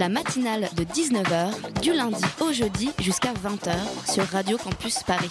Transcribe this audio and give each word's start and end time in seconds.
La 0.00 0.08
matinale 0.08 0.70
de 0.78 0.82
19h, 0.82 1.82
du 1.82 1.92
lundi 1.92 2.24
au 2.40 2.54
jeudi 2.54 2.88
jusqu'à 3.00 3.34
20h 3.34 4.10
sur 4.10 4.24
Radio 4.24 4.56
Campus 4.56 5.02
Paris. 5.02 5.28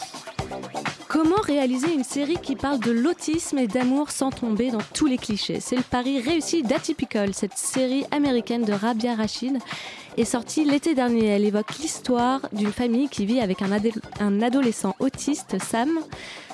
Comment 1.07 1.41
réaliser 1.41 1.91
une 1.91 2.03
série 2.03 2.37
qui 2.37 2.55
parle 2.55 2.79
de 2.79 2.91
l'autisme 2.91 3.57
et 3.57 3.65
d'amour 3.65 4.11
sans 4.11 4.29
tomber 4.29 4.69
dans 4.69 4.83
tous 4.93 5.07
les 5.07 5.17
clichés? 5.17 5.59
C'est 5.59 5.75
le 5.75 5.81
pari 5.81 6.21
réussi 6.21 6.61
d'Atypical, 6.61 7.33
cette 7.33 7.57
série 7.57 8.05
américaine 8.11 8.61
de 8.61 8.71
Rabia 8.71 9.15
Rachid 9.15 9.57
est 10.17 10.25
sortie 10.25 10.65
l'été 10.65 10.93
dernier. 10.93 11.25
Elle 11.25 11.45
évoque 11.45 11.75
l'histoire 11.79 12.41
d'une 12.53 12.71
famille 12.71 13.09
qui 13.09 13.25
vit 13.25 13.39
avec 13.39 13.63
un, 13.63 13.71
un 14.19 14.41
adolescent 14.43 14.95
autiste, 14.99 15.57
Sam. 15.63 15.89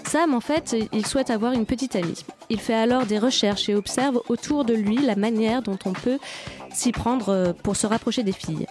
Sam, 0.07 0.33
en 0.33 0.39
fait, 0.39 0.73
il 0.93 1.05
souhaite 1.05 1.31
avoir 1.31 1.51
une 1.51 1.65
petite 1.65 1.97
amie. 1.97 2.23
Il 2.49 2.61
fait 2.61 2.75
alors 2.75 3.05
des 3.05 3.19
recherches 3.19 3.67
et 3.67 3.75
observe 3.75 4.21
autour 4.29 4.63
de 4.63 4.73
lui 4.73 4.97
la 4.97 5.17
manière 5.17 5.61
dont 5.61 5.79
on 5.83 5.91
peut 5.91 6.19
s'y 6.75 6.91
prendre 6.91 7.29
euh, 7.29 7.53
pour 7.53 7.75
se 7.75 7.87
rapprocher 7.87 8.23
des 8.23 8.31
filles. 8.31 8.67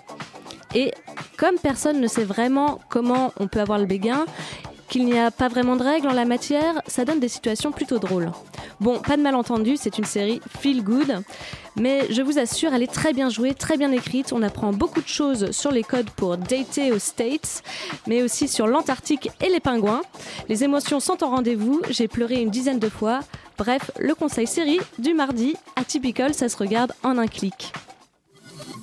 Et 0.75 0.93
comme 1.37 1.57
personne 1.57 2.01
ne 2.01 2.07
sait 2.07 2.25
vraiment 2.25 2.81
comment 2.89 3.33
on 3.39 3.49
peut 3.49 3.61
avoir 3.61 3.79
le 3.79 3.87
béguin, 3.87 4.27
qu'il 4.89 5.07
n'y 5.07 5.19
a 5.19 5.31
pas 5.31 5.49
vraiment 5.49 5.77
de 5.77 5.83
règles 5.83 6.09
en 6.09 6.13
la 6.13 6.25
matière, 6.25 6.81
ça 6.87 7.05
donne 7.05 7.21
des 7.21 7.29
situations 7.29 7.73
plutôt 7.73 7.99
drôles. 7.99 8.31
Bon, 8.81 8.99
pas 8.99 9.17
de 9.17 9.23
malentendu, 9.23 9.77
c'est 9.77 9.99
une 9.99 10.05
série 10.05 10.41
feel 10.61 10.83
good, 10.83 11.23
mais 11.77 12.07
je 12.11 12.23
vous 12.23 12.39
assure, 12.39 12.75
elle 12.75 12.83
est 12.83 12.93
très 12.93 13.13
bien 13.13 13.29
jouée, 13.29 13.55
très 13.55 13.77
bien 13.77 13.93
écrite. 13.93 14.33
On 14.33 14.43
apprend 14.43 14.73
beaucoup 14.73 15.01
de 15.01 15.09
choses 15.09 15.53
sur 15.53 15.71
les 15.71 15.83
codes 15.83 16.11
pour 16.11 16.37
dater 16.37 16.93
aux 16.93 16.99
States, 16.99 17.63
mais 18.07 18.23
aussi 18.23 18.49
sur 18.49 18.67
l'Antarctique 18.67 19.31
et 19.41 19.49
les 19.49 19.61
pingouins. 19.61 20.03
Les 20.49 20.65
émotions 20.65 21.01
sont 21.01 21.23
en 21.23 21.31
rendez-vous, 21.31 21.81
j'ai 21.91 22.09
pleuré 22.09 22.41
une 22.41 22.51
dizaine 22.51 22.79
de 22.79 22.89
fois. 22.89 23.21
Bref, 23.57 23.91
le 23.99 24.15
conseil 24.15 24.47
série 24.47 24.81
du 24.99 25.15
mardi, 25.15 25.55
atypical, 25.77 26.35
ça 26.35 26.49
se 26.49 26.57
regarde 26.57 26.93
en 27.05 27.19
un 27.19 27.29
clic. 27.29 27.73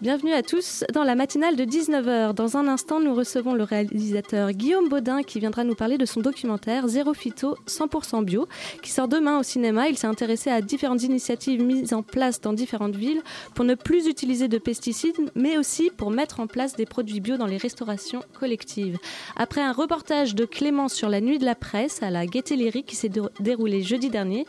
Bienvenue 0.00 0.32
à 0.32 0.42
tous 0.42 0.84
dans 0.92 1.04
la 1.04 1.14
matinale 1.14 1.56
de 1.56 1.64
19h. 1.64 2.34
Dans 2.34 2.56
un 2.56 2.66
instant, 2.68 3.00
nous 3.00 3.14
recevons 3.14 3.54
le 3.54 3.62
réalisateur 3.62 4.50
Guillaume 4.52 4.88
Baudin 4.88 5.22
qui 5.22 5.38
viendra 5.38 5.64
nous 5.64 5.74
parler 5.76 5.96
de 5.98 6.04
son 6.04 6.20
documentaire 6.20 6.88
Zéro 6.88 7.14
Phyto 7.14 7.56
100% 7.68 8.24
bio 8.24 8.46
qui 8.82 8.90
sort 8.90 9.08
demain 9.08 9.38
au 9.38 9.42
cinéma. 9.42 9.88
Il 9.88 9.96
s'est 9.96 10.06
intéressé 10.08 10.50
à 10.50 10.60
différentes 10.60 11.02
initiatives 11.04 11.62
mises 11.62 11.94
en 11.94 12.02
place 12.02 12.40
dans 12.40 12.52
différentes 12.52 12.96
villes 12.96 13.22
pour 13.54 13.64
ne 13.64 13.74
plus 13.76 14.06
utiliser 14.06 14.48
de 14.48 14.58
pesticides 14.58 15.30
mais 15.36 15.56
aussi 15.56 15.90
pour 15.96 16.10
mettre 16.10 16.40
en 16.40 16.48
place 16.48 16.74
des 16.76 16.86
produits 16.86 17.20
bio 17.20 17.36
dans 17.36 17.46
les 17.46 17.56
restaurations 17.56 18.22
collectives. 18.38 18.98
Après 19.36 19.62
un 19.62 19.72
reportage 19.72 20.34
de 20.34 20.44
Clément 20.44 20.88
sur 20.88 21.08
la 21.08 21.20
nuit 21.20 21.38
de 21.38 21.44
la 21.46 21.54
presse 21.54 22.02
à 22.02 22.10
la 22.10 22.26
Gaieté 22.26 22.56
Lyrique 22.56 22.86
qui 22.86 22.96
s'est 22.96 23.08
dé- 23.08 23.22
déroulé 23.40 23.80
jeudi 23.82 24.10
dernier, 24.10 24.44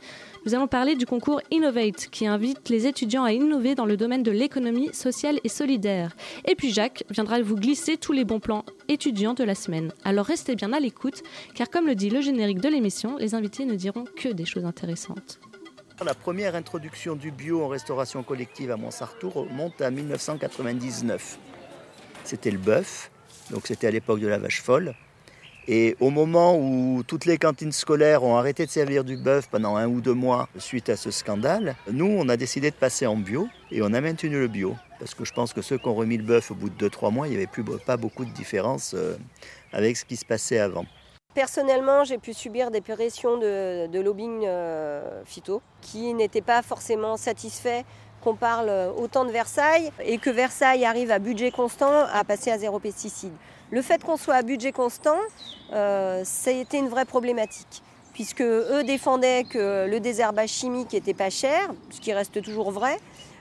nous 0.45 0.53
allons 0.53 0.67
parler 0.67 0.95
du 0.95 1.07
concours 1.07 1.41
Innovate 1.49 2.07
qui 2.11 2.27
invite 2.27 2.69
les 2.69 2.85
étudiants 2.85 3.23
à 3.23 3.31
innover 3.31 3.73
dans 3.73 3.88
le 3.88 3.97
domaine 3.97 4.21
de 4.21 4.29
l'économie 4.29 4.93
sociale 4.93 5.39
et 5.43 5.49
solidaire. 5.49 6.15
Et 6.45 6.53
puis 6.53 6.71
Jacques 6.71 7.03
viendra 7.09 7.41
vous 7.41 7.55
glisser 7.55 7.97
tous 7.97 8.11
les 8.11 8.25
bons 8.25 8.39
plans 8.39 8.63
étudiants 8.88 9.33
de 9.33 9.44
la 9.44 9.56
semaine. 9.56 9.91
Alors 10.03 10.28
restez 10.28 10.56
bien 10.56 10.72
à 10.72 10.79
l'écoute 10.79 11.23
car 11.56 11.69
comme 11.69 11.88
le 11.88 11.95
dit 11.95 12.11
le 12.11 12.22
générique 12.22 12.61
de 12.61 12.69
l'émission, 12.69 13.17
les 13.17 13.33
invités 13.33 13.66
ne 13.66 13.75
diront 13.75 14.06
que 14.16 14.29
des 14.29 14.45
choses 14.45 14.66
intéressantes. 14.66 15.39
La 16.03 16.13
première 16.13 16.56
introduction 16.56 17.16
du 17.16 17.31
bio 17.31 17.63
en 17.63 17.67
restauration 17.67 18.22
collective 18.22 18.69
à 18.69 18.77
Montsartour 18.77 19.33
remonte 19.33 19.81
à 19.81 19.89
1999. 19.89 21.39
C'était 22.23 22.51
le 22.51 22.57
bœuf, 22.59 23.09
donc 23.50 23.66
c'était 23.66 23.88
à 23.88 23.91
l'époque 23.91 24.19
de 24.19 24.27
la 24.27 24.38
vache 24.38 24.62
folle. 24.62 24.94
Et 25.67 25.95
au 25.99 26.11
moment 26.11 26.57
où 26.57 27.01
toutes 27.07 27.25
les 27.25 27.39
cantines 27.39 27.71
scolaires 27.71 28.23
ont 28.23 28.37
arrêté 28.37 28.65
de 28.65 28.71
servir 28.71 29.03
du 29.03 29.17
bœuf 29.17 29.47
pendant 29.49 29.75
un 29.75 29.87
ou 29.87 29.99
deux 29.99 30.13
mois 30.13 30.47
suite 30.59 30.89
à 30.89 30.95
ce 30.95 31.09
scandale, 31.09 31.75
nous, 31.91 32.05
on 32.05 32.29
a 32.29 32.37
décidé 32.37 32.69
de 32.69 32.75
passer 32.75 33.07
en 33.07 33.15
bio 33.17 33.47
et 33.71 33.81
on 33.81 33.91
a 33.93 34.01
maintenu 34.01 34.39
le 34.39 34.47
bio. 34.47 34.75
Parce 34.99 35.15
que 35.15 35.25
je 35.25 35.33
pense 35.33 35.53
que 35.53 35.61
ceux 35.61 35.77
qui 35.77 35.87
ont 35.87 35.95
remis 35.95 36.17
le 36.17 36.23
bœuf 36.23 36.51
au 36.51 36.55
bout 36.55 36.69
de 36.69 36.87
2-3 36.87 37.11
mois, 37.11 37.27
il 37.27 37.31
n'y 37.31 37.37
avait 37.37 37.47
plus, 37.47 37.63
pas 37.85 37.97
beaucoup 37.97 38.25
de 38.25 38.31
différence 38.31 38.93
euh, 38.93 39.17
avec 39.73 39.97
ce 39.97 40.05
qui 40.05 40.17
se 40.17 40.25
passait 40.25 40.59
avant. 40.59 40.85
Personnellement, 41.33 42.03
j'ai 42.03 42.19
pu 42.19 42.33
subir 42.33 42.69
des 42.69 42.79
pressions 42.79 43.37
de, 43.37 43.99
lobbying 43.99 44.43
euh, 44.45 45.23
phyto 45.25 45.61
qui 45.81 46.13
n'étaient 46.13 46.41
pas 46.41 46.61
forcément 46.61 47.17
satisfaits 47.17 47.83
qu'on 48.23 48.35
parle 48.35 48.71
autant 48.97 49.25
de 49.25 49.31
Versailles 49.31 49.91
et 50.03 50.17
que 50.17 50.29
Versailles 50.29 50.85
arrive 50.85 51.11
à 51.11 51.19
budget 51.19 51.51
constant 51.51 52.05
à 52.11 52.23
passer 52.23 52.51
à 52.51 52.57
zéro 52.57 52.79
pesticide. 52.79 53.33
Le 53.71 53.81
fait 53.81 54.03
qu'on 54.03 54.17
soit 54.17 54.35
à 54.35 54.41
budget 54.43 54.71
constant, 54.71 55.17
euh, 55.73 56.21
ça 56.23 56.51
a 56.51 56.53
été 56.53 56.77
une 56.77 56.89
vraie 56.89 57.05
problématique 57.05 57.81
puisque 58.15 58.41
eux 58.41 58.83
défendaient 58.85 59.43
que 59.43 59.87
le 59.89 59.99
désherbage 59.99 60.49
chimique 60.49 60.93
était 60.93 61.13
pas 61.13 61.29
cher, 61.29 61.69
ce 61.89 61.99
qui 61.99 62.13
reste 62.13 62.41
toujours 62.41 62.71
vrai. 62.71 62.97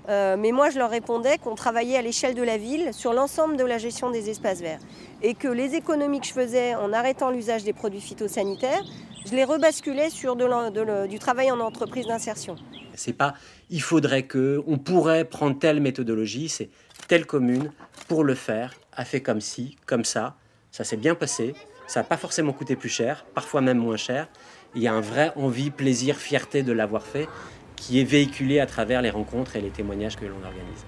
Euh, 0.09 0.37
mais 0.37 0.51
moi, 0.51 0.69
je 0.69 0.79
leur 0.79 0.91
répondais 0.91 1.39
qu'on 1.39 1.55
travaillait 1.55 1.97
à 1.97 2.03
l'échelle 2.03 2.35
de 2.35 2.43
la 2.43 2.57
ville 2.57 2.93
sur 2.93 3.13
l'ensemble 3.13 3.57
de 3.57 3.65
la 3.65 3.79
gestion 3.79 4.11
des 4.11 4.29
espaces 4.31 4.61
verts 4.61 4.81
et 5.23 5.35
que 5.35 5.47
les 5.47 5.77
économies 5.77 6.21
que 6.21 6.27
je 6.27 6.33
faisais 6.33 6.75
en 6.75 6.93
arrêtant 6.93 7.31
l'usage 7.31 7.63
des 7.63 7.73
produits 7.73 8.01
phytosanitaires, 8.01 8.83
je 9.25 9.31
les 9.35 9.45
rebasculais 9.45 10.11
sur 10.11 10.37
du 10.37 11.19
travail 11.21 11.53
en 11.53 11.61
entreprise 11.61 12.07
d'insertion. 12.07 12.57
C'est 12.95 13.15
pas 13.15 13.35
il 13.71 13.81
faudrait 13.81 14.25
que, 14.25 14.63
on 14.67 14.79
pourrait 14.79 15.25
prendre 15.25 15.59
telle 15.59 15.81
méthodologie, 15.81 16.49
c'est 16.49 16.69
telle 17.09 17.27
commune 17.27 17.73
pour 18.09 18.25
le 18.25 18.35
faire, 18.35 18.75
a 18.97 19.05
fait 19.05 19.21
comme 19.21 19.41
ci, 19.41 19.77
comme 19.87 20.05
ça, 20.05 20.37
ça 20.71 20.85
s'est 20.85 20.97
bien 20.97 21.15
passé, 21.15 21.55
ça 21.87 22.01
n'a 22.01 22.05
pas 22.05 22.17
forcément 22.17 22.53
coûté 22.53 22.77
plus 22.77 22.89
cher, 22.89 23.25
parfois 23.35 23.61
même 23.61 23.79
moins 23.79 23.97
cher. 23.97 24.29
Il 24.75 24.83
y 24.83 24.89
a 24.89 24.93
un 24.93 25.01
vrai 25.01 25.33
envie, 25.37 25.71
plaisir, 25.71 26.17
fierté 26.17 26.63
de 26.63 26.73
l'avoir 26.73 27.05
fait 27.05 27.29
qui 27.77 28.01
est 28.01 28.05
véhiculé 28.05 28.61
à 28.61 28.67
travers 28.67 29.03
les 29.03 29.11
rencontres 29.11 29.57
et 29.57 29.61
les 29.61 29.71
témoignages 29.71 30.17
que 30.17 30.25
l'on 30.25 30.43
organise. 30.45 30.85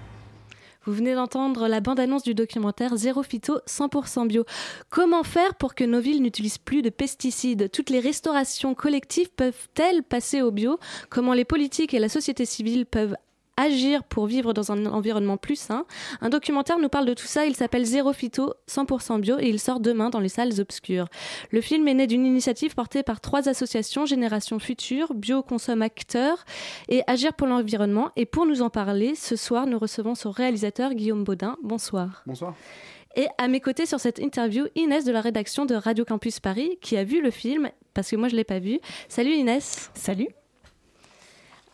Vous 0.87 0.93
venez 0.93 1.15
d'entendre 1.15 1.66
la 1.66 1.81
bande-annonce 1.81 2.22
du 2.22 2.33
documentaire 2.33 2.97
Zéro 2.97 3.25
Phyto 3.25 3.59
100% 3.66 4.28
bio. 4.28 4.45
Comment 4.89 5.25
faire 5.25 5.56
pour 5.56 5.75
que 5.75 5.83
nos 5.83 5.99
villes 5.99 6.22
n'utilisent 6.22 6.59
plus 6.59 6.81
de 6.81 6.91
pesticides? 6.91 7.72
Toutes 7.72 7.91
les 7.91 7.99
restaurations 7.99 8.75
collectives 8.75 9.31
peuvent-elles 9.31 10.05
passer 10.05 10.43
au 10.43 10.53
bio? 10.53 10.78
Comment 11.11 11.33
les 11.33 11.45
politiques 11.45 11.93
et 11.93 11.99
la 11.99 12.09
société 12.09 12.45
civile 12.45 12.87
peuvent 12.87 13.16
agir 13.56 14.05
pour 14.05 14.27
vivre 14.27 14.53
dans 14.53 14.72
un 14.72 14.87
environnement 14.87 15.37
plus 15.37 15.56
sain 15.56 15.87
Un 16.21 16.28
documentaire 16.28 16.78
nous 16.78 16.89
parle 16.89 17.06
de 17.06 17.15
tout 17.15 17.27
ça, 17.27 17.47
il 17.47 17.56
s'appelle 17.56 17.84
Zéro 17.84 18.12
Phyto 18.12 18.55
100% 18.69 19.21
bio 19.21 19.39
et 19.39 19.49
il 19.49 19.59
sort 19.59 19.81
demain 19.81 20.11
dans 20.11 20.21
les 20.21 20.28
salles 20.28 20.61
obscures. 20.61 21.06
Le 21.50 21.61
film 21.61 21.89
est 21.89 21.95
né 21.95 22.06
d'une 22.06 22.27
initiative 22.27 22.75
portée 22.75 23.03
par 23.03 23.21
trois 23.21 23.49
associations, 23.49 24.06
Génération 24.06 24.59
Future, 24.59 25.15
Bio 25.15 25.43
Consomme 25.43 25.83
Acteur 25.83 26.45
et 26.89 27.03
Agir 27.06 27.34
pour 27.34 27.47
l'environnement. 27.47 28.11
Et 28.16 28.27
pour 28.27 28.47
nous 28.47 28.62
en 28.62 28.71
parler, 28.71 29.15
ce 29.15 29.37
soir, 29.37 29.66
nous 29.66 29.78
recevons 29.78 30.15
son 30.15 30.31
réalisateur 30.31 30.95
Guillaume 30.95 31.25
Baudin. 31.25 31.56
Bonsoir. 31.62 32.22
Bonsoir. 32.27 32.55
Et 33.16 33.28
à 33.39 33.49
mes 33.49 33.61
côtés 33.61 33.87
sur 33.87 33.99
cette 33.99 34.19
interview, 34.19 34.66
Inès 34.75 35.05
de 35.05 35.12
la 35.12 35.22
rédaction 35.22 35.65
de 35.65 35.75
Radio 35.75 36.05
Campus 36.05 36.39
Paris, 36.39 36.78
qui 36.83 36.99
a 36.99 37.05
vu 37.05 37.22
le 37.22 37.31
film, 37.31 37.71
parce 37.95 38.11
que 38.11 38.16
moi 38.16 38.28
je 38.28 38.34
ne 38.34 38.39
l'ai 38.39 38.45
pas 38.45 38.59
vu. 38.59 38.78
Salut 39.09 39.33
Inès. 39.33 39.91
Salut. 39.95 40.28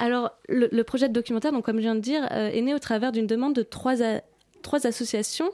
Alors, 0.02 0.32
le, 0.48 0.82
projet 0.82 1.08
de 1.08 1.12
documentaire, 1.12 1.52
donc, 1.52 1.64
comme 1.64 1.76
je 1.76 1.82
viens 1.82 1.94
de 1.94 2.00
dire, 2.00 2.26
euh, 2.32 2.50
est 2.50 2.60
né 2.60 2.74
au 2.74 2.80
travers 2.80 3.12
d'une 3.12 3.28
demande 3.28 3.54
de 3.54 3.62
trois, 3.62 4.02
associations. 4.84 5.48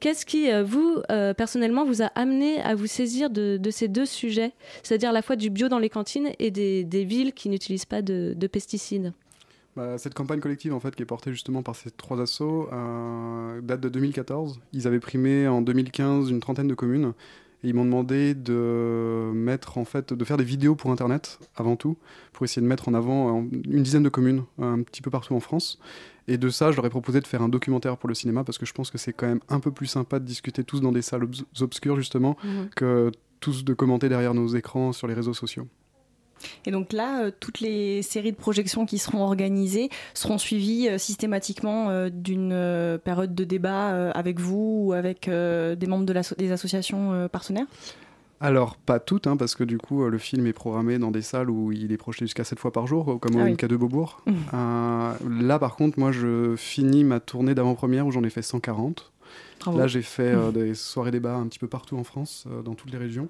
Qu'est-ce 0.00 0.26
qui, 0.26 0.50
euh, 0.50 0.64
vous, 0.64 0.96
euh, 1.12 1.32
personnellement, 1.32 1.84
vous 1.84 2.02
a 2.02 2.06
amené 2.16 2.60
à 2.60 2.74
vous 2.74 2.88
saisir 2.88 3.30
de, 3.30 3.60
ces 3.70 3.86
deux 3.86 4.04
sujets, 4.04 4.50
c'est-à-dire 4.82 5.10
à 5.10 5.12
la 5.12 5.22
fois 5.22 5.36
du 5.36 5.48
bio 5.48 5.68
dans 5.68 5.78
les 5.78 5.90
cantines 5.90 6.30
et 6.40 6.50
des, 6.50 7.04
villes 7.04 7.32
qui 7.34 7.48
n'utilisent 7.48 7.84
pas 7.84 8.02
de, 8.02 8.34
de 8.36 8.46
pesticides 8.48 9.12
Bah, 9.76 9.96
cette 9.96 10.14
campagne 10.14 10.40
collective 10.40 10.74
en 10.74 10.80
fait 10.80 10.96
qui 10.96 11.02
est 11.02 11.06
portée 11.06 11.30
justement 11.30 11.62
par 11.62 11.76
ces 11.76 11.92
trois 11.92 12.20
assos 12.20 12.68
date 13.62 13.80
de 13.80 13.88
2014. 13.88 14.58
Ils 14.72 14.88
avaient 14.88 14.98
primé 14.98 15.46
en 15.46 15.62
2015 15.62 16.30
une 16.30 16.40
trentaine 16.40 16.66
de 16.66 16.74
communes 16.74 17.12
et 17.64 17.68
ils 17.68 17.74
m'ont 17.74 17.84
demandé 17.84 18.34
de 18.34 19.30
mettre 19.34 19.78
en 19.78 19.84
fait 19.84 20.12
de 20.12 20.24
faire 20.24 20.36
des 20.36 20.44
vidéos 20.44 20.74
pour 20.76 20.90
internet 20.92 21.38
avant 21.56 21.74
tout 21.76 21.96
pour 22.32 22.44
essayer 22.44 22.62
de 22.62 22.66
mettre 22.68 22.88
en 22.88 22.94
avant 22.94 23.38
euh, 23.38 23.42
une 23.68 23.82
dizaine 23.82 24.02
de 24.02 24.08
communes 24.10 24.44
un 24.60 24.82
petit 24.82 25.02
peu 25.02 25.10
partout 25.10 25.34
en 25.34 25.40
France. 25.40 25.78
Et 26.28 26.36
de 26.38 26.48
ça, 26.50 26.70
je 26.70 26.76
leur 26.76 26.86
ai 26.86 26.90
proposé 26.90 27.20
de 27.20 27.26
faire 27.26 27.42
un 27.42 27.48
documentaire 27.48 27.96
pour 27.96 28.08
le 28.08 28.14
cinéma 28.14 28.44
parce 28.44 28.58
que 28.58 28.66
je 28.66 28.72
pense 28.72 28.90
que 28.90 28.98
c'est 28.98 29.12
quand 29.12 29.26
même 29.26 29.40
un 29.48 29.60
peu 29.60 29.70
plus 29.72 29.86
sympa 29.86 30.18
de 30.20 30.24
discuter 30.24 30.62
tous 30.64 30.80
dans 30.80 30.92
des 30.92 31.02
salles 31.02 31.24
obs- 31.24 31.44
obscures 31.60 31.96
justement 31.96 32.36
Mhm. 32.44 32.68
que 32.76 33.10
tous 33.40 33.64
de 33.64 33.74
commenter 33.74 34.08
derrière 34.08 34.34
nos 34.34 34.46
écrans 34.48 34.92
sur 34.92 35.06
les 35.06 35.14
réseaux 35.14 35.34
sociaux. 35.34 35.66
Et 36.66 36.70
donc 36.70 36.92
là, 36.92 37.30
toutes 37.30 37.60
les 37.60 38.02
séries 38.02 38.32
de 38.32 38.36
projections 38.36 38.86
qui 38.86 38.98
seront 38.98 39.22
organisées 39.22 39.90
seront 40.14 40.38
suivies 40.38 40.88
systématiquement 40.98 42.08
d'une 42.10 42.98
période 43.04 43.34
de 43.34 43.44
débat 43.44 44.10
avec 44.10 44.40
vous 44.40 44.86
ou 44.86 44.92
avec 44.92 45.28
des 45.28 45.86
membres 45.86 46.04
de 46.04 46.14
des 46.38 46.52
associations 46.52 47.28
partenaires 47.28 47.66
alors, 48.40 48.76
pas 48.76 48.98
toutes, 48.98 49.26
hein, 49.26 49.38
parce 49.38 49.54
que 49.54 49.64
du 49.64 49.78
coup, 49.78 50.06
le 50.06 50.18
film 50.18 50.46
est 50.46 50.52
programmé 50.52 50.98
dans 50.98 51.10
des 51.10 51.22
salles 51.22 51.48
où 51.48 51.72
il 51.72 51.92
est 51.92 51.96
projeté 51.96 52.26
jusqu'à 52.26 52.44
7 52.44 52.58
fois 52.58 52.72
par 52.72 52.86
jour, 52.86 53.18
comme 53.18 53.36
au 53.36 53.38
MK2 53.38 53.74
Beaubourg. 53.76 54.20
Mmh. 54.26 54.32
là, 55.46 55.58
par 55.58 55.76
contre, 55.76 55.98
moi, 55.98 56.12
je 56.12 56.54
finis 56.56 57.04
ma 57.04 57.20
tournée 57.20 57.54
d'avant-première 57.54 58.06
où 58.06 58.10
j'en 58.10 58.22
ai 58.22 58.28
fait 58.28 58.42
140. 58.42 59.12
Là, 59.72 59.86
j'ai 59.86 60.02
fait 60.02 60.34
euh, 60.34 60.50
des 60.50 60.74
soirées 60.74 61.10
débats 61.10 61.36
un 61.36 61.46
petit 61.46 61.58
peu 61.58 61.68
partout 61.68 61.96
en 61.96 62.04
France, 62.04 62.44
euh, 62.50 62.62
dans 62.62 62.74
toutes 62.74 62.92
les 62.92 62.98
régions. 62.98 63.28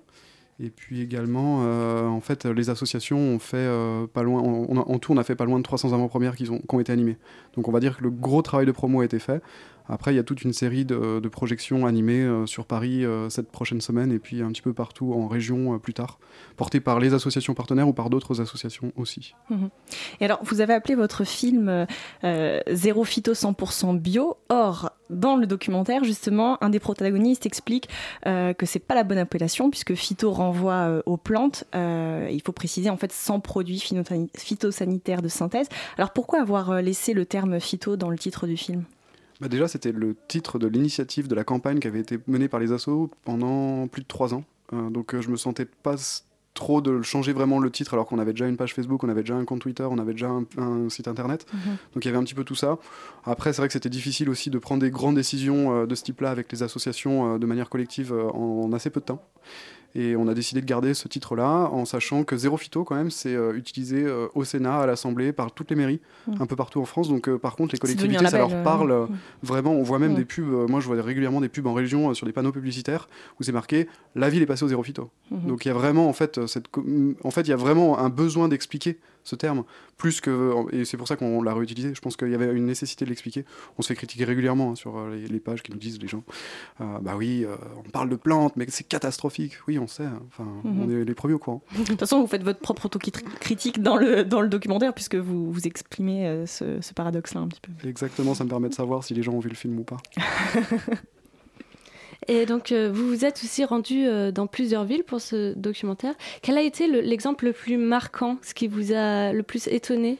Et 0.60 0.70
puis 0.70 1.00
également, 1.00 1.62
euh, 1.64 2.06
en 2.06 2.20
fait, 2.20 2.44
les 2.46 2.70
associations 2.70 3.18
ont 3.18 3.38
fait 3.38 3.68
pas 4.12 4.22
loin, 4.22 4.40
en 4.40 4.98
tout, 4.98 5.12
on 5.12 5.16
a 5.16 5.24
fait 5.24 5.34
pas 5.34 5.44
loin 5.44 5.58
de 5.58 5.64
300 5.64 5.92
avant-premières 5.92 6.36
qui, 6.36 6.44
qui, 6.44 6.50
ont 6.50 6.80
été 6.80 6.92
animées. 6.92 7.16
Donc 7.56 7.68
on 7.68 7.72
va 7.72 7.80
dire 7.80 7.98
que 7.98 8.04
le 8.04 8.10
gros 8.10 8.42
travail 8.42 8.66
de 8.66 8.72
promo 8.72 9.00
a 9.00 9.04
été 9.04 9.18
fait. 9.18 9.42
Après, 9.88 10.12
il 10.12 10.16
y 10.16 10.18
a 10.18 10.22
toute 10.22 10.42
une 10.42 10.52
série 10.52 10.84
de, 10.84 11.28
projections 11.28 11.86
animées 11.86 12.26
sur 12.46 12.64
Paris 12.64 13.04
cette 13.28 13.50
prochaine 13.50 13.80
semaine 13.80 14.12
et 14.12 14.18
puis 14.18 14.42
un 14.42 14.50
petit 14.50 14.62
peu 14.62 14.72
partout 14.72 15.12
en 15.12 15.26
région 15.26 15.78
plus 15.78 15.94
tard, 15.94 16.18
portées 16.56 16.80
par 16.80 17.00
les 17.00 17.12
associations 17.12 17.54
partenaires 17.54 17.88
ou 17.88 17.92
par 17.92 18.08
d'autres 18.08 18.40
associations 18.40 18.92
aussi. 18.96 19.34
Mhm. 19.50 19.70
Et 20.20 20.24
alors, 20.24 20.38
vous 20.42 20.60
avez 20.60 20.74
appelé 20.74 20.94
votre 20.94 21.24
film 21.24 21.86
Zéro 22.70 23.04
phyto 23.04 23.32
100% 23.32 23.98
bio. 23.98 24.36
Or, 24.48 24.90
dans 25.10 25.36
le 25.36 25.46
documentaire, 25.46 26.04
justement, 26.04 26.62
un 26.62 26.70
des 26.70 26.80
protagonistes 26.80 27.46
explique 27.46 27.88
euh, 28.26 28.52
que 28.52 28.66
c'est 28.66 28.78
pas 28.78 28.94
la 28.94 29.04
bonne 29.04 29.18
appellation 29.18 29.70
puisque 29.70 29.94
phyto 29.94 30.32
renvoie 30.32 30.88
euh, 30.88 31.02
aux 31.06 31.16
plantes. 31.16 31.64
Euh, 31.74 32.28
il 32.30 32.42
faut 32.42 32.52
préciser 32.52 32.90
en 32.90 32.96
fait 32.96 33.12
sans 33.12 33.40
produits 33.40 33.82
phytosanitaires 34.36 35.22
de 35.22 35.28
synthèse. 35.28 35.68
Alors 35.96 36.12
pourquoi 36.12 36.40
avoir 36.40 36.70
euh, 36.70 36.80
laissé 36.80 37.12
le 37.12 37.26
terme 37.26 37.60
phyto 37.60 37.96
dans 37.96 38.10
le 38.10 38.18
titre 38.18 38.46
du 38.46 38.56
film? 38.56 38.84
Bah 39.44 39.48
déjà, 39.48 39.68
c'était 39.68 39.92
le 39.92 40.16
titre 40.28 40.58
de 40.58 40.66
l'initiative 40.66 41.28
de 41.28 41.34
la 41.34 41.44
campagne 41.44 41.78
qui 41.78 41.86
avait 41.86 42.00
été 42.00 42.18
menée 42.26 42.48
par 42.48 42.60
les 42.60 42.72
assos 42.72 43.10
pendant 43.24 43.86
plus 43.88 44.02
de 44.02 44.08
trois 44.08 44.34
ans. 44.34 44.44
donc 44.72 45.18
je 45.20 45.28
me 45.28 45.36
sentais 45.36 45.66
pas 45.66 45.96
trop 46.54 46.80
de 46.80 47.02
changer 47.02 47.32
vraiment 47.32 47.58
le 47.58 47.70
titre 47.70 47.94
alors 47.94 48.06
qu'on 48.06 48.18
avait 48.18 48.32
déjà 48.32 48.46
une 48.46 48.56
page 48.56 48.74
Facebook, 48.74 49.02
on 49.04 49.08
avait 49.08 49.22
déjà 49.22 49.34
un 49.34 49.44
compte 49.44 49.60
Twitter, 49.60 49.86
on 49.90 49.98
avait 49.98 50.12
déjà 50.12 50.30
un, 50.56 50.88
site 50.88 51.08
internet. 51.08 51.46
Mhm. 51.52 51.76
Donc 51.94 52.04
il 52.04 52.06
y 52.06 52.08
avait 52.08 52.18
un 52.18 52.22
petit 52.22 52.34
peu 52.34 52.44
tout 52.44 52.54
ça. 52.54 52.78
Après, 53.24 53.52
c'est 53.52 53.60
vrai 53.60 53.66
que 53.66 53.72
c'était 53.72 53.90
difficile 53.90 54.30
aussi 54.30 54.50
de 54.50 54.58
prendre 54.58 54.80
des 54.80 54.90
grandes 54.90 55.16
décisions 55.16 55.74
euh, 55.82 55.86
de 55.86 55.94
ce 55.94 56.04
type-là 56.04 56.30
avec 56.30 56.50
les 56.52 56.62
associations 56.62 57.34
euh, 57.34 57.38
de 57.38 57.46
manière 57.46 57.68
collective 57.68 58.12
euh, 58.12 58.30
en, 58.30 58.72
assez 58.72 58.90
peu 58.90 59.00
de 59.00 59.06
temps. 59.06 59.22
Et 59.96 60.16
on 60.16 60.26
a 60.26 60.34
décidé 60.34 60.60
de 60.60 60.66
garder 60.66 60.92
ce 60.92 61.06
titre-là 61.06 61.68
en 61.70 61.84
sachant 61.84 62.24
que 62.24 62.36
Zéro 62.36 62.56
Phyto, 62.56 62.82
quand 62.82 62.96
même, 62.96 63.12
c'est 63.12 63.34
euh, 63.34 63.54
utilisé 63.54 64.02
euh, 64.02 64.26
au 64.34 64.42
Sénat, 64.42 64.80
à 64.80 64.86
l'Assemblée, 64.86 65.32
par 65.32 65.52
toutes 65.52 65.70
les 65.70 65.76
mairies, 65.76 66.00
mmh. 66.26 66.42
un 66.42 66.46
peu 66.46 66.56
partout 66.56 66.80
en 66.80 66.84
France. 66.84 67.08
Donc, 67.08 67.28
euh, 67.28 67.38
par 67.38 67.54
contre, 67.54 67.74
les 67.74 67.78
collectivités, 67.78 68.26
ça 68.26 68.38
leur 68.38 68.62
parle 68.64 68.92
mmh. 68.92 69.08
vraiment. 69.44 69.72
On 69.72 69.84
voit 69.84 70.00
même 70.00 70.12
mmh. 70.12 70.16
des 70.16 70.24
pubs. 70.24 70.68
moi, 70.68 70.80
je 70.80 70.86
vois 70.86 71.00
régulièrement 71.00 71.40
des 71.40 71.48
pubs 71.48 71.66
en 71.66 71.74
région 71.74 72.12
sur 72.12 72.26
des 72.26 72.32
panneaux 72.32 72.50
publicitaires 72.50 73.08
où 73.38 73.44
c'est 73.44 73.52
marqué 73.52 73.86
La 74.16 74.28
ville 74.30 74.42
est 74.42 74.46
passée 74.46 74.64
au 74.64 74.68
Zéro 74.68 74.82
Phyto. 74.82 75.10
Donc, 75.30 75.64
il 75.64 75.68
y 75.68 75.70
a 75.70 75.74
vraiment, 75.74 76.08
en 76.08 76.12
fait, 76.12 76.44
cette, 76.46 76.66
en 77.22 77.30
fait, 77.30 77.42
il 77.42 77.50
y 77.50 77.52
a 77.54 77.56
vraiment 77.56 77.98
un 77.98 78.08
besoin 78.08 78.48
d'expliquer 78.48 78.98
ce 79.24 79.36
terme, 79.36 79.64
plus 79.96 80.20
que 80.20 80.54
et 80.72 80.84
c'est 80.84 80.96
pour 80.96 81.08
ça 81.08 81.16
qu'on 81.16 81.42
l'a 81.42 81.54
réutilisé. 81.54 81.94
Je 81.94 82.00
pense 82.00 82.16
qu'il 82.16 82.30
y 82.30 82.34
avait 82.34 82.52
une 82.52 82.66
nécessité 82.66 83.04
de 83.04 83.10
l'expliquer. 83.10 83.44
On 83.78 83.82
se 83.82 83.88
fait 83.88 83.94
critiquer 83.94 84.24
régulièrement 84.24 84.70
hein, 84.70 84.74
sur 84.74 85.08
les, 85.08 85.40
pages 85.40 85.62
qui 85.62 85.72
nous 85.72 85.78
disent 85.78 86.00
les 86.00 86.08
gens, 86.08 86.22
bah 86.78 87.14
oui, 87.16 87.44
on 87.84 87.90
parle 87.90 88.08
de 88.08 88.16
plantes, 88.16 88.54
mais 88.56 88.66
c'est 88.68 88.84
catastrophique. 88.84 89.54
Oui, 89.66 89.78
on 89.78 89.86
sait. 89.86 90.04
Hein. 90.04 90.22
Enfin, 90.28 90.44
Mhm. 90.64 90.80
On 90.82 90.90
est 90.90 91.04
les 91.04 91.14
premiers 91.14 91.34
au 91.34 91.38
courant. 91.38 91.62
De 91.78 91.84
toute 91.84 92.00
façon, 92.00 92.20
vous 92.20 92.26
faites 92.26 92.42
votre 92.42 92.60
propre 92.60 92.88
critique 93.40 93.82
dans 93.82 93.96
le, 93.96 94.24
dans 94.24 94.40
le 94.40 94.48
documentaire, 94.48 94.92
puisque 94.94 95.16
vous, 95.16 95.50
vous 95.50 95.66
exprimez 95.66 96.26
euh, 96.26 96.46
ce, 96.46 96.80
ce 96.80 96.94
paradoxe-là 96.94 97.40
un 97.40 97.48
petit 97.48 97.60
peu. 97.60 97.88
Exactement, 97.88 98.34
ça 98.34 98.44
me 98.44 98.48
permet 98.48 98.68
de 98.68 98.74
savoir 98.74 99.04
si 99.04 99.14
les 99.14 99.22
gens 99.22 99.32
ont 99.32 99.40
vu 99.40 99.48
le 99.48 99.54
film 99.54 99.78
ou 99.78 99.84
pas. 99.84 99.98
Et 102.28 102.46
donc, 102.46 102.72
euh, 102.72 102.90
vous 102.92 103.06
vous 103.08 103.24
êtes 103.24 103.40
aussi 103.42 103.64
rendu 103.64 104.06
euh, 104.06 104.30
dans 104.30 104.46
plusieurs 104.46 104.84
villes 104.84 105.04
pour 105.04 105.20
ce 105.20 105.54
documentaire. 105.54 106.14
Quel 106.42 106.56
a 106.56 106.62
été 106.62 106.86
l'exemple 106.86 107.46
le, 107.46 107.52
plus 107.52 107.76
marquant, 107.76 108.38
ce 108.42 108.54
qui 108.54 108.68
vous 108.68 108.92
a 108.92 109.32
le 109.32 109.42
plus 109.42 109.66
étonné? 109.68 110.18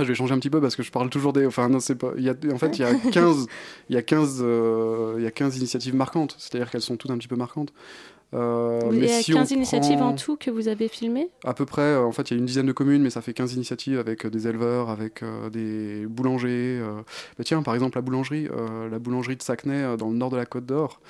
Je 0.00 0.08
vais 0.08 0.14
changer 0.14 0.34
un 0.34 0.38
petit 0.38 0.50
peu 0.50 0.60
parce 0.60 0.76
que 0.76 0.82
je 0.82 0.90
parle 0.90 1.10
toujours 1.10 1.32
des. 1.32 1.46
Enfin, 1.46 1.68
non, 1.68 1.80
c'est 1.80 1.94
pas. 1.94 2.12
Il 2.16 2.24
y 2.24 2.28
a, 2.28 2.34
en 2.52 2.58
fait, 2.58 2.78
il 2.78 2.82
y 2.82 2.84
a 2.84 2.94
15, 2.94 3.46
il 3.88 3.94
y 3.94 3.98
a 3.98 4.02
15, 4.02 4.44
il 5.18 5.22
y 5.22 5.26
a 5.26 5.30
15 5.30 5.56
initiatives 5.58 5.94
marquantes. 5.94 6.34
C'est-à-dire 6.38 6.70
qu'elles 6.70 6.82
sont 6.82 6.96
toutes 6.96 7.10
un 7.10 7.18
petit 7.18 7.28
peu 7.28 7.36
marquantes. 7.36 7.72
Euh, 8.34 8.80
il 8.90 9.04
y 9.04 9.12
a 9.12 9.22
15 9.22 9.52
initiatives 9.52 10.02
en 10.02 10.14
tout 10.14 10.36
que 10.36 10.50
vous 10.50 10.66
avez 10.68 10.88
filmées? 10.88 11.28
À 11.44 11.54
peu 11.54 11.66
près, 11.66 11.82
euh, 11.82 12.04
en 12.04 12.10
fait, 12.10 12.30
il 12.30 12.34
y 12.34 12.36
a 12.36 12.38
une 12.38 12.46
dizaine 12.46 12.66
de 12.66 12.72
communes, 12.72 13.02
mais 13.02 13.10
ça 13.10 13.20
fait 13.20 13.32
15 13.32 13.54
initiatives 13.54 13.98
avec 13.98 14.24
euh, 14.24 14.30
des 14.30 14.48
éleveurs, 14.48 14.90
avec 14.90 15.22
des 15.52 16.06
boulangers. 16.06 16.82
Bah, 17.38 17.44
tiens, 17.44 17.62
par 17.62 17.74
exemple, 17.74 17.96
la 17.96 18.02
boulangerie, 18.02 18.48
la 18.90 18.98
boulangerie 18.98 19.36
de 19.36 19.42
Sacnay, 19.42 19.96
dans 19.96 20.08
le 20.08 20.16
nord 20.16 20.30
de 20.30 20.36
la 20.36 20.46
Côte 20.46 20.66
d'Or, 20.66 21.00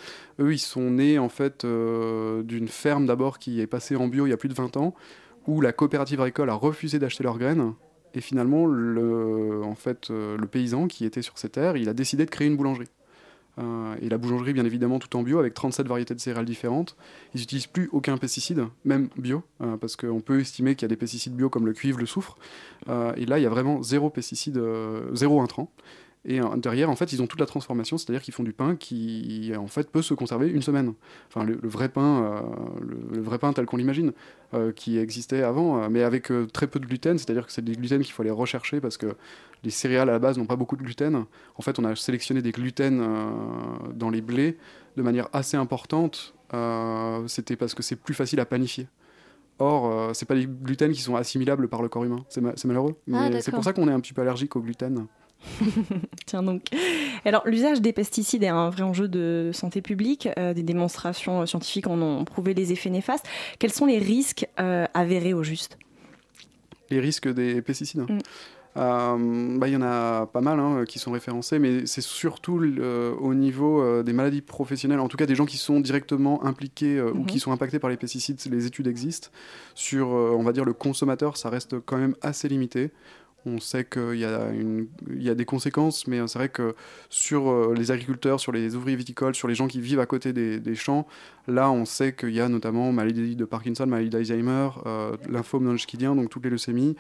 eux, 0.41 0.53
ils 0.53 0.59
sont 0.59 0.91
nés 0.91 1.19
en 1.19 1.29
fait 1.29 1.65
d'une 1.65 2.69
ferme 2.69 3.07
d'abord 3.07 3.39
qui 3.39 3.61
est 3.61 3.67
passée 3.67 3.97
en 3.97 4.09
bio 4.09 4.27
il 4.27 4.31
y 4.31 4.33
a 4.33 4.37
plus 4.37 4.49
de 4.49 4.55
20 4.55 4.77
ans, 4.77 4.95
où 5.47 5.61
la 5.61 5.73
coopérative 5.73 6.21
agricole 6.21 6.51
a 6.51 6.55
refusé 6.55 6.99
d'acheter 6.99 7.25
leurs 7.25 7.39
graines. 7.39 7.75
Et 8.15 8.21
finalement, 8.21 8.67
le, 8.67 9.63
en 9.65 9.75
fait, 9.75 10.11
le 10.11 10.47
paysan 10.47 10.87
qui 10.87 11.05
était 11.05 11.23
sur 11.23 11.37
ces 11.37 11.49
terres, 11.49 11.77
il 11.77 11.89
a 11.89 11.95
décidé 11.95 12.25
de 12.25 12.31
créer 12.31 12.47
une 12.47 12.57
boulangerie. 12.57 12.89
Euh, 13.59 13.95
et 14.01 14.09
la 14.09 14.19
boulangerie, 14.19 14.53
bien 14.53 14.65
évidemment, 14.65 14.99
tout 14.99 15.15
en 15.17 15.23
bio, 15.23 15.39
avec 15.39 15.55
37 15.55 15.87
variétés 15.87 16.15
de 16.15 16.21
céréales 16.21 16.45
différentes. 16.45 16.97
Ils 17.35 17.41
n'utilisent 17.41 17.67
plus 17.67 17.89
aucun 17.93 18.17
pesticide, 18.17 18.65
même 18.85 19.09
bio, 19.17 19.43
euh, 19.61 19.77
parce 19.77 19.97
qu'on 19.97 20.21
peut 20.21 20.41
estimer 20.41 20.75
qu'il 20.75 20.83
y 20.83 20.87
a 20.87 20.89
des 20.89 20.97
pesticides 20.97 21.35
bio 21.35 21.49
comme 21.49 21.67
le 21.67 21.73
cuivre, 21.73 21.99
le 21.99 22.07
soufre. 22.07 22.37
Euh, 22.89 23.13
et 23.17 23.27
là, 23.27 23.39
il 23.39 23.43
y 23.43 23.47
a 23.47 23.51
vraiment 23.51 23.83
zéro 23.83 24.11
pesticide, 24.11 24.61
zéro 25.13 25.41
intrant. 25.41 25.71
Et 26.27 26.41
derrière, 26.57 26.89
en 26.89 26.97
fait, 26.97 27.13
ils 27.13 27.21
ont 27.21 27.27
toute 27.27 27.41
la 27.41 27.47
transformation, 27.47 27.99
c'est-à-dire 27.99 28.23
qu'ils 28.23 28.33
font 28.33 28.45
du 28.45 28.55
pain 28.55 28.77
qui, 28.77 29.53
en 29.59 29.67
fait, 29.67 29.91
peut 29.91 30.01
se 30.01 30.15
conserver 30.15 30.49
une 30.49 30.63
semaine. 30.63 30.95
Enfin, 31.29 31.45
le, 31.45 31.59
vrai 31.63 31.91
pain, 31.91 32.43
le, 32.81 33.21
vrai 33.21 33.39
pain 33.39 33.53
tel 33.53 33.67
qu'on 33.67 33.77
l'imagine, 33.77 34.13
qui 34.75 34.97
existait 34.97 35.43
avant, 35.43 35.91
mais 35.91 36.03
avec 36.03 36.33
très 36.55 36.67
peu 36.67 36.81
de 36.81 36.87
gluten, 36.87 37.19
c'est-à-dire 37.19 37.47
que 37.47 37.53
c'est 37.53 37.63
des 37.63 37.75
gluten 37.75 38.03
qu'il 38.03 38.13
faut 38.13 38.23
aller 38.23 38.31
rechercher 38.31 38.81
parce 38.81 38.97
que 38.97 39.15
les 39.65 39.71
céréales 39.71 40.09
à 40.11 40.13
la 40.13 40.19
base 40.19 40.39
n'ont 40.39 40.47
pas 40.47 40.57
beaucoup 40.57 40.77
de 40.77 40.83
gluten. 40.83 41.25
En 41.57 41.63
fait, 41.63 41.79
on 41.79 41.85
a 41.85 41.97
sélectionné 41.97 42.43
des 42.43 42.53
gluten 42.53 43.01
euh, 43.01 43.31
dans 43.95 44.11
les 44.11 44.21
blés 44.21 44.59
de 44.97 45.03
manière 45.03 45.29
assez 45.33 45.57
importante. 45.57 46.35
Euh, 46.53 47.27
c'était 47.27 47.57
parce 47.57 47.75
que 47.75 47.83
c'est 47.83 47.97
plus 47.97 48.15
facile 48.15 48.39
à 48.41 48.45
panifier. 48.45 48.87
Or, 49.59 49.87
euh, 49.87 50.11
c'est 50.13 50.27
pas 50.27 50.35
des 50.35 50.47
gluten 50.47 50.93
qui 50.93 51.01
sont 51.01 51.17
assimilables 51.17 51.69
par 51.69 51.83
le 51.83 51.89
corps 51.89 52.05
humain. 52.05 52.25
C'est 52.29 52.65
malheureux. 52.65 52.95
Ah, 53.13 53.31
c'est 53.41 53.53
pour 53.53 53.65
ça 53.65 53.73
qu'on 53.73 53.89
est 53.89 53.93
un 53.93 54.01
petit 54.01 54.13
peu 54.13 54.23
allergique 54.23 54.55
au 54.57 54.61
gluten. 54.61 55.07
Tiens 56.27 56.43
donc. 56.43 56.63
Alors 57.25 57.43
l'usage 57.47 57.81
des 57.81 57.93
pesticides 57.93 58.43
est 58.43 58.49
un 58.49 58.71
vrai 58.71 58.83
enjeu 58.83 59.09
de 59.09 59.51
santé 59.53 59.83
publique. 59.83 60.29
des 60.37 60.63
démonstrations 60.63 61.47
scientifiques 61.47 61.87
en 61.87 62.01
ont 62.01 62.25
prouvé 62.25 62.55
les 62.55 62.73
effets 62.73 62.91
néfastes. 62.91 63.27
Quels 63.59 63.73
sont 63.73 63.87
les 63.87 63.99
risques 63.99 64.47
avérés 64.57 65.35
au 65.35 65.43
juste? 65.43 65.79
Les 66.91 67.01
risques 67.01 67.29
des 67.29 67.63
pesticides 67.63 68.03
mm. 68.03 68.19
Euh, 68.77 69.57
bah, 69.59 69.69
il 69.69 69.75
y 69.75 69.77
en 69.77 69.83
a 69.83 70.27
pas 70.27 70.41
mal 70.41 70.59
hein, 70.59 70.85
qui 70.87 70.99
sont 70.99 71.13
référencés, 71.13 71.59
mais 71.59 71.87
c'est 71.87 72.01
surtout 72.01 72.61
au 73.21 73.35
niveau 73.35 73.81
euh, 73.81 74.03
des 74.03 74.13
maladies 74.13 74.41
professionnelles, 74.41 75.01
en 75.01 75.09
tout 75.09 75.17
cas 75.17 75.27
des 75.27 75.35
gens 75.35 75.47
qui 75.47 75.59
sont 75.59 75.81
directement 75.81 76.45
impliqués 76.45 76.99
euh, 76.99 77.13
ou 77.13 77.21
mhm. 77.21 77.27
qui 77.27 77.39
sont 77.39 77.53
impactés 77.53 77.79
par 77.79 77.91
les 77.91 77.97
pesticides, 77.97 78.41
les 78.51 78.67
études 78.67 78.89
existent. 78.89 79.29
Sur, 79.75 80.09
on 80.09 80.43
va 80.43 80.53
dire, 80.53 80.65
le 80.65 80.73
consommateur, 80.73 81.37
ça 81.37 81.51
reste 81.51 81.79
quand 81.81 81.97
même 81.97 82.17
assez 82.21 82.49
limité. 82.49 82.91
On 83.47 83.61
sait 83.61 83.85
qu'il 83.85 84.17
y, 84.17 84.25
a 84.25 84.51
y 85.11 85.29
a 85.29 85.35
des 85.35 85.45
conséquences, 85.45 86.07
mais 86.07 86.27
c'est 86.27 86.39
vrai 86.39 86.49
que 86.49 86.75
sur 87.11 87.73
les 87.75 87.91
agriculteurs, 87.91 88.41
sur 88.41 88.53
les 88.53 88.75
ouvriers 88.75 88.97
viticoles, 88.97 89.35
sur 89.35 89.49
les 89.49 89.55
gens 89.55 89.69
qui 89.69 89.81
vivent 89.81 90.01
à 90.01 90.07
côté 90.07 90.33
des, 90.33 90.59
des 90.59 90.75
champs, 90.75 91.07
là 91.47 91.71
on 91.71 91.85
sait 91.85 92.15
qu'il 92.15 92.31
y 92.31 92.41
a 92.41 92.49
notamment 92.49 92.91
maladie 92.93 93.37
de 93.37 93.45
Parkinson, 93.45 93.87
maladie 93.87 94.09
d'Alzheimer, 94.11 94.71
lymphome 95.29 95.65
non-hodgkinien, 95.65 96.15
donc 96.15 96.31
toutes 96.31 96.45
les 96.45 96.51
leucémies. 96.51 96.97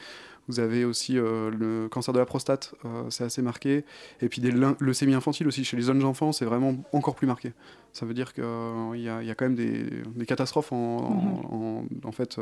Vous 0.48 0.60
avez 0.60 0.84
aussi 0.84 1.18
euh, 1.18 1.50
le 1.50 1.88
cancer 1.88 2.12
de 2.12 2.18
la 2.18 2.26
prostate, 2.26 2.74
euh, 2.84 3.04
c'est 3.08 3.24
assez 3.24 3.40
marqué. 3.40 3.84
Et 4.20 4.28
puis 4.28 4.40
des 4.42 4.52
leucémies 4.78 5.14
infantiles 5.14 5.48
aussi, 5.48 5.64
chez 5.64 5.76
les 5.76 5.84
jeunes 5.84 6.04
enfants, 6.04 6.32
c'est 6.32 6.44
vraiment 6.44 6.76
encore 6.92 7.14
plus 7.14 7.26
marqué. 7.26 7.52
Ça 7.92 8.04
veut 8.04 8.14
dire 8.14 8.34
qu'il 8.34 8.44
euh, 8.44 8.96
y, 8.96 9.08
a 9.08 9.34
quand 9.34 9.46
même 9.46 9.54
des, 9.54 10.26
catastrophes 10.26 10.72
en, 10.72 11.86
mhm. 11.90 12.12
fait. 12.12 12.38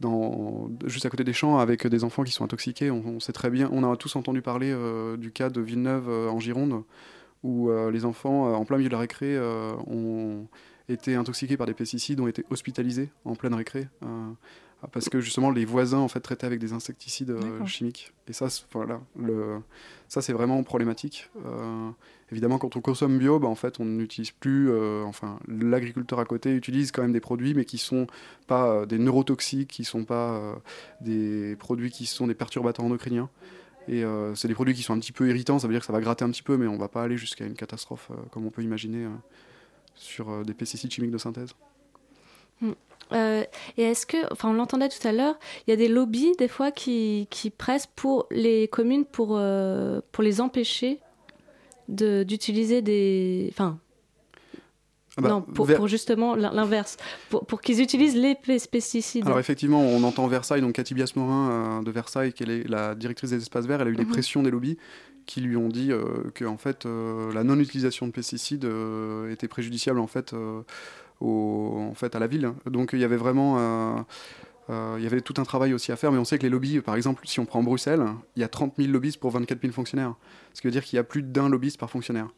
Dans, 0.00 0.70
juste 0.84 1.06
à 1.06 1.10
côté 1.10 1.24
des 1.24 1.32
champs 1.32 1.58
avec 1.58 1.86
des 1.86 2.04
enfants 2.04 2.22
qui 2.22 2.32
sont 2.32 2.44
intoxiqués. 2.44 2.90
On, 2.90 3.18
sait 3.18 3.32
très 3.32 3.48
bien, 3.48 3.70
on 3.72 3.90
a 3.90 3.96
tous 3.96 4.14
entendu 4.16 4.42
parler 4.42 4.76
du 5.16 5.32
cas 5.32 5.48
de 5.48 5.60
Villeneuve 5.62 6.08
en 6.08 6.38
Gironde, 6.38 6.82
où 7.42 7.70
les 7.90 8.04
enfants, 8.04 8.52
en 8.52 8.64
plein 8.66 8.76
milieu 8.76 8.90
de 8.90 8.94
la 8.94 9.00
récré, 9.00 9.38
ont 9.86 10.48
été 10.90 11.14
intoxiqués 11.14 11.56
par 11.56 11.66
des 11.66 11.72
pesticides, 11.72 12.20
ont 12.20 12.28
été 12.28 12.44
hospitalisés 12.50 13.08
en 13.24 13.36
pleine 13.36 13.54
récré 13.54 13.88
parce 14.92 15.08
que 15.08 15.20
justement 15.20 15.50
les 15.50 15.64
voisins 15.64 15.98
en 15.98 16.08
fait 16.08 16.20
traitaient 16.20 16.46
avec 16.46 16.60
des 16.60 16.72
insecticides 16.72 17.30
euh, 17.30 17.64
chimiques. 17.66 18.12
Et 18.28 18.32
ça, 18.32 18.46
voilà, 18.72 19.00
le, 19.18 19.60
ça 20.08 20.22
c'est 20.22 20.32
vraiment 20.32 20.62
problématique. 20.62 21.30
Évidemment, 22.32 22.58
quand 22.58 22.74
on 22.74 22.80
consomme 22.80 23.18
bio, 23.18 23.38
bah, 23.38 23.46
en 23.46 23.54
fait, 23.54 23.78
on 23.78 23.84
n'utilise 23.84 24.32
plus, 24.32 24.70
euh, 24.70 25.04
enfin, 25.04 25.38
l'agriculteur 25.46 26.18
à 26.18 26.24
côté 26.24 26.52
utilise 26.52 26.90
quand 26.90 27.02
même 27.02 27.12
des 27.12 27.20
produits, 27.20 27.54
mais 27.54 27.64
qui 27.64 27.78
sont 27.78 28.08
pas 28.48 28.68
euh, 28.68 28.86
des 28.86 28.98
neurotoxiques, 28.98 29.68
qui 29.68 29.84
sont 29.84 30.04
pas 30.04 30.32
euh, 30.32 30.54
des 31.00 31.54
produits 31.56 31.90
qui 31.90 32.06
sont 32.06 32.26
des 32.26 32.34
perturbateurs 32.34 32.84
endocriniens. 32.84 33.30
Et 33.88 34.02
c'est 34.34 34.48
des 34.48 34.54
produits 34.54 34.74
qui 34.74 34.82
sont 34.82 34.94
un 34.94 34.98
petit 34.98 35.12
peu 35.12 35.28
irritants, 35.28 35.60
ça 35.60 35.68
veut 35.68 35.72
dire 35.72 35.78
que 35.78 35.86
ça 35.86 35.92
va 35.92 36.00
gratter 36.00 36.24
un 36.24 36.30
petit 36.30 36.42
peu, 36.42 36.56
mais 36.56 36.66
on 36.66 36.76
va 36.76 36.88
pas 36.88 37.04
aller 37.04 37.16
jusqu'à 37.16 37.44
une 37.44 37.54
catastrophe 37.54 38.10
comme 38.32 38.44
on 38.44 38.50
peut 38.50 38.62
imaginer 38.62 39.06
sur 39.94 40.44
des 40.44 40.54
pesticides 40.54 40.90
chimiques 40.90 41.12
de 41.12 41.18
synthèse. 41.18 41.54
Euh, 43.12 43.44
et 43.76 43.82
est-ce 43.84 44.06
que, 44.06 44.16
enfin, 44.32 44.48
on 44.48 44.54
l'entendait 44.54 44.88
tout 44.88 45.06
à 45.06 45.12
l'heure, 45.12 45.38
il 45.66 45.70
y 45.70 45.72
a 45.72 45.76
des 45.76 45.86
lobbies 45.86 46.32
des 46.36 46.48
fois 46.48 46.72
qui, 46.72 47.28
pressent 47.56 47.86
pour 47.86 48.26
les 48.32 48.66
communes 48.66 49.04
pour, 49.04 49.40
pour 50.10 50.24
les 50.24 50.40
empêcher 50.40 50.98
de- 51.88 52.22
d'utiliser 52.22 52.82
des. 52.82 53.48
Enfin, 53.52 53.78
Ah 55.18 55.22
bah, 55.22 55.28
non, 55.30 55.40
pour, 55.40 55.88
justement 55.88 56.34
l'in- 56.34 56.52
l'inverse, 56.52 56.98
pour, 57.30 57.46
pour 57.46 57.60
qu'ils 57.62 57.80
utilisent 57.80 58.16
les 58.16 58.34
pes- 58.34 58.68
pesticides. 58.70 59.24
Alors 59.24 59.38
effectivement, 59.38 59.80
on 59.80 60.02
entend 60.04 60.26
Versailles, 60.26 60.60
donc 60.60 60.74
Cathy 60.74 60.92
Bias-Morin 60.94 61.50
euh, 61.80 61.82
de 61.82 61.90
Versailles, 61.90 62.32
qui 62.34 62.42
est 62.42 62.68
la 62.68 62.94
directrice 62.94 63.30
des 63.30 63.38
espaces 63.38 63.64
verts, 63.66 63.80
elle 63.80 63.88
a 63.88 63.90
eu 63.90 63.96
des 63.96 64.04
Mhm. 64.04 64.10
pressions 64.10 64.42
des 64.42 64.50
lobbies 64.50 64.76
qui 65.24 65.40
lui 65.40 65.56
ont 65.56 65.68
dit 65.68 65.90
euh, 65.90 66.04
que 66.34 66.44
en 66.44 66.58
fait, 66.58 66.84
euh, 66.86 67.32
la 67.32 67.44
non-utilisation 67.44 68.06
de 68.06 68.12
pesticides 68.12 68.68
était 69.30 69.48
préjudiciable 69.48 70.00
en 70.00 70.06
fait, 70.06 70.34
au- 71.20 71.76
en 71.90 71.94
fait, 71.94 72.14
à 72.14 72.18
la 72.18 72.26
ville. 72.26 72.52
Donc 72.70 72.90
il 72.92 72.98
y 73.00 73.04
avait 73.04 73.16
vraiment... 73.16 74.04
euh, 74.70 74.96
il 74.98 75.04
y 75.04 75.06
avait 75.06 75.20
tout 75.20 75.34
un 75.38 75.44
travail 75.44 75.72
aussi 75.74 75.92
à 75.92 75.96
faire, 75.96 76.10
mais 76.12 76.18
on 76.18 76.24
sait 76.24 76.38
que 76.38 76.42
les 76.42 76.48
lobbies, 76.50 76.80
par 76.80 76.96
exemple, 76.96 77.22
si 77.26 77.38
on 77.40 77.46
prend 77.46 77.62
Bruxelles, 77.62 78.04
il 78.36 78.40
y 78.40 78.44
a 78.44 78.48
30 78.48 78.74
000 78.78 78.90
lobbyistes 78.90 79.20
pour 79.20 79.30
24 79.30 79.60
000 79.60 79.72
fonctionnaires. 79.72 80.14
Ce 80.54 80.60
qui 80.60 80.66
veut 80.66 80.72
dire 80.72 80.82
qu'il 80.84 80.96
y 80.96 81.00
a 81.00 81.04
plus 81.04 81.22
d'un 81.22 81.48
lobbyiste 81.48 81.78
par 81.78 81.90
fonctionnaire. 81.90 82.28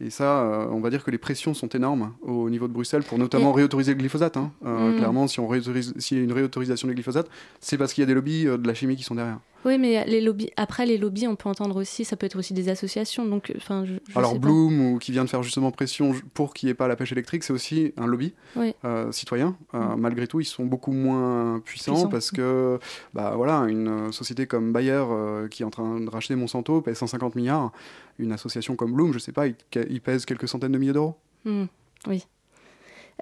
Et 0.00 0.10
ça, 0.10 0.40
euh, 0.42 0.66
on 0.70 0.80
va 0.80 0.90
dire 0.90 1.04
que 1.04 1.10
les 1.10 1.18
pressions 1.18 1.54
sont 1.54 1.68
énormes 1.68 2.12
au 2.22 2.50
niveau 2.50 2.66
de 2.66 2.72
Bruxelles 2.72 3.02
pour 3.04 3.18
notamment 3.18 3.52
Et- 3.52 3.56
réautoriser 3.56 3.92
le 3.92 3.98
glyphosate. 3.98 4.36
hein. 4.36 4.50
Euh, 4.64 4.92
Mm. 4.92 4.96
Clairement, 4.96 5.26
si 5.28 5.38
on 5.38 5.46
réautorise- 5.46 5.94
s'il 5.98 6.18
y 6.18 6.20
a 6.20 6.24
une 6.24 6.32
réautorisation 6.32 6.88
du 6.88 6.94
glyphosate, 6.94 7.28
c'est 7.60 7.78
parce 7.78 7.92
qu'il 7.92 8.02
y 8.02 8.04
a 8.04 8.06
des 8.06 8.14
lobbies 8.14 8.46
euh, 8.48 8.56
de 8.58 8.66
la 8.66 8.74
chimie 8.74 8.96
qui 8.96 9.02
sont 9.04 9.14
derrière. 9.14 9.38
Oui, 9.64 9.78
mais 9.78 10.04
les 10.06 10.20
lobbies, 10.20 10.50
après 10.56 10.86
les 10.86 10.98
lobbies, 10.98 11.28
on 11.28 11.36
peut 11.36 11.48
entendre 11.48 11.76
aussi, 11.76 12.04
ça 12.04 12.16
peut 12.16 12.26
être 12.26 12.36
aussi 12.36 12.52
des 12.52 12.68
associations. 12.68 13.24
Donc, 13.24 13.52
enfin, 13.56 13.84
je, 13.84 13.94
je 14.08 14.18
Alors 14.18 14.32
sais 14.32 14.38
pas. 14.38 14.46
Bloom, 14.46 14.80
ou 14.94 14.98
qui 14.98 15.12
vient 15.12 15.24
de 15.24 15.28
faire 15.30 15.42
justement 15.42 15.70
pression 15.70 16.12
pour 16.34 16.52
qu'il 16.54 16.66
n'y 16.66 16.70
ait 16.72 16.74
pas 16.74 16.88
la 16.88 16.96
pêche 16.96 17.12
électrique, 17.12 17.44
c'est 17.44 17.52
aussi 17.52 17.92
un 17.96 18.06
lobby 18.06 18.34
Oui. 18.56 18.74
euh, 18.84 19.12
citoyen. 19.12 19.56
Euh, 19.74 19.94
Malgré 19.96 20.26
tout, 20.26 20.40
ils 20.40 20.44
sont 20.44 20.64
beaucoup 20.64 20.92
moins 20.92 21.60
puissants 21.64 22.08
parce 22.08 22.30
que, 22.30 22.78
bah 23.14 23.34
voilà, 23.36 23.58
une 23.68 23.88
euh, 23.88 24.12
société 24.12 24.46
comme 24.46 24.72
Bayer 24.72 24.92
euh, 25.08 25.46
qui 25.48 25.62
est 25.62 25.66
en 25.66 25.70
train 25.70 26.00
de 26.00 26.10
racheter 26.10 26.34
Monsanto 26.34 26.80
pèse 26.80 26.98
150 26.98 27.36
milliards. 27.36 27.72
Une 28.18 28.32
association 28.32 28.74
comme 28.76 28.92
Bloom, 28.92 29.12
je 29.12 29.18
sais 29.18 29.32
pas, 29.32 29.46
il, 29.46 29.54
il 29.90 30.00
pèse 30.00 30.24
quelques 30.24 30.48
centaines 30.48 30.72
de 30.72 30.78
milliers 30.78 30.92
d'euros. 30.92 31.14
Hmm, 31.44 31.64
oui. 32.08 32.24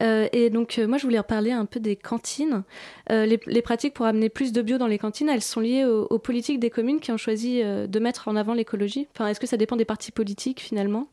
Euh, 0.02 0.28
et 0.32 0.50
donc, 0.50 0.78
euh, 0.78 0.86
moi, 0.86 0.98
je 0.98 1.04
voulais 1.04 1.18
reparler 1.18 1.52
un 1.52 1.64
peu 1.64 1.80
des 1.80 1.96
cantines. 1.96 2.62
Euh, 3.10 3.26
les, 3.26 3.40
les 3.46 3.62
pratiques 3.62 3.94
pour 3.94 4.06
amener 4.06 4.28
plus 4.28 4.52
de 4.52 4.62
bio 4.62 4.78
dans 4.78 4.86
les 4.86 4.98
cantines, 4.98 5.28
elles 5.28 5.42
sont 5.42 5.60
liées 5.60 5.84
aux, 5.84 6.06
aux 6.10 6.18
politiques 6.18 6.60
des 6.60 6.70
communes 6.70 7.00
qui 7.00 7.12
ont 7.12 7.16
choisi 7.16 7.62
de 7.62 7.98
mettre 7.98 8.28
en 8.28 8.36
avant 8.36 8.54
l'écologie. 8.54 9.08
Enfin, 9.14 9.28
est-ce 9.28 9.40
que 9.40 9.46
ça 9.46 9.56
dépend 9.56 9.76
des 9.76 9.84
partis 9.84 10.12
politiques 10.12 10.60
finalement? 10.60 11.08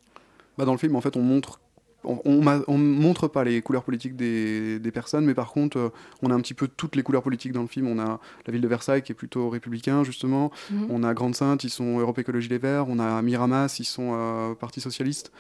Bah, 0.57 0.65
dans 0.65 0.71
le 0.71 0.77
film, 0.77 0.95
en 0.95 1.01
fait, 1.01 1.17
on 1.17 1.21
montre. 1.21 1.59
On, 2.03 2.41
on 2.67 2.77
montre 2.77 3.27
pas 3.27 3.43
les 3.43 3.61
couleurs 3.61 3.83
politiques 3.83 4.15
des, 4.15 4.79
des 4.79 4.91
personnes, 4.91 5.25
mais 5.25 5.33
par 5.33 5.51
contre, 5.51 5.77
euh, 5.77 5.89
on 6.21 6.31
a 6.31 6.33
un 6.33 6.39
petit 6.39 6.53
peu 6.53 6.69
toutes 6.69 6.95
les 6.95 7.03
couleurs 7.03 7.23
politiques 7.23 7.51
dans 7.51 7.63
le 7.63 7.67
film. 7.67 7.87
On 7.87 7.99
a 7.99 8.21
la 8.45 8.53
ville 8.53 8.61
de 8.61 8.67
Versailles 8.67 9.01
qui 9.01 9.11
est 9.11 9.15
plutôt 9.15 9.49
républicain, 9.49 10.05
justement. 10.05 10.51
Mhm. 10.71 10.87
On 10.89 11.03
a 11.03 11.13
Grande-Sainte, 11.13 11.65
ils 11.65 11.69
sont 11.69 11.99
Europe 11.99 12.17
Écologie 12.19 12.47
Les 12.47 12.59
Verts. 12.59 12.85
On 12.87 12.99
a 12.99 13.21
Miramas, 13.21 13.75
ils 13.79 13.85
sont 13.85 14.11
euh, 14.13 14.53
Parti 14.53 14.79
Socialiste. 14.79 15.33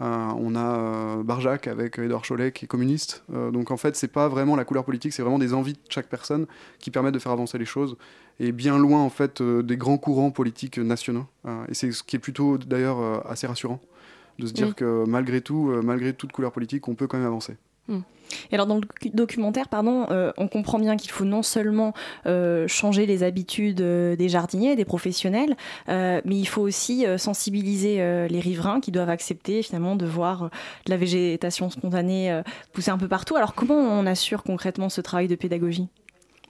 Euh, 0.00 0.32
on 0.38 0.54
a 0.54 0.78
euh, 1.18 1.22
Barjac 1.22 1.66
avec 1.66 1.98
Édouard 1.98 2.22
Cholet 2.26 2.52
qui 2.52 2.64
est 2.64 2.68
communiste. 2.68 3.22
Euh, 3.34 3.50
donc 3.50 3.70
en 3.70 3.76
fait, 3.76 3.96
c'est 3.96 4.08
pas 4.08 4.28
vraiment 4.28 4.56
la 4.56 4.64
couleur 4.64 4.84
politique, 4.84 5.12
c'est 5.12 5.22
vraiment 5.22 5.38
des 5.38 5.52
envies 5.52 5.74
de 5.74 5.78
chaque 5.90 6.08
personne 6.08 6.46
qui 6.78 6.90
permettent 6.90 7.14
de 7.14 7.18
faire 7.18 7.32
avancer 7.32 7.58
les 7.58 7.66
choses. 7.66 7.96
Et 8.38 8.52
bien 8.52 8.78
loin 8.78 9.00
en 9.00 9.10
fait 9.10 9.42
euh, 9.42 9.62
des 9.62 9.76
grands 9.76 9.98
courants 9.98 10.30
politiques 10.30 10.78
nationaux. 10.78 11.26
Euh, 11.46 11.64
et 11.68 11.74
c'est 11.74 11.92
ce 11.92 12.02
qui 12.02 12.16
est 12.16 12.20
plutôt 12.20 12.56
d'ailleurs 12.56 12.98
euh, 13.00 13.18
assez 13.28 13.46
rassurant 13.46 13.80
de 14.38 14.46
se 14.46 14.54
dire 14.54 14.68
Oui. 14.68 14.74
que 14.74 15.04
malgré 15.06 15.42
tout, 15.42 15.68
euh, 15.70 15.82
malgré 15.82 16.14
toute 16.14 16.32
couleur 16.32 16.50
politique, 16.52 16.88
on 16.88 16.94
peut 16.94 17.06
quand 17.06 17.18
même 17.18 17.26
avancer. 17.26 17.56
Alors 18.52 18.66
dans 18.66 18.76
le 18.76 18.82
docu- 18.82 19.14
documentaire, 19.14 19.68
pardon, 19.68 20.06
euh, 20.10 20.32
on 20.36 20.48
comprend 20.48 20.78
bien 20.78 20.96
qu'il 20.96 21.10
faut 21.10 21.24
non 21.24 21.42
seulement 21.42 21.94
euh, 22.26 22.66
changer 22.68 23.06
les 23.06 23.22
habitudes 23.22 23.80
euh, 23.80 24.16
des 24.16 24.28
jardiniers, 24.28 24.76
des 24.76 24.84
professionnels, 24.84 25.56
mais 25.88 26.22
il 26.24 26.46
faut 26.46 26.62
aussi 26.62 27.04
sensibiliser 27.16 27.96
les 28.28 28.40
riverains 28.40 28.80
qui 28.80 28.90
doivent 28.90 29.10
accepter 29.10 29.62
finalement 29.62 29.96
de 29.96 30.06
voir 30.06 30.50
de 30.86 30.90
la 30.90 30.96
végétation 30.96 31.70
spontanée 31.70 32.42
pousser 32.72 32.90
un 32.90 32.98
peu 32.98 33.08
partout. 33.08 33.36
Alors 33.36 33.54
comment 33.54 33.74
on 33.74 34.06
assure 34.06 34.42
concrètement 34.42 34.88
ce 34.88 35.00
travail 35.00 35.28
de 35.28 35.34
pédagogie? 35.34 35.88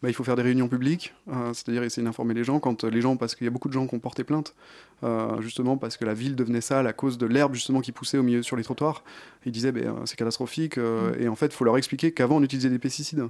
Bah, 0.02 0.08
il 0.08 0.14
faut 0.14 0.24
faire 0.24 0.36
des 0.36 0.42
réunions 0.42 0.68
publiques, 0.68 1.12
euh, 1.28 1.52
c'est-à-dire 1.52 1.82
essayer 1.82 2.02
d'informer 2.02 2.32
les 2.32 2.42
gens. 2.42 2.58
Quand 2.58 2.84
les 2.84 3.02
gens, 3.02 3.16
parce 3.16 3.34
qu'il 3.34 3.44
y 3.44 3.48
a 3.48 3.50
beaucoup 3.50 3.68
de 3.68 3.74
gens 3.74 3.86
qui 3.86 3.94
ont 3.94 3.98
porté 3.98 4.24
plainte, 4.24 4.54
euh, 5.02 5.40
justement 5.40 5.76
parce 5.76 5.96
que 5.96 6.04
la 6.04 6.14
ville 6.14 6.36
devenait 6.36 6.60
sale 6.60 6.86
à 6.86 6.92
cause 6.92 7.16
de 7.16 7.26
l'herbe 7.26 7.54
justement 7.54 7.80
qui 7.80 7.92
poussait 7.92 8.18
au 8.18 8.22
milieu 8.22 8.42
sur 8.42 8.56
les 8.56 8.64
trottoirs. 8.64 9.02
Ils 9.46 9.52
disaient 9.52 9.72
ben, 9.72 9.86
euh, 9.86 9.92
c'est 10.04 10.16
catastrophique 10.16 10.78
euh, 10.78 11.14
et 11.18 11.28
en 11.28 11.36
fait 11.36 11.46
il 11.46 11.52
faut 11.52 11.64
leur 11.64 11.78
expliquer 11.78 12.12
qu'avant 12.12 12.36
on 12.36 12.42
utilisait 12.42 12.68
des 12.68 12.78
pesticides 12.78 13.28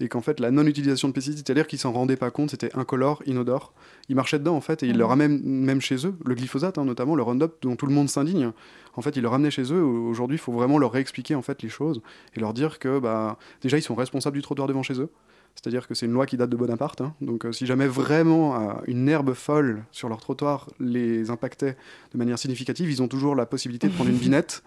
et 0.00 0.08
qu'en 0.08 0.22
fait 0.22 0.40
la 0.40 0.50
non-utilisation 0.50 1.08
de 1.08 1.12
pesticides, 1.12 1.44
c'est-à-dire 1.46 1.66
qu'ils 1.66 1.78
s'en 1.78 1.92
rendaient 1.92 2.16
pas 2.16 2.30
compte, 2.30 2.50
c'était 2.50 2.74
incolore, 2.74 3.22
inodore. 3.26 3.74
Ils 4.08 4.16
marchaient 4.16 4.38
dedans 4.38 4.56
en 4.56 4.62
fait 4.62 4.82
et 4.82 4.86
ils 4.86 4.96
le 4.96 5.04
ramènent 5.04 5.42
même 5.44 5.80
chez 5.80 6.06
eux, 6.06 6.14
le 6.24 6.34
glyphosate 6.34 6.78
hein, 6.78 6.84
notamment, 6.84 7.14
le 7.14 7.22
Roundup 7.22 7.52
dont 7.60 7.76
tout 7.76 7.86
le 7.86 7.92
monde 7.92 8.08
s'indigne. 8.08 8.52
En 8.94 9.02
fait, 9.02 9.16
ils 9.16 9.22
le 9.22 9.28
ramenaient 9.28 9.52
chez 9.52 9.72
eux. 9.72 9.82
Aujourd'hui, 9.82 10.36
il 10.36 10.40
faut 10.40 10.52
vraiment 10.52 10.78
leur 10.78 10.90
réexpliquer 10.92 11.34
en 11.34 11.42
fait 11.42 11.62
les 11.62 11.68
choses 11.68 12.00
et 12.34 12.40
leur 12.40 12.54
dire 12.54 12.78
que 12.78 12.98
bah 12.98 13.38
déjà 13.60 13.78
ils 13.78 13.82
sont 13.82 13.94
responsables 13.94 14.36
du 14.36 14.42
trottoir 14.42 14.66
devant 14.66 14.82
chez 14.82 14.98
eux. 15.00 15.10
C'est-à-dire 15.54 15.86
que 15.86 15.94
c'est 15.94 16.06
une 16.06 16.12
loi 16.12 16.24
qui 16.26 16.36
date 16.38 16.48
de 16.48 16.56
Bonaparte. 16.56 17.02
hein. 17.02 17.14
Donc 17.20 17.44
euh, 17.44 17.52
si 17.52 17.66
jamais 17.66 17.86
vraiment 17.86 18.70
euh, 18.70 18.72
une 18.86 19.08
herbe 19.08 19.34
folle 19.34 19.82
sur 19.92 20.08
leur 20.08 20.18
trottoir 20.20 20.68
les 20.80 21.28
impactait 21.30 21.76
de 22.12 22.18
manière 22.18 22.38
significative, 22.38 22.90
ils 22.90 23.02
ont 23.02 23.08
toujours 23.08 23.34
la 23.34 23.44
possibilité 23.44 23.88
de 23.88 23.92
prendre 23.92 24.08
une 24.10 24.16
binette 24.18 24.62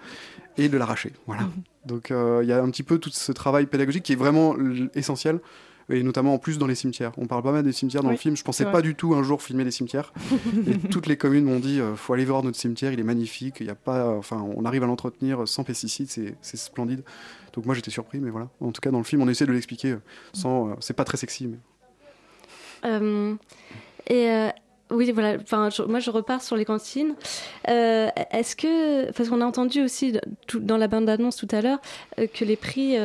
et 0.57 0.69
de 0.69 0.77
l'arracher. 0.77 1.13
Voilà. 1.25 1.49
Donc 1.85 2.11
euh, 2.11 2.41
il 2.43 2.49
y 2.49 2.53
a 2.53 2.61
un 2.61 2.69
petit 2.69 2.83
peu 2.83 2.99
tout 2.99 3.09
ce 3.11 3.31
travail 3.31 3.65
pédagogique 3.65 4.03
qui 4.03 4.13
est 4.13 4.17
vraiment 4.17 4.55
essentiel. 4.93 5.39
Et 5.89 6.01
notamment 6.01 6.33
en 6.33 6.37
plus 6.37 6.57
dans 6.57 6.65
les 6.65 6.75
cimetières. 6.75 7.11
On 7.17 7.25
parle 7.27 7.43
pas 7.43 7.51
mal 7.51 7.61
des 7.61 7.73
cimetières 7.73 8.03
dans 8.03 8.07
Oui, 8.07 8.15
le 8.15 8.19
film. 8.19 8.37
Je 8.37 8.43
pensais 8.43 8.63
pas 8.63 8.81
du 8.81 8.95
tout 8.95 9.15
un 9.15 9.21
jour 9.23 9.41
filmer 9.41 9.65
des 9.65 9.71
cimetières. 9.71 10.13
et 10.67 10.77
toutes 10.87 11.07
les 11.07 11.17
communes 11.17 11.43
m'ont 11.43 11.59
dit 11.59 11.81
euh, 11.81 11.97
faut 11.97 12.13
aller 12.13 12.23
voir 12.23 12.41
notre 12.41 12.57
cimetière, 12.57 12.93
il 12.93 13.01
est 13.01 13.03
magnifique. 13.03 13.57
Il 13.59 13.67
y 13.67 13.69
a 13.69 13.75
pas, 13.75 14.07
enfin, 14.07 14.45
on 14.55 14.63
arrive 14.63 14.83
à 14.83 14.85
l'entretenir 14.85 15.45
sans 15.45 15.65
pesticides, 15.65 16.09
c'est 16.09 16.57
splendide. 16.57 17.03
Donc 17.53 17.65
moi 17.65 17.75
j'étais 17.75 17.91
surpris, 17.91 18.19
mais 18.19 18.31
voilà. 18.31 18.49
En 18.59 18.71
tout 18.71 18.81
cas 18.81 18.91
dans 18.91 18.97
le 18.97 19.03
film, 19.03 19.21
on 19.21 19.27
essaie 19.27 19.45
de 19.45 19.51
l'expliquer 19.51 19.91
euh, 19.91 20.01
sans. 20.33 20.69
euh, 20.69 20.73
c'est 20.79 20.95
pas 20.95 21.05
très 21.05 21.17
sexy, 21.17 21.47
mais 21.47 21.57
Euh, 22.85 23.35
et 24.07 24.29
euh, 24.29 24.49
oui, 24.89 25.11
voilà. 25.11 25.37
Enfin, 25.41 25.69
moi, 25.87 25.99
je 25.99 26.11
repars 26.11 26.41
sur 26.41 26.57
les 26.57 26.65
cantines. 26.65 27.15
Est-ce 27.65 28.55
que, 28.55 29.09
parce 29.11 29.29
qu'on 29.29 29.39
a 29.39 29.45
entendu 29.45 29.81
aussi 29.81 30.19
dans 30.53 30.77
la 30.77 30.87
bande 30.87 31.05
d'annonce 31.05 31.37
tout 31.37 31.47
à 31.51 31.61
l'heure 31.61 31.79
que 32.17 32.43
les 32.43 32.57
prix, 32.57 32.97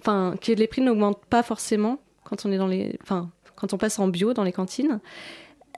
enfin, 0.00 0.34
que 0.40 0.52
les 0.52 0.66
prix 0.66 0.80
n'augmentent 0.80 1.24
pas 1.26 1.42
forcément 1.42 1.98
quand 2.24 2.46
on 2.46 2.52
est 2.52 2.56
dans 2.56 2.66
les, 2.66 2.98
enfin, 3.02 3.30
quand 3.54 3.74
on 3.74 3.78
passe 3.78 3.98
en 3.98 4.08
bio 4.08 4.32
dans 4.32 4.44
les 4.44 4.52
cantines. 4.52 5.00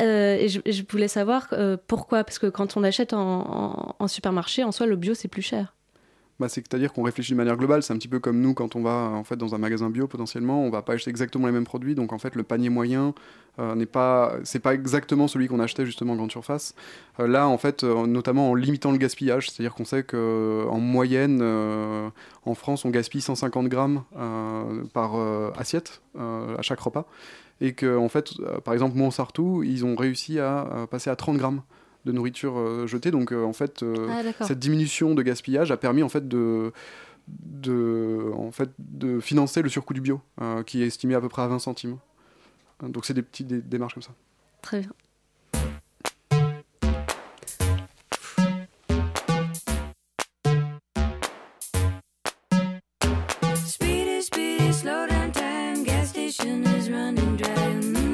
Et 0.01 0.47
je, 0.49 0.83
voulais 0.89 1.09
savoir 1.09 1.53
pourquoi, 1.89 2.23
parce 2.23 2.39
que 2.39 2.47
quand 2.47 2.77
on 2.77 2.85
achète 2.85 3.13
en 3.13 4.07
supermarché, 4.07 4.63
en 4.63 4.71
soi, 4.73 4.87
le 4.87 4.97
bio 4.97 5.13
c'est 5.15 5.29
plus 5.29 5.43
cher. 5.43 5.76
Bah, 6.39 6.51
c'est-à-dire 6.51 6.93
qu'on 6.93 7.03
réfléchit 7.03 7.33
de 7.33 7.37
manière 7.37 7.57
globale. 7.57 7.83
C'est 7.83 7.95
un 7.95 7.97
petit 7.97 8.09
peu 8.09 8.19
comme 8.19 8.41
nous 8.41 8.53
quand 8.53 8.77
on 8.77 8.83
va 8.83 9.11
en 9.15 9.25
fait 9.25 9.37
dans 9.37 9.55
un 9.55 9.59
magasin 9.59 9.89
bio 9.89 10.07
potentiellement, 10.07 10.63
on 10.63 10.71
va 10.71 10.83
pas 10.83 10.93
acheter 10.93 11.09
exactement 11.09 11.47
les 11.47 11.53
mêmes 11.53 11.65
produits. 11.65 11.95
Donc 11.95 12.13
en 12.13 12.19
fait 12.19 12.35
le 12.35 12.43
panier 12.43 12.69
moyen 12.69 13.15
euh, 13.59 13.75
n'est 13.75 13.87
pas, 13.87 14.35
c'est 14.45 14.59
pas 14.59 14.75
exactement 14.75 15.29
celui 15.29 15.49
qu'on 15.49 15.61
achetait 15.61 15.87
justement 15.87 16.13
en 16.13 16.17
grande 16.17 16.31
surface. 16.31 16.75
Euh, 17.21 17.27
là 17.27 17.49
en 17.49 17.57
fait, 17.57 17.85
euh, 17.85 18.07
notamment 18.07 18.51
en 18.51 18.55
limitant 18.55 18.93
le 18.93 18.99
gaspillage, 18.99 19.51
c'est-à-dire 19.51 19.75
qu'on 19.75 19.87
sait 19.87 20.03
que 20.03 20.67
en 20.69 20.79
moyenne 20.79 21.41
euh, 21.43 22.11
en 22.45 22.55
France 22.55 22.85
on 22.85 22.91
gaspille 22.91 23.23
150 23.23 23.69
grammes 23.69 24.03
euh, 24.19 24.85
par 24.93 25.17
euh, 25.17 25.51
assiette 25.57 26.03
euh, 26.19 26.55
à 26.59 26.61
chaque 26.61 26.81
repas, 26.81 27.07
et 27.63 27.73
que 27.73 27.97
en 27.97 28.11
fait 28.11 28.33
euh, 28.41 28.61
par 28.61 28.75
exemple 28.75 28.99
Montsartou 28.99 29.63
ils 29.63 29.87
ont 29.87 29.97
réussi 29.97 30.39
à 30.39 30.69
euh, 30.71 30.87
passer 30.87 31.09
à 31.09 31.17
30 31.17 31.39
grammes 31.39 31.63
de 32.07 32.13
nourriture 32.13 32.57
euh, 32.59 32.87
jetée. 32.87 33.11
Donc 33.11 33.33
euh, 33.33 33.45
en 33.45 33.53
fait 33.53 33.83
euh, 33.83 34.09
Ah, 34.41 34.45
cette 34.47 34.59
diminution 34.59 35.15
de 35.15 35.23
gaspillage 35.23 35.71
a 35.71 35.77
permis 35.77 36.03
en 36.03 36.09
fait 36.09 36.27
de 36.27 36.73
de, 37.29 38.31
en 38.37 38.53
fait, 38.53 38.71
de 38.79 39.19
financer 39.19 39.61
le 39.61 39.69
surcoût 39.69 39.93
du 39.95 40.01
bio, 40.01 40.21
euh, 40.41 40.63
qui 40.63 40.83
est 40.85 40.87
estimé 40.87 41.17
à 41.17 41.21
peu 41.21 41.29
près 41.29 41.43
à 41.43 41.49
20 41.49 41.59
centimes. 41.59 41.99
Donc 42.81 43.05
c'est 43.05 43.15
des 43.15 43.23
petites 43.23 43.49
dé- 43.49 43.61
démarches 43.61 43.95
comme 43.95 44.03
ça. 44.05 44.13
Très 44.63 44.79
bien. 44.81 44.91
Speedy, 53.65 54.23
speedy, 54.23 54.73
slow 54.73 55.07
down 55.09 55.33
time. 55.33 55.57
your 56.45 58.06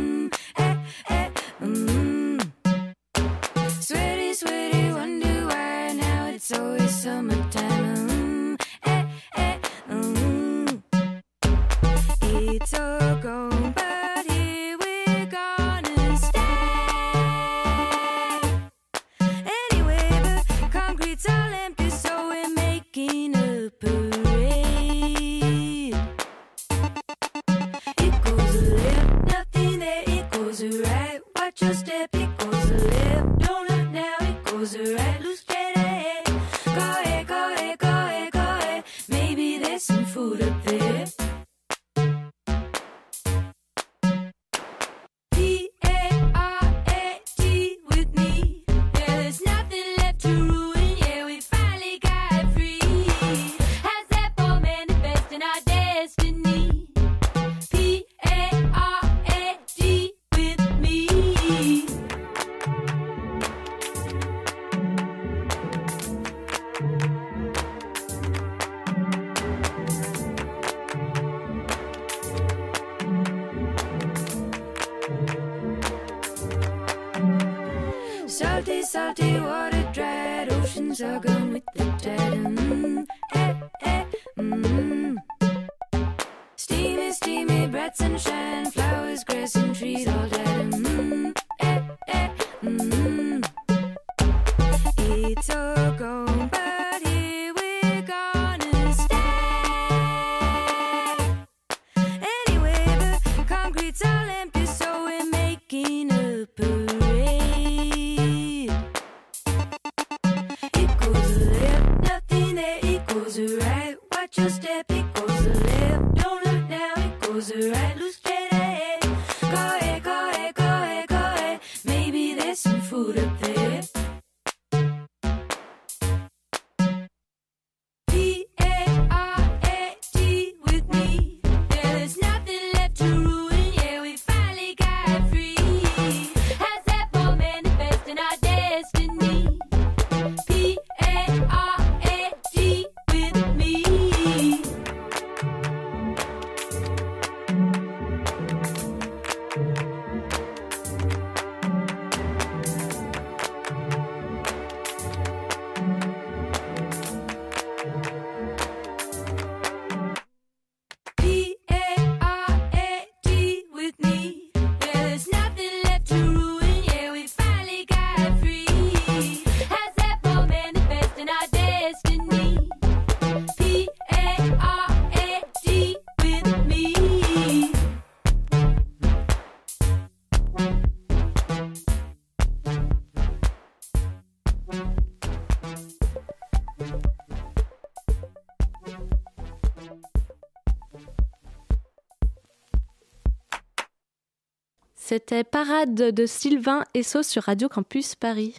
C'était 195.12 195.44
Parade 195.44 195.94
de 195.94 196.24
Sylvain 196.24 196.84
Esso 196.94 197.22
sur 197.22 197.42
Radio 197.42 197.68
Campus 197.68 198.14
Paris. 198.14 198.54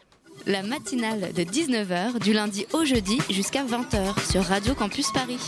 La 0.45 0.61
matinale 0.61 1.33
de 1.33 1.41
19h 1.41 2.19
du 2.19 2.31
lundi 2.31 2.67
au 2.73 2.85
jeudi 2.85 3.17
jusqu'à 3.31 3.63
20h 3.63 4.31
sur 4.31 4.43
Radio 4.43 4.75
Campus 4.75 5.11
Paris. 5.11 5.39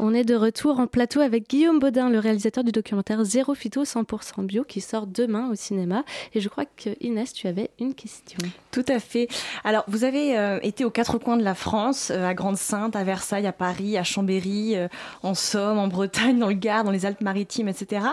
On 0.00 0.12
est 0.12 0.24
de 0.24 0.34
retour 0.34 0.80
en 0.80 0.86
plateau 0.88 1.20
avec 1.20 1.48
Guillaume 1.48 1.78
Baudin, 1.78 2.10
le 2.10 2.18
réalisateur 2.18 2.64
du 2.64 2.72
documentaire 2.72 3.22
Zéro 3.22 3.54
Phyto 3.54 3.84
100% 3.84 4.44
bio 4.44 4.64
qui 4.64 4.80
sort 4.80 5.06
demain 5.06 5.48
au 5.50 5.54
cinéma. 5.54 6.04
Et 6.34 6.40
je 6.40 6.48
crois 6.48 6.64
que 6.64 6.90
Inès, 7.00 7.32
tu 7.32 7.46
avais 7.46 7.70
une 7.78 7.94
question. 7.94 8.38
Tout 8.72 8.84
à 8.88 8.98
fait. 8.98 9.28
Alors, 9.62 9.84
vous 9.86 10.02
avez 10.02 10.36
euh, 10.36 10.58
été 10.62 10.84
aux 10.84 10.90
quatre 10.90 11.18
coins 11.18 11.36
de 11.36 11.44
la 11.44 11.54
France, 11.54 12.10
euh, 12.10 12.26
à 12.26 12.34
Grande-Sainte, 12.34 12.96
à 12.96 13.04
Versailles, 13.04 13.46
à 13.46 13.52
Paris, 13.52 13.96
à 13.96 14.02
Chambéry, 14.02 14.74
euh, 14.74 14.88
en 15.22 15.34
Somme, 15.34 15.78
en 15.78 15.86
Bretagne, 15.86 16.40
dans 16.40 16.48
le 16.48 16.54
Gard, 16.54 16.82
dans 16.82 16.90
les 16.90 17.06
Alpes-Maritimes, 17.06 17.68
etc., 17.68 18.04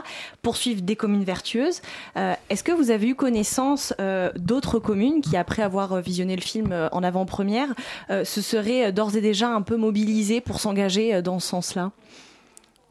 pour 0.44 0.58
suivre 0.58 0.84
des 0.84 0.96
communes 0.96 1.24
vertueuses. 1.24 1.82
Est-ce 2.50 2.64
que 2.64 2.72
vous 2.72 2.92
avez 2.92 3.08
eu 3.08 3.16
connaissance 3.16 3.94
d'autres 4.36 4.80
communes 4.80 5.22
qui, 5.22 5.38
après 5.38 5.62
avoir 5.62 6.02
visionné 6.02 6.36
le 6.36 6.42
film 6.42 6.90
en 6.92 7.04
avant-première, 7.04 7.70
se 8.10 8.42
seraient 8.42 8.92
d'ores 8.92 9.16
et 9.16 9.22
déjà 9.22 9.50
un 9.50 9.62
peu 9.62 9.78
mobilisées 9.78 10.42
pour 10.42 10.60
s'engager 10.60 11.22
dans 11.22 11.40
ce 11.40 11.71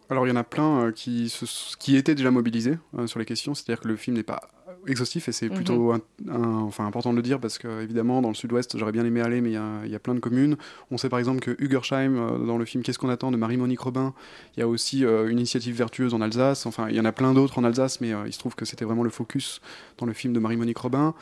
Alors 0.08 0.26
il 0.26 0.30
y 0.30 0.32
en 0.32 0.36
a 0.36 0.44
plein 0.44 0.86
euh, 0.86 0.92
qui, 0.92 1.28
se- 1.28 1.76
qui 1.78 1.96
étaient 1.96 2.16
déjà 2.16 2.30
mobilisés 2.32 2.78
euh, 2.98 3.06
sur 3.06 3.18
les 3.20 3.24
questions, 3.24 3.54
c'est-à-dire 3.54 3.80
que 3.80 3.86
le 3.88 3.94
film 3.96 4.16
n'est 4.16 4.24
pas 4.24 4.40
exhaustif 4.86 5.28
et 5.28 5.32
c'est 5.32 5.48
Mhm. 5.50 5.54
plutôt 5.54 5.92
un- 5.92 6.00
un- 6.30 6.58
enfin, 6.62 6.86
important 6.86 7.10
de 7.12 7.16
le 7.16 7.22
dire 7.22 7.38
parce 7.38 7.58
que 7.58 7.82
évidemment 7.82 8.22
dans 8.22 8.28
le 8.30 8.34
sud-ouest 8.34 8.76
j'aurais 8.78 8.92
bien 8.92 9.04
aimé 9.04 9.20
aller 9.20 9.40
mais 9.42 9.50
il 9.50 9.52
y 9.52 9.56
a, 9.56 9.80
il 9.84 9.90
y 9.90 9.94
a 9.94 9.98
plein 10.00 10.14
de 10.14 10.20
communes. 10.20 10.56
On 10.90 10.96
sait 10.98 11.08
par 11.10 11.18
exemple 11.18 11.40
que 11.40 11.54
Hugersheim 11.62 12.16
euh, 12.16 12.38
dans 12.46 12.56
le 12.58 12.64
film 12.64 12.82
Qu'est-ce 12.82 12.98
qu'on 12.98 13.08
attend 13.10 13.30
de 13.30 13.36
Marie-Monique 13.36 13.80
Robin, 13.80 14.14
il 14.56 14.60
y 14.60 14.62
a 14.62 14.68
aussi 14.68 15.02
une 15.02 15.38
initiative 15.38 15.76
vertueuse 15.76 16.12
en 16.14 16.20
Alsace, 16.22 16.66
enfin 16.66 16.88
il 16.88 16.96
y 16.96 17.00
en 17.00 17.04
a 17.04 17.12
plein 17.12 17.34
d'autres 17.34 17.58
en 17.58 17.64
Alsace 17.64 18.00
mais 18.00 18.12
il 18.26 18.32
se 18.32 18.38
trouve 18.40 18.54
que 18.56 18.64
c'était 18.64 18.84
vraiment 18.86 19.04
le 19.04 19.10
focus 19.10 19.60
dans 19.98 20.06
le 20.06 20.12
film 20.12 20.32
de 20.32 20.40
Marie-Monique 20.40 20.78
Robin. 20.78 21.14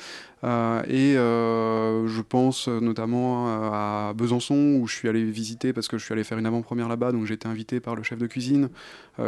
Euh, 0.44 0.83
et 0.87 1.16
euh, 1.16 2.07
je 2.07 2.22
pense 2.22 2.68
euh, 2.68 2.79
notamment 2.81 3.48
à 3.72 4.12
Besançon 4.14 4.79
où 4.81 4.87
je 4.87 4.94
suis 4.94 5.09
allé 5.09 5.24
visiter 5.24 5.72
parce 5.72 5.88
que 5.88 5.98
je 5.98 6.05
suis 6.05 6.12
allé 6.12 6.22
faire 6.22 6.38
une 6.38 6.46
avant-première 6.46 6.88
là-bas, 6.88 7.12
donc 7.12 7.24
j'ai 7.24 7.35
été 7.35 7.48
invité 7.48 7.81
par 7.81 7.96
le 7.96 8.03
chef 8.03 8.18
de 8.18 8.27
cuisine 8.27 8.68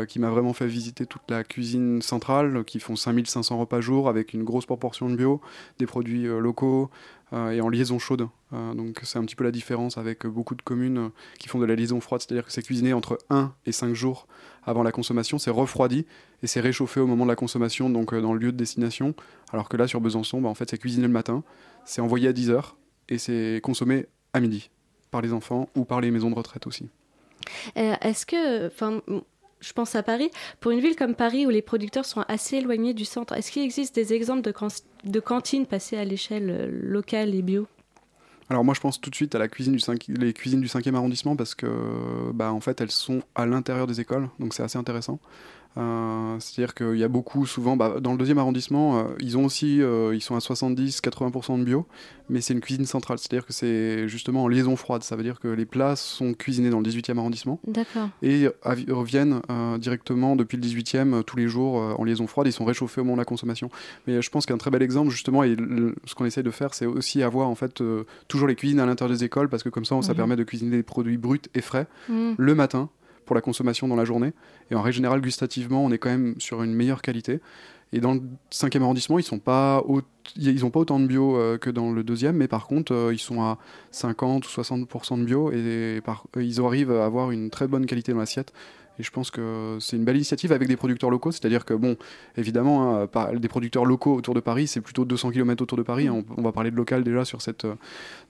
qui 0.06 0.20
m'a 0.20 0.30
vraiment 0.30 0.52
fait 0.52 0.68
visiter 0.68 1.04
toute 1.04 1.28
la 1.28 1.42
cuisine 1.42 2.00
centrale 2.00 2.62
qui 2.64 2.78
font 2.78 2.94
5500 2.94 3.58
repas 3.58 3.80
jour 3.80 4.08
avec 4.08 4.34
une 4.34 4.44
grosse 4.44 4.64
proportion 4.64 5.10
de 5.10 5.16
bio, 5.16 5.40
des 5.80 5.86
produits 5.86 6.26
locaux 6.26 6.90
et 7.32 7.60
en 7.60 7.68
liaison 7.68 7.98
chaude. 7.98 8.28
Euh, 8.52 8.74
donc 8.74 9.00
c'est 9.04 9.18
un 9.18 9.24
petit 9.24 9.36
peu 9.36 9.44
la 9.44 9.52
différence 9.52 9.98
avec 9.98 10.26
beaucoup 10.26 10.54
de 10.54 10.62
communes 10.62 10.98
euh, 10.98 11.08
qui 11.38 11.48
font 11.48 11.58
de 11.58 11.64
la 11.64 11.74
liaison 11.74 12.00
froide, 12.00 12.20
c'est-à-dire 12.20 12.44
que 12.44 12.52
c'est 12.52 12.62
cuisiné 12.62 12.92
entre 12.92 13.18
1 13.30 13.52
et 13.66 13.72
5 13.72 13.94
jours 13.94 14.26
avant 14.64 14.82
la 14.82 14.92
consommation, 14.92 15.38
c'est 15.38 15.50
refroidi 15.50 16.06
et 16.42 16.46
c'est 16.46 16.60
réchauffé 16.60 17.00
au 17.00 17.06
moment 17.06 17.24
de 17.24 17.30
la 17.30 17.36
consommation, 17.36 17.88
donc 17.90 18.12
euh, 18.12 18.20
dans 18.20 18.32
le 18.32 18.40
lieu 18.40 18.52
de 18.52 18.56
destination. 18.56 19.14
Alors 19.52 19.68
que 19.68 19.76
là, 19.76 19.86
sur 19.86 20.00
Besançon, 20.00 20.40
bah, 20.40 20.48
en 20.48 20.54
fait, 20.54 20.68
c'est 20.70 20.78
cuisiné 20.78 21.06
le 21.06 21.12
matin, 21.12 21.44
c'est 21.84 22.00
envoyé 22.00 22.28
à 22.28 22.32
10h 22.32 22.72
et 23.08 23.18
c'est 23.18 23.60
consommé 23.62 24.06
à 24.32 24.40
midi 24.40 24.70
par 25.10 25.22
les 25.22 25.32
enfants 25.32 25.68
ou 25.74 25.84
par 25.84 26.00
les 26.00 26.10
maisons 26.10 26.30
de 26.30 26.36
retraite 26.36 26.66
aussi. 26.66 26.88
Euh, 27.76 27.94
Est-ce 28.00 28.26
que, 28.26 28.68
je 29.60 29.72
pense 29.72 29.94
à 29.94 30.02
Paris, 30.02 30.30
pour 30.60 30.70
une 30.70 30.80
ville 30.80 30.96
comme 30.96 31.14
Paris 31.14 31.46
où 31.46 31.50
les 31.50 31.62
producteurs 31.62 32.04
sont 32.04 32.22
assez 32.28 32.56
éloignés 32.56 32.94
du 32.94 33.04
centre, 33.04 33.34
est-ce 33.34 33.50
qu'il 33.52 33.62
existe 33.62 33.94
des 33.94 34.12
exemples 34.12 34.42
de, 34.42 34.52
can- 34.52 34.68
de 35.04 35.20
cantines 35.20 35.66
passées 35.66 35.96
à 35.96 36.04
l'échelle 36.04 36.50
euh, 36.50 36.68
locale 36.82 37.34
et 37.34 37.42
bio? 37.42 37.66
Alors 38.48 38.64
moi 38.64 38.74
je 38.74 38.80
pense 38.80 39.00
tout 39.00 39.10
de 39.10 39.14
suite 39.14 39.34
à 39.36 39.38
la 39.38 39.46
cuisine 39.46 39.74
du 39.74 39.78
5, 39.78 40.06
les 40.08 40.32
cuisines 40.32 40.60
du 40.60 40.66
5e 40.66 40.96
arrondissement 40.96 41.36
parce 41.36 41.54
que 41.54 41.68
bah, 42.34 42.52
en 42.52 42.58
fait 42.58 42.80
elles 42.80 42.90
sont 42.90 43.22
à 43.36 43.46
l'intérieur 43.46 43.86
des 43.86 44.00
écoles 44.00 44.28
donc 44.40 44.54
c'est 44.54 44.64
assez 44.64 44.76
intéressant. 44.76 45.20
Euh, 45.76 46.37
C'est-à-dire 46.40 46.74
qu'il 46.74 46.96
y 46.96 47.04
a 47.04 47.09
beaucoup, 47.09 47.46
souvent, 47.46 47.76
bah, 47.76 48.00
dans 48.00 48.12
le 48.12 48.18
deuxième 48.18 48.38
arrondissement, 48.38 48.98
euh, 48.98 49.02
ils 49.20 49.38
ont 49.38 49.44
aussi, 49.44 49.80
euh, 49.80 50.14
ils 50.14 50.20
sont 50.20 50.35
à 50.35 50.40
70-80% 50.40 51.59
de 51.59 51.64
bio, 51.64 51.87
mais 52.28 52.40
c'est 52.40 52.54
une 52.54 52.61
cuisine 52.61 52.87
centrale. 52.87 53.18
C'est-à-dire 53.18 53.46
que 53.46 53.52
c'est 53.52 54.09
justement 54.09 54.44
en 54.44 54.48
liaison 54.48 54.74
froide. 54.76 55.02
Ça 55.04 55.14
veut 55.16 55.22
dire 55.22 55.38
que 55.40 55.48
les 55.48 55.66
plats 55.66 55.96
sont 55.96 56.35
cuisinés 56.35 56.70
dans 56.70 56.78
le 56.80 56.85
18e 56.85 57.18
arrondissement 57.18 57.61
et 58.22 58.48
reviennent 58.88 59.40
directement 59.78 60.37
depuis 60.37 60.56
le 60.56 60.62
18e 60.62 61.14
euh, 61.14 61.22
tous 61.22 61.37
les 61.37 61.48
jours 61.48 61.74
en 61.76 62.04
liaison 62.04 62.26
froide. 62.26 62.46
Ils 62.48 62.52
sont 62.52 62.64
réchauffés 62.64 63.00
au 63.00 63.04
moment 63.04 63.16
de 63.16 63.20
la 63.20 63.24
consommation. 63.24 63.70
Mais 64.06 64.20
je 64.22 64.30
pense 64.30 64.46
qu'un 64.46 64.59
très 64.59 64.70
bel 64.70 64.83
exemple, 64.83 65.11
justement, 65.11 65.42
et 65.44 65.54
le- 65.54 65.94
ce 66.04 66.14
qu'on 66.14 66.24
essaie 66.24 66.42
de 66.42 66.50
faire, 66.50 66.74
c'est 66.74 66.87
aussi 66.87 67.22
avoir 67.22 67.48
en 67.48 67.54
fait 67.54 67.83
toujours 68.28 68.48
les 68.48 68.56
cuisines 68.56 68.80
à 68.80 68.87
l'intérieur 68.87 69.16
des 69.16 69.24
écoles 69.24 69.48
parce 69.48 69.62
que 69.62 69.68
comme 69.68 69.85
ça, 69.85 70.00
ça 70.02 70.14
permet 70.14 70.37
de 70.37 70.44
cuisiner 70.44 70.76
des 70.76 70.83
produits 70.83 71.16
bruts 71.18 71.40
et 71.54 71.61
frais 71.61 71.87
Mhm. 72.09 72.35
le 72.38 72.54
matin 72.54 72.88
la 73.34 73.40
consommation 73.40 73.88
dans 73.88 73.96
la 73.96 74.04
journée. 74.04 74.32
Et 74.70 74.74
en 74.74 74.82
règle 74.82 74.96
générale, 74.96 75.20
gustativement, 75.20 75.84
on 75.84 75.90
est 75.90 75.98
quand 75.98 76.10
même 76.10 76.34
sur 76.38 76.62
une 76.62 76.74
meilleure 76.74 77.02
qualité. 77.02 77.40
Et 77.92 77.98
dans 78.00 78.14
le 78.14 78.20
5e 78.52 78.82
arrondissement, 78.82 79.18
ils 79.18 79.24
sont 79.24 79.40
pas 79.40 79.82
pas 80.70 80.78
autant 80.78 81.00
de 81.00 81.06
bio 81.06 81.36
euh, 81.36 81.58
que 81.58 81.70
dans 81.70 81.90
le 81.90 82.04
deuxième, 82.04 82.36
mais 82.36 82.46
par 82.46 82.68
contre, 82.68 82.92
euh, 82.94 83.12
ils 83.12 83.18
sont 83.18 83.42
à 83.42 83.58
50 83.90 84.46
ou 84.46 84.48
60% 84.48 85.18
de 85.18 85.24
bio 85.24 85.50
et 85.50 86.00
par- 86.04 86.24
euh, 86.36 86.44
ils 86.44 86.60
arrivent 86.60 86.92
à 86.92 87.04
avoir 87.04 87.32
une 87.32 87.50
très 87.50 87.66
bonne 87.66 87.86
qualité 87.86 88.12
dans 88.12 88.18
l'assiette. 88.20 88.52
Et 89.00 89.02
je 89.02 89.10
pense 89.10 89.30
que 89.30 89.78
c'est 89.80 89.96
une 89.96 90.04
belle 90.04 90.16
initiative 90.16 90.52
avec 90.52 90.68
des 90.68 90.76
producteurs 90.76 91.08
locaux. 91.08 91.32
C'est-à-dire 91.32 91.64
que, 91.64 91.72
bon, 91.72 91.96
évidemment, 92.36 93.00
hein, 93.00 93.08
des 93.34 93.48
producteurs 93.48 93.86
locaux 93.86 94.14
autour 94.14 94.34
de 94.34 94.40
Paris, 94.40 94.66
c'est 94.66 94.82
plutôt 94.82 95.06
200 95.06 95.30
km 95.30 95.62
autour 95.62 95.78
de 95.78 95.82
Paris. 95.82 96.06
hein. 96.06 96.22
On, 96.36 96.42
va 96.42 96.52
parler 96.52 96.70
de 96.70 96.76
local 96.76 97.02
déjà 97.02 97.24
sur 97.24 97.40
cette 97.40 97.64
euh, 97.64 97.76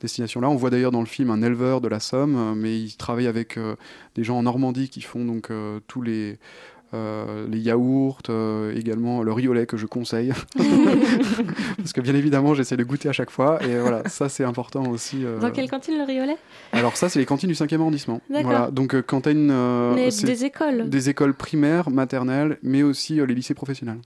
destination-là. 0.00 0.48
On 0.48 0.54
voit 0.54 0.70
d'ailleurs 0.70 0.92
dans 0.92 1.00
le 1.00 1.06
film 1.06 1.30
un 1.30 1.42
éleveur 1.42 1.80
de 1.80 1.88
la 1.88 1.98
Somme, 1.98 2.36
euh, 2.36 2.54
mais 2.54 2.78
il 2.78 2.96
travaille 2.96 3.26
avec 3.26 3.56
euh, 3.58 3.74
des 4.14 4.22
gens 4.22 4.38
en 4.38 4.44
Normandie 4.44 4.88
qui 4.88 5.00
font 5.00 5.24
donc 5.24 5.50
tous 5.88 6.02
les. 6.02 6.38
Euh, 6.92 7.46
les 7.48 7.58
yaourts, 7.58 8.18
euh, 8.28 8.74
également 8.74 9.22
le 9.22 9.32
riz 9.32 9.48
au 9.48 9.52
lait 9.52 9.66
que 9.66 9.76
je 9.76 9.86
conseille. 9.86 10.32
Parce 11.76 11.92
que 11.92 12.00
bien 12.00 12.14
évidemment, 12.14 12.54
j'essaie 12.54 12.76
de 12.76 12.84
goûter 12.84 13.08
à 13.08 13.12
chaque 13.12 13.30
fois. 13.30 13.62
Et 13.62 13.78
voilà, 13.78 14.08
ça 14.08 14.28
c'est 14.28 14.44
important 14.44 14.84
aussi. 14.90 15.24
euh. 15.24 15.38
Dans 15.38 15.50
quelle 15.50 15.70
cantine 15.70 15.98
le 15.98 16.04
riolet 16.04 16.36
Alors 16.72 16.96
ça, 16.96 17.08
c'est 17.08 17.18
les 17.18 17.26
cantines 17.26 17.48
du 17.48 17.54
5e 17.54 17.80
arrondissement. 17.80 18.20
Voilà. 18.28 18.70
Donc 18.70 18.94
euh, 18.94 19.02
Mais 19.94 20.08
des 20.08 20.44
écoles 20.44 20.88
Des 20.88 21.08
écoles 21.08 21.34
primaires, 21.34 21.90
maternelles, 21.90 22.58
mais 22.62 22.82
aussi 22.82 23.14
les 23.14 23.34
lycées 23.34 23.54
professionnels. 23.54 23.98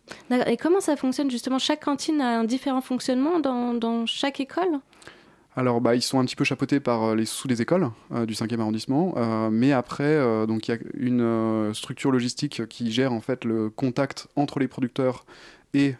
Et 0.46 0.56
comment 0.56 0.80
ça 0.80 0.96
fonctionne 0.96 1.30
justement? 1.30 1.58
Chaque 1.58 1.84
cantine 1.84 2.20
a 2.20 2.38
un 2.40 2.44
différent 2.44 2.80
fonctionnement 2.80 3.40
dans, 3.40 3.74
dans 3.74 4.06
chaque 4.06 4.40
école? 4.40 4.80
Alors, 5.56 5.80
bah, 5.80 5.94
ils 5.94 6.02
sont 6.02 6.18
un 6.18 6.24
petit 6.24 6.36
peu 6.36 6.44
chapeautés 6.44 6.80
par 6.80 7.04
euh, 7.04 7.14
les 7.14 7.26
sous 7.26 7.46
des 7.46 7.62
écoles 7.62 7.90
euh, 8.12 8.26
du 8.26 8.34
5e 8.34 8.60
arrondissement, 8.60 9.14
euh, 9.16 9.50
mais 9.50 9.72
après, 9.72 10.04
euh, 10.04 10.46
donc 10.46 10.66
il 10.66 10.72
y 10.72 10.74
a 10.74 10.78
une 10.94 11.72
structure 11.74 12.10
logistique 12.10 12.66
qui 12.68 12.90
gère 12.90 13.12
en 13.12 13.20
fait 13.20 13.44
le 13.44 13.70
contact 13.70 14.26
entre 14.36 14.58
les 14.58 14.68
producteurs 14.68 15.24
et 15.76 15.96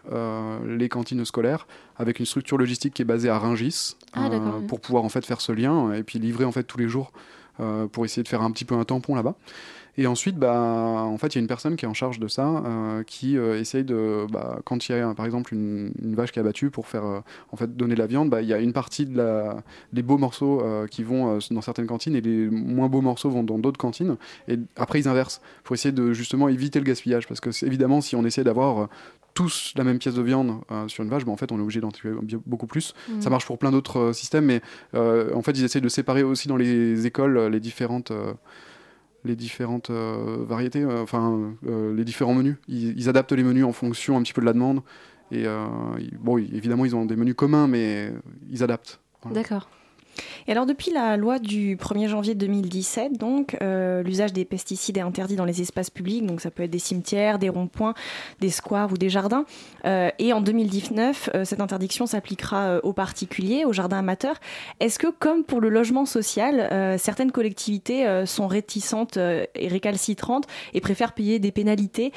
les 0.65 0.87
cantines 0.87 1.25
scolaires, 1.25 1.67
avec 1.97 2.19
une 2.19 2.25
structure 2.25 2.57
logistique 2.57 2.93
qui 2.93 3.01
est 3.01 3.05
basée 3.05 3.27
à 3.27 3.37
Rungis, 3.37 3.97
Ah, 4.13 4.29
pour 4.69 4.79
pouvoir 4.79 5.03
en 5.03 5.09
fait 5.09 5.25
faire 5.25 5.41
ce 5.41 5.51
lien 5.51 5.91
et 5.91 6.01
puis 6.03 6.17
livrer 6.17 6.45
en 6.45 6.53
fait 6.53 6.63
tous 6.63 6.77
les 6.77 6.87
jours 6.87 7.11
pour 7.91 8.05
essayer 8.05 8.23
de 8.23 8.27
faire 8.29 8.41
un 8.41 8.51
petit 8.51 8.63
peu 8.63 8.75
un 8.75 8.85
tampon 8.85 9.15
là-bas. 9.15 9.35
Et 9.97 10.07
ensuite, 10.07 10.37
bah, 10.37 11.03
en 11.05 11.17
fait, 11.17 11.27
il 11.27 11.35
y 11.35 11.39
a 11.39 11.41
une 11.41 11.47
personne 11.47 11.75
qui 11.75 11.85
est 11.85 11.87
en 11.87 11.93
charge 11.93 12.19
de 12.19 12.27
ça, 12.27 12.47
euh, 12.47 13.03
qui 13.03 13.37
euh, 13.37 13.59
essaye 13.59 13.83
de, 13.83 14.25
bah, 14.31 14.59
quand 14.65 14.87
il 14.87 14.91
y 14.91 14.95
a 14.95 15.13
par 15.13 15.25
exemple 15.25 15.53
une, 15.53 15.93
une 16.01 16.15
vache 16.15 16.31
qui 16.31 16.39
est 16.39 16.41
abattue 16.41 16.69
pour 16.69 16.87
faire, 16.87 17.05
euh, 17.05 17.19
en 17.51 17.57
fait, 17.57 17.75
donner 17.75 17.95
de 17.95 17.99
la 17.99 18.07
viande, 18.07 18.29
bah, 18.29 18.41
il 18.41 18.47
y 18.47 18.53
a 18.53 18.59
une 18.59 18.73
partie 18.73 19.05
de 19.05 19.17
la, 19.17 19.63
des 19.93 20.01
beaux 20.01 20.17
morceaux 20.17 20.61
euh, 20.61 20.87
qui 20.87 21.03
vont 21.03 21.39
dans 21.51 21.61
certaines 21.61 21.87
cantines 21.87 22.15
et 22.15 22.21
les 22.21 22.49
moins 22.49 22.87
beaux 22.87 23.01
morceaux 23.01 23.29
vont 23.29 23.43
dans 23.43 23.57
d'autres 23.57 23.79
cantines. 23.79 24.17
Et 24.47 24.57
après, 24.75 24.99
ils 24.99 25.07
inversent 25.07 25.41
pour 25.63 25.75
essayer 25.75 25.93
de 25.93 26.13
justement 26.13 26.49
éviter 26.49 26.79
le 26.79 26.85
gaspillage, 26.85 27.27
parce 27.27 27.39
que 27.39 27.49
évidemment, 27.65 28.01
si 28.01 28.15
on 28.15 28.25
essaie 28.25 28.43
d'avoir 28.43 28.89
tous 29.35 29.73
la 29.75 29.83
même 29.83 29.99
pièce 29.99 30.15
de 30.15 30.21
viande 30.21 30.61
euh, 30.71 30.87
sur 30.87 31.03
une 31.03 31.09
vache, 31.09 31.25
bah, 31.25 31.31
en 31.31 31.37
fait, 31.37 31.51
on 31.51 31.59
est 31.59 31.61
obligé 31.61 31.81
d'en 31.81 31.91
tuer 31.91 32.11
beaucoup 32.47 32.65
plus. 32.65 32.95
Mhm. 33.09 33.21
Ça 33.21 33.29
marche 33.29 33.45
pour 33.45 33.59
plein 33.59 33.71
d'autres 33.71 33.99
euh, 33.99 34.13
systèmes, 34.13 34.45
mais 34.45 34.61
euh, 34.95 35.35
en 35.35 35.43
fait, 35.43 35.51
ils 35.51 35.63
essayent 35.63 35.81
de 35.81 35.89
séparer 35.89 36.23
aussi 36.23 36.47
dans 36.47 36.55
les 36.57 37.05
écoles 37.05 37.47
les 37.47 37.59
différentes. 37.59 38.11
Les 39.25 39.35
différentes 39.35 39.89
euh, 39.89 40.45
variétés, 40.47 40.81
euh, 40.81 41.01
enfin 41.01 41.55
euh, 41.67 41.93
les 41.93 42.05
différents 42.05 42.33
menus. 42.33 42.55
Ils, 42.67 42.97
ils 42.97 43.09
adaptent 43.09 43.33
les 43.33 43.43
menus 43.43 43.65
en 43.65 43.73
fonction 43.73 44.17
un 44.17 44.21
petit 44.21 44.33
peu 44.33 44.41
de 44.41 44.45
la 44.45 44.53
demande. 44.53 44.81
Et 45.31 45.45
bon, 46.19 46.37
évidemment, 46.37 46.85
ils 46.85 46.95
ont 46.95 47.03
des 47.03 47.15
menus 47.15 47.33
communs, 47.33 47.67
mais 47.67 48.13
ils 48.47 48.63
adaptent. 48.63 48.99
D'accord. 49.31 49.67
Et 50.47 50.51
alors 50.51 50.65
depuis 50.65 50.91
la 50.91 51.17
loi 51.17 51.39
du 51.39 51.75
1er 51.75 52.07
janvier 52.07 52.35
2017, 52.35 53.17
donc 53.17 53.57
euh, 53.61 54.03
l'usage 54.03 54.33
des 54.33 54.45
pesticides 54.45 54.97
est 54.97 55.01
interdit 55.01 55.35
dans 55.35 55.45
les 55.45 55.61
espaces 55.61 55.89
publics, 55.89 56.25
donc 56.25 56.41
ça 56.41 56.51
peut 56.51 56.63
être 56.63 56.71
des 56.71 56.79
cimetières, 56.79 57.39
des 57.39 57.49
ronds-points, 57.49 57.93
des 58.39 58.49
squares 58.49 58.91
ou 58.91 58.97
des 58.97 59.09
jardins. 59.09 59.45
Euh, 59.85 60.09
et 60.19 60.33
en 60.33 60.41
2019, 60.41 61.29
euh, 61.33 61.45
cette 61.45 61.61
interdiction 61.61 62.05
s'appliquera 62.05 62.79
aux 62.83 62.93
particuliers, 62.93 63.65
aux 63.65 63.73
jardins 63.73 63.99
amateurs. 63.99 64.39
Est-ce 64.79 64.99
que 64.99 65.07
comme 65.07 65.43
pour 65.43 65.61
le 65.61 65.69
logement 65.69 66.05
social, 66.05 66.97
certaines 66.99 67.31
collectivités 67.31 68.25
sont 68.25 68.47
réticentes 68.47 69.17
et 69.17 69.67
récalcitrantes 69.67 70.45
et 70.73 70.81
préfèrent 70.81 71.13
payer 71.13 71.39
des 71.39 71.51
pénalités 71.51 72.11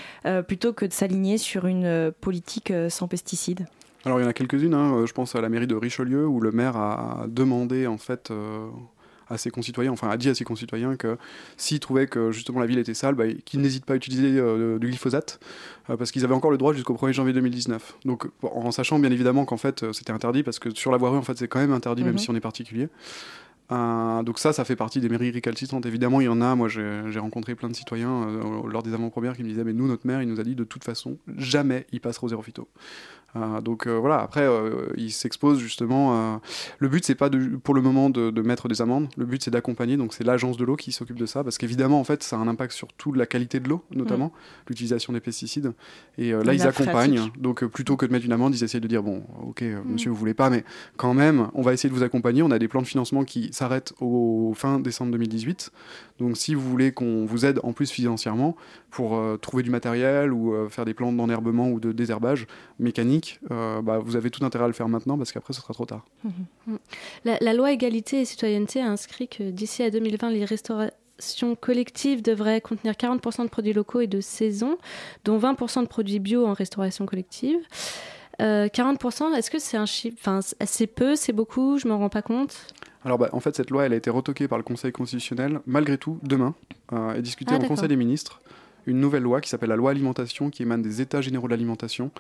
plutôt 0.47 0.73
que 0.73 0.87
de 0.87 0.93
s'aligner 0.93 1.39
sur 1.39 1.67
une 1.67 2.13
politique 2.21 2.73
sans 2.89 3.09
pesticides? 3.09 3.67
Alors 4.05 4.21
il 4.21 4.23
y 4.23 4.27
en 4.27 4.29
a 4.29 4.33
quelques-unes, 4.33 4.75
hein. 4.75 4.95
Euh, 4.95 5.07
je 5.07 5.13
pense 5.13 5.35
à 5.35 5.41
la 5.41 5.49
mairie 5.49 5.67
de 5.67 5.75
Richelieu 5.75 6.27
où 6.27 6.41
le 6.41 6.53
maire 6.53 6.77
a 6.77 7.27
demandé 7.29 7.87
en 7.87 7.99
fait 7.99 8.31
euh, 8.31 8.69
à 9.29 9.37
ses 9.37 9.51
concitoyens, 9.51 9.91
enfin 9.93 10.09
a 10.09 10.17
dit 10.17 10.29
à 10.31 10.35
ses 10.35 10.45
concitoyens 10.45 10.97
que 10.97 11.19
s'ils 11.57 11.81
trouvaient 11.81 12.07
que 12.07 12.31
justement 12.31 12.61
la 12.61 12.67
ville 12.67 12.79
était 12.79 12.95
sale, 12.95 13.15
bah, 13.15 13.25
qu'ils 13.45 13.61
n'hésitent 13.61 13.85
pas 13.85 13.95
à 13.95 13.97
utiliser 13.97 14.39
euh, 14.39 14.79
du 14.79 14.87
glyphosate 14.87 15.41
euh, 15.91 15.97
parce 15.97 16.13
qu'ils 16.13 16.25
avaient 16.25 16.35
encore 16.35 16.51
le 16.51 16.59
droit 16.59 16.73
jusqu'au 16.73 16.95
1er 16.95 17.13
janvier 17.13 17.33
2019. 17.35 17.97
Donc 18.05 18.29
en 18.43 18.71
sachant 18.71 18.99
bien 18.99 19.11
évidemment 19.11 19.45
qu'en 19.45 19.59
fait 19.59 19.93
c'était 19.93 20.13
interdit 20.13 20.43
parce 20.45 20.59
que 20.59 20.75
sur 20.75 20.93
la 20.93 20.97
voirie 20.97 21.17
en 21.19 21.23
fait 21.23 21.37
c'est 21.37 21.49
quand 21.49 21.59
même 21.61 21.73
interdit 21.73 22.05
même 22.05 22.13
Mhm. 22.13 22.19
si 22.19 22.31
on 22.31 22.35
est 22.37 22.41
particulier. 22.41 22.89
Euh, 23.71 24.23
donc 24.23 24.39
ça, 24.39 24.55
ça 24.55 24.65
fait 24.65 24.77
partie 24.77 24.99
des 25.01 25.11
mairies 25.11 25.31
récalcitrantes. 25.31 25.85
Évidemment, 25.85 26.23
il 26.23 26.25
y 26.25 26.29
en 26.29 26.41
a. 26.41 26.55
Moi, 26.55 26.69
j'ai 26.69 27.03
j'ai 27.11 27.19
rencontré 27.19 27.55
plein 27.55 27.69
de 27.69 27.75
citoyens 27.75 28.27
euh, 28.27 28.67
lors 28.67 28.83
des 28.83 28.95
avant-premières 28.95 29.37
qui 29.37 29.43
me 29.43 29.49
disaient, 29.49 29.63
mais 29.65 29.75
nous, 29.75 29.87
notre 29.87 30.07
maire, 30.07 30.23
il 30.23 30.29
nous 30.29 30.41
a 30.41 30.43
dit 30.43 30.55
de 30.55 30.65
toute 30.65 30.85
façon, 30.85 31.19
jamais 31.37 31.87
il 31.93 32.01
passera 32.01 32.25
au 32.25 32.29
zéro 32.31 32.41
phyto. 32.41 32.67
Euh, 33.37 33.61
donc 33.61 33.87
euh, 33.87 33.99
voilà, 33.99 34.21
après, 34.21 34.43
euh, 34.43 34.87
il 34.97 35.11
s'expose 35.13 35.59
justement. 35.59 36.35
euh, 36.35 36.37
le 36.79 36.89
but, 36.89 37.05
c'est 37.05 37.15
pas 37.15 37.29
de, 37.29 37.57
pour 37.57 37.75
le 37.75 37.83
moment 37.83 38.09
de, 38.11 38.31
de 38.31 38.43
mettre 38.43 38.69
des 38.69 38.81
amendes. 38.81 39.09
Le 39.17 39.27
but, 39.27 39.43
c'est 39.43 39.51
d'accompagner. 39.51 39.97
Donc 39.99 40.15
c'est 40.15 40.25
l'agence 40.25 40.57
de 40.57 40.65
l'eau 40.65 40.77
qui 40.77 40.93
s'occupe 40.93 41.19
de 41.19 41.27
ça, 41.27 41.45
parce 41.45 41.59
qu'évidemment, 41.59 42.01
en 42.01 42.05
fait, 42.05 42.23
ça 42.23 42.37
a 42.37 42.39
un 42.39 42.49
impact 42.49 42.73
sur 42.73 42.89
toute 42.95 43.17
la 43.17 43.27
qualité 43.27 43.61
de 43.61 43.69
l'eau, 43.69 43.85
notamment 43.95 44.33
l'utilisation 44.69 45.13
des 45.13 45.21
pesticides. 45.21 45.73
Et 46.17 46.33
là, 46.33 46.43
La 46.43 46.55
ils 46.55 46.63
accompagnent. 46.67 47.17
pratique. 47.17 47.41
Donc 47.43 47.65
plutôt 47.67 47.97
que 47.97 48.07
de 48.07 48.13
mettre 48.13 48.25
une 48.25 48.33
amende, 48.33 48.55
ils 48.55 48.65
essayent 48.65 48.81
de 48.81 48.89
dire 48.89 49.03
bon, 49.03 49.23
ok, 49.47 49.63
Mm. 49.63 49.93
monsieur, 49.93 50.11
vous 50.11 50.17
voulez 50.17 50.35
pas, 50.35 50.49
mais 50.51 50.65
quand 50.97 51.13
même, 51.15 51.49
on 51.55 51.63
va 51.63 51.73
essayer 51.75 51.91
de 51.91 51.95
vous 51.95 52.03
accompagner. 52.03 52.43
On 52.43 52.51
a 52.51 52.59
des 52.59 52.69
plans 52.69 52.83
de 52.83 52.87
financement 52.87 53.25
qui 53.25 53.53
s'arrêtent 53.53 53.93
au 54.01 54.53
fin 54.57 54.81
décembre 54.81 55.13
2018. 55.13 55.71
Donc 56.19 56.37
si 56.37 56.55
vous 56.55 56.63
voulez 56.63 56.93
qu'on 56.93 57.25
vous 57.25 57.47
aide 57.47 57.61
en 57.63 57.73
plus 57.73 57.91
financièrement 57.91 58.57
pour 58.91 59.17
euh, 59.17 59.37
trouver 59.37 59.63
du 59.63 59.71
matériel 59.71 60.33
ou 60.33 60.55
euh, 60.55 60.69
faire 60.69 60.85
des 60.85 60.95
plans 60.95 61.13
d'enherbement 61.13 61.69
ou 61.69 61.81
de 61.81 61.93
désherbage 61.93 62.47
mécanique, 62.79 63.41
euh, 63.51 63.83
bah, 63.83 63.99
vous 63.99 64.17
avez 64.17 64.31
tout 64.31 64.45
intérêt 64.45 64.65
à 64.65 64.69
le 64.69 64.73
faire 64.73 64.89
maintenant 64.89 65.17
parce 65.17 65.33
qu'après 65.33 65.53
ce 65.53 65.61
sera 65.61 65.75
trop 65.75 65.87
tard. 65.87 66.05
La, 67.25 67.39
la 67.41 67.55
loi 67.55 67.73
égalité 67.73 68.21
et 68.21 68.25
citoyenneté 68.25 68.81
a 68.81 68.89
inscrit 68.89 69.29
que 69.29 69.51
d'ici 69.51 69.83
à 69.83 69.91
2020, 69.91 70.31
les 70.31 70.45
restaurations 70.45 71.55
collectives 71.61 72.23
devraient 72.23 72.61
contenir 72.61 72.95
40% 72.95 73.45
de 73.45 73.49
produits 73.49 73.73
locaux 73.73 74.01
et 74.01 74.07
de 74.07 74.21
saison, 74.21 74.79
dont 75.25 75.39
20% 75.39 75.83
de 75.83 75.89
produits 75.89 76.21
bio 76.21 76.47
en 76.47 76.53
restauration 76.53 77.07
collective. 77.07 77.59
Euh, 78.41 78.69
40%, 78.69 79.35
est-ce 79.35 79.51
que 79.51 79.59
c'est 79.59 79.77
un 79.77 79.87
chiffre 79.87 80.17
Enfin, 80.21 80.41
c'est 80.65 80.87
peu, 80.87 81.17
c'est 81.17 81.33
beaucoup, 81.33 81.79
je 81.79 81.89
m'en 81.89 81.99
rends 81.99 82.09
pas 82.09 82.23
compte? 82.23 82.57
Alors 83.05 83.19
bah, 83.19 83.29
en 83.33 83.41
fait 83.41 83.55
cette 83.55 83.71
loi 83.71 83.87
elle 83.87 83.93
a 83.93 83.97
été 83.97 84.11
retoquée 84.11 84.49
par 84.49 84.59
le 84.59 84.65
Conseil 84.65 84.93
constitutionnel 84.93 85.61
malgré 85.67 85.99
tout 85.99 86.19
demain 86.23 86.55
euh, 86.93 87.15
et 87.15 87.23
discutée 87.23 87.55
Ah, 87.55 87.63
en. 87.63 87.67
Conseil 87.69 87.89
des 87.89 87.97
ministres 87.97 88.41
une 88.87 89.01
nouvelle 89.01 89.23
loi 89.23 89.41
qui 89.41 89.51
s'appelle 89.51 89.69
la 89.69 89.77
loi 89.77 89.91
alimentation 89.91 90.51
qui 90.51 90.63
émane 90.63 90.83
des 90.83 91.01
États 91.01 91.21
généraux 91.21 91.47
de 91.47 91.53
l'alimentation 91.53 92.11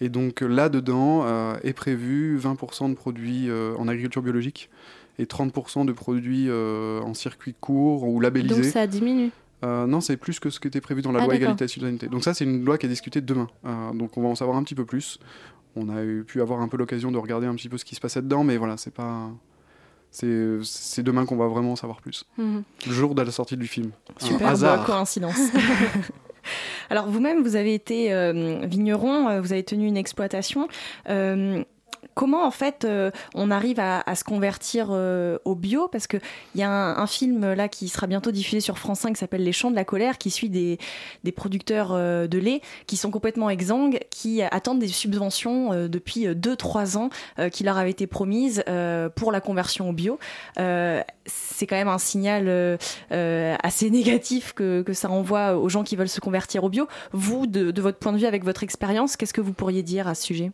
et 0.00 0.08
donc 0.08 0.40
là-dedans 0.40 1.24
euh, 1.24 1.56
est 1.62 1.72
prévu 1.72 2.38
20% 2.38 2.90
de 2.90 2.94
produits 2.94 3.48
euh, 3.48 3.74
en 3.76 3.88
agriculture 3.88 4.22
biologique 4.22 4.70
et 5.18 5.24
30% 5.24 5.84
de 5.84 5.92
produits 5.92 6.46
euh, 6.48 7.00
en 7.00 7.14
circuit 7.14 7.54
court 7.60 8.04
ou 8.04 8.20
labellisés. 8.20 8.62
Donc 8.62 8.64
ça 8.64 8.86
diminue. 8.86 9.30
Euh, 9.64 9.86
non, 9.86 10.00
c'est 10.00 10.16
plus 10.16 10.40
que 10.40 10.50
ce 10.50 10.60
qui 10.60 10.68
était 10.68 10.80
prévu 10.80 11.00
dans 11.02 11.12
la 11.12 11.20
Ah, 11.20 11.24
loi 11.24 11.36
égalité 11.36 11.64
et 11.64 11.68
citoyenneté. 11.68 12.08
Donc 12.08 12.22
ça, 12.22 12.34
c'est 12.34 12.44
une 12.44 12.64
loi 12.64 12.76
qui 12.76 12.86
est 12.86 12.88
discutée 12.88 13.20
demain. 13.20 13.48
Euh, 13.64 13.92
donc 13.92 14.16
on 14.16 14.22
va 14.22 14.28
en 14.28 14.34
savoir 14.34 14.56
un 14.56 14.62
petit 14.62 14.74
peu 14.74 14.84
plus. 14.84 15.18
On 15.76 15.88
a 15.88 16.02
eu, 16.04 16.24
pu 16.24 16.40
avoir 16.40 16.60
un 16.60 16.68
peu 16.68 16.76
l'occasion 16.76 17.10
de 17.10 17.18
regarder 17.18 17.46
un 17.46 17.54
petit 17.54 17.68
peu 17.68 17.78
ce 17.78 17.84
qui 17.84 17.94
se 17.94 18.00
passait 18.00 18.22
dedans, 18.22 18.44
mais 18.44 18.56
voilà, 18.56 18.76
c'est 18.76 18.92
pas. 18.92 19.30
C'est 20.14 21.02
demain 21.02 21.26
qu'on 21.26 21.36
va 21.36 21.48
vraiment 21.48 21.72
en 21.72 21.76
savoir 21.76 22.00
plus. 22.00 22.24
Mhm. 22.38 22.62
Le 22.86 22.92
jour 22.92 23.14
de 23.14 23.22
la 23.22 23.32
sortie 23.32 23.56
du 23.56 23.66
film. 23.66 23.90
Un 24.20 24.26
Super 24.26 24.48
hasard. 24.48 24.86
coïncidence. 24.86 25.36
Alors 26.90 27.08
vous-même, 27.08 27.42
vous 27.42 27.56
avez 27.56 27.74
été 27.74 28.12
euh, 28.12 28.60
vigneron, 28.66 29.28
euh, 29.28 29.40
vous 29.40 29.52
avez 29.52 29.64
tenu 29.64 29.86
une 29.86 29.96
exploitation. 29.96 30.68
Euh, 31.08 31.64
comment 32.14 32.46
en 32.46 32.50
fait 32.50 32.84
euh, 32.84 33.10
on 33.34 33.50
arrive 33.50 33.80
à, 33.80 34.02
se 34.14 34.24
convertir 34.24 34.88
euh, 34.90 35.38
au 35.44 35.54
bio? 35.54 35.88
Parce 35.88 36.06
qu'il 36.06 36.20
y 36.54 36.62
a 36.62 36.70
un, 36.70 37.06
film 37.06 37.52
là 37.52 37.68
qui 37.68 37.88
sera 37.88 38.06
bientôt 38.06 38.32
diffusé 38.32 38.60
sur 38.60 38.78
France 38.78 39.00
5 39.00 39.14
qui 39.14 39.20
s'appelle 39.20 39.44
Les 39.44 39.52
Champs 39.52 39.70
de 39.70 39.76
la 39.76 39.84
colère, 39.84 40.18
qui 40.18 40.30
suit 40.30 40.48
des, 40.48 40.78
producteurs 41.36 41.92
euh, 41.92 42.26
de 42.26 42.38
lait 42.38 42.60
qui 42.86 42.96
sont 42.96 43.10
complètement 43.10 43.50
exsangues, 43.50 44.00
qui 44.10 44.42
attendent 44.42 44.78
des 44.78 44.88
subventions 44.88 45.72
euh, 45.72 45.88
depuis 45.88 46.26
2-3 46.26 46.96
ans 46.96 47.10
euh, 47.38 47.48
qui 47.48 47.64
leur 47.64 47.76
avaient 47.76 47.90
été 47.90 48.06
promises 48.06 48.62
euh, 48.68 49.08
pour 49.08 49.32
la 49.32 49.40
conversion 49.40 49.88
au 49.90 49.92
bio. 49.92 50.18
Euh, 50.58 51.02
C'est 51.26 51.66
quand 51.66 51.76
même 51.76 51.88
un 51.88 51.98
signal 51.98 52.44
euh, 52.48 52.76
euh, 53.12 53.56
assez 53.62 53.90
négatif 53.90 54.52
que, 54.52 54.84
ça 54.92 55.10
envoie 55.10 55.56
aux 55.56 55.68
gens 55.68 55.82
qui 55.82 55.96
veulent 55.96 56.08
se 56.08 56.20
convertir 56.20 56.64
au 56.64 56.68
bio. 56.68 56.86
Vous, 57.12 57.46
de, 57.46 57.80
votre 57.80 57.98
point 57.98 58.12
de 58.12 58.18
vue, 58.18 58.26
avec 58.26 58.44
votre 58.44 58.62
expérience, 58.62 59.16
qu'est-ce 59.16 59.34
que 59.34 59.40
vous 59.40 59.52
pourriez 59.52 59.82
dire 59.82 60.06
à 60.06 60.14
ce 60.14 60.22
sujet? 60.22 60.52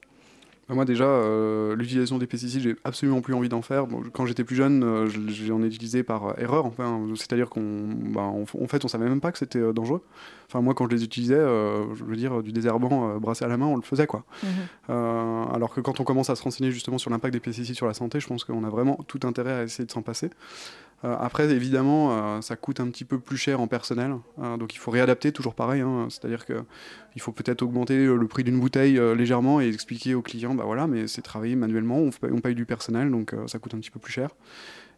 Moi 0.73 0.85
déjà, 0.85 1.05
euh, 1.05 1.75
l'utilisation 1.75 2.19
des 2.19 2.27
pesticides, 2.27 2.61
j'ai 2.63 2.77
absolument 2.85 3.21
plus 3.21 3.35
envie 3.35 3.49
d'en 3.49 3.61
faire. 3.63 3.87
Bon, 3.87 4.03
quand 4.13 4.25
j'étais 4.27 4.45
plus 4.45 4.57
jeune, 4.57 4.85
euh, 4.85 5.07
je- 5.09 5.21
j'en 5.47 5.63
ai 5.63 5.67
utilisé 5.67 6.03
par 6.03 6.29
euh, 6.29 6.33
erreur. 6.39 6.65
Enfin, 6.67 7.01
c'est-à-dire 7.17 7.49
qu'on, 7.51 7.89
bah, 8.15 8.21
en, 8.23 8.45
fait, 8.69 8.85
on 8.85 8.89
savait 8.89 9.09
même 9.09 9.21
pas 9.21 9.33
que 9.33 9.39
c'était 9.39 9.59
euh, 9.59 9.73
dangereux. 9.73 10.03
Enfin, 10.49 10.61
moi, 10.61 10.75
quand 10.75 10.89
je 10.89 10.95
les 10.97 11.05
utilisais, 11.05 11.35
je 11.39 12.05
veux 12.05 12.17
dire, 12.17 12.43
du 12.43 12.51
désherbant 12.53 13.17
brassé 13.19 13.45
à 13.45 13.49
la 13.49 13.57
main, 13.57 13.67
on 13.67 13.77
le 13.77 13.83
faisait 13.83 14.07
quoi. 14.09 14.25
Euh, 14.91 15.45
alors 15.55 15.73
que 15.73 15.81
quand 15.81 16.01
on 16.01 16.05
commence 16.05 16.29
à 16.31 16.35
se 16.35 16.43
renseigner 16.43 16.73
justement 16.73 16.99
sur 16.99 17.11
l'impact 17.11 17.33
des 17.35 17.41
pesticides 17.41 17.77
sur 17.77 17.87
la 17.87 17.95
santé, 17.95 18.19
je 18.19 18.27
pense 18.27 18.43
qu'on 18.45 18.65
a 18.65 18.69
vraiment 18.69 18.99
tout 19.07 19.21
intérêt 19.25 19.53
à 19.53 19.63
essayer 19.63 19.85
de 19.87 19.93
s'en 19.93 20.03
passer. 20.03 20.31
Euh, 21.05 21.17
après, 21.19 21.51
évidemment, 21.51 22.13
euh, 22.13 22.41
ça 22.43 22.57
coûte 22.57 22.79
un 22.79 22.89
petit 22.91 23.05
peu 23.07 23.19
plus 23.19 23.39
cher 23.39 23.61
en 23.61 23.67
personnel, 23.67 24.15
euh, 24.39 24.59
donc 24.59 24.75
il 24.75 24.79
faut 24.79 24.91
réadapter, 24.91 25.33
toujours 25.33 25.55
pareil. 25.55 25.81
hein. 25.81 26.09
C'est-à-dire 26.11 26.45
que 26.45 26.63
il 27.17 27.23
faut 27.23 27.33
peut-être 27.33 27.63
augmenter 27.63 28.05
le 28.07 28.27
prix 28.29 28.45
d'une 28.45 28.61
bouteille 28.61 29.01
légèrement 29.17 29.61
et 29.61 29.69
expliquer 29.69 30.15
aux 30.15 30.23
clients, 30.23 30.55
bah 30.55 30.65
voilà, 30.65 30.87
mais 30.87 31.09
c'est 31.09 31.23
travaillé 31.23 31.57
manuellement, 31.57 31.97
on, 31.97 32.13
fait- 32.13 32.31
on 32.31 32.41
paye 32.41 32.55
du 32.55 32.67
personnel, 32.67 33.11
donc 33.11 33.35
ça 33.47 33.59
coûte 33.59 33.75
un 33.75 33.79
petit 33.79 33.91
peu 33.91 33.99
plus 33.99 34.13
cher. 34.13 34.31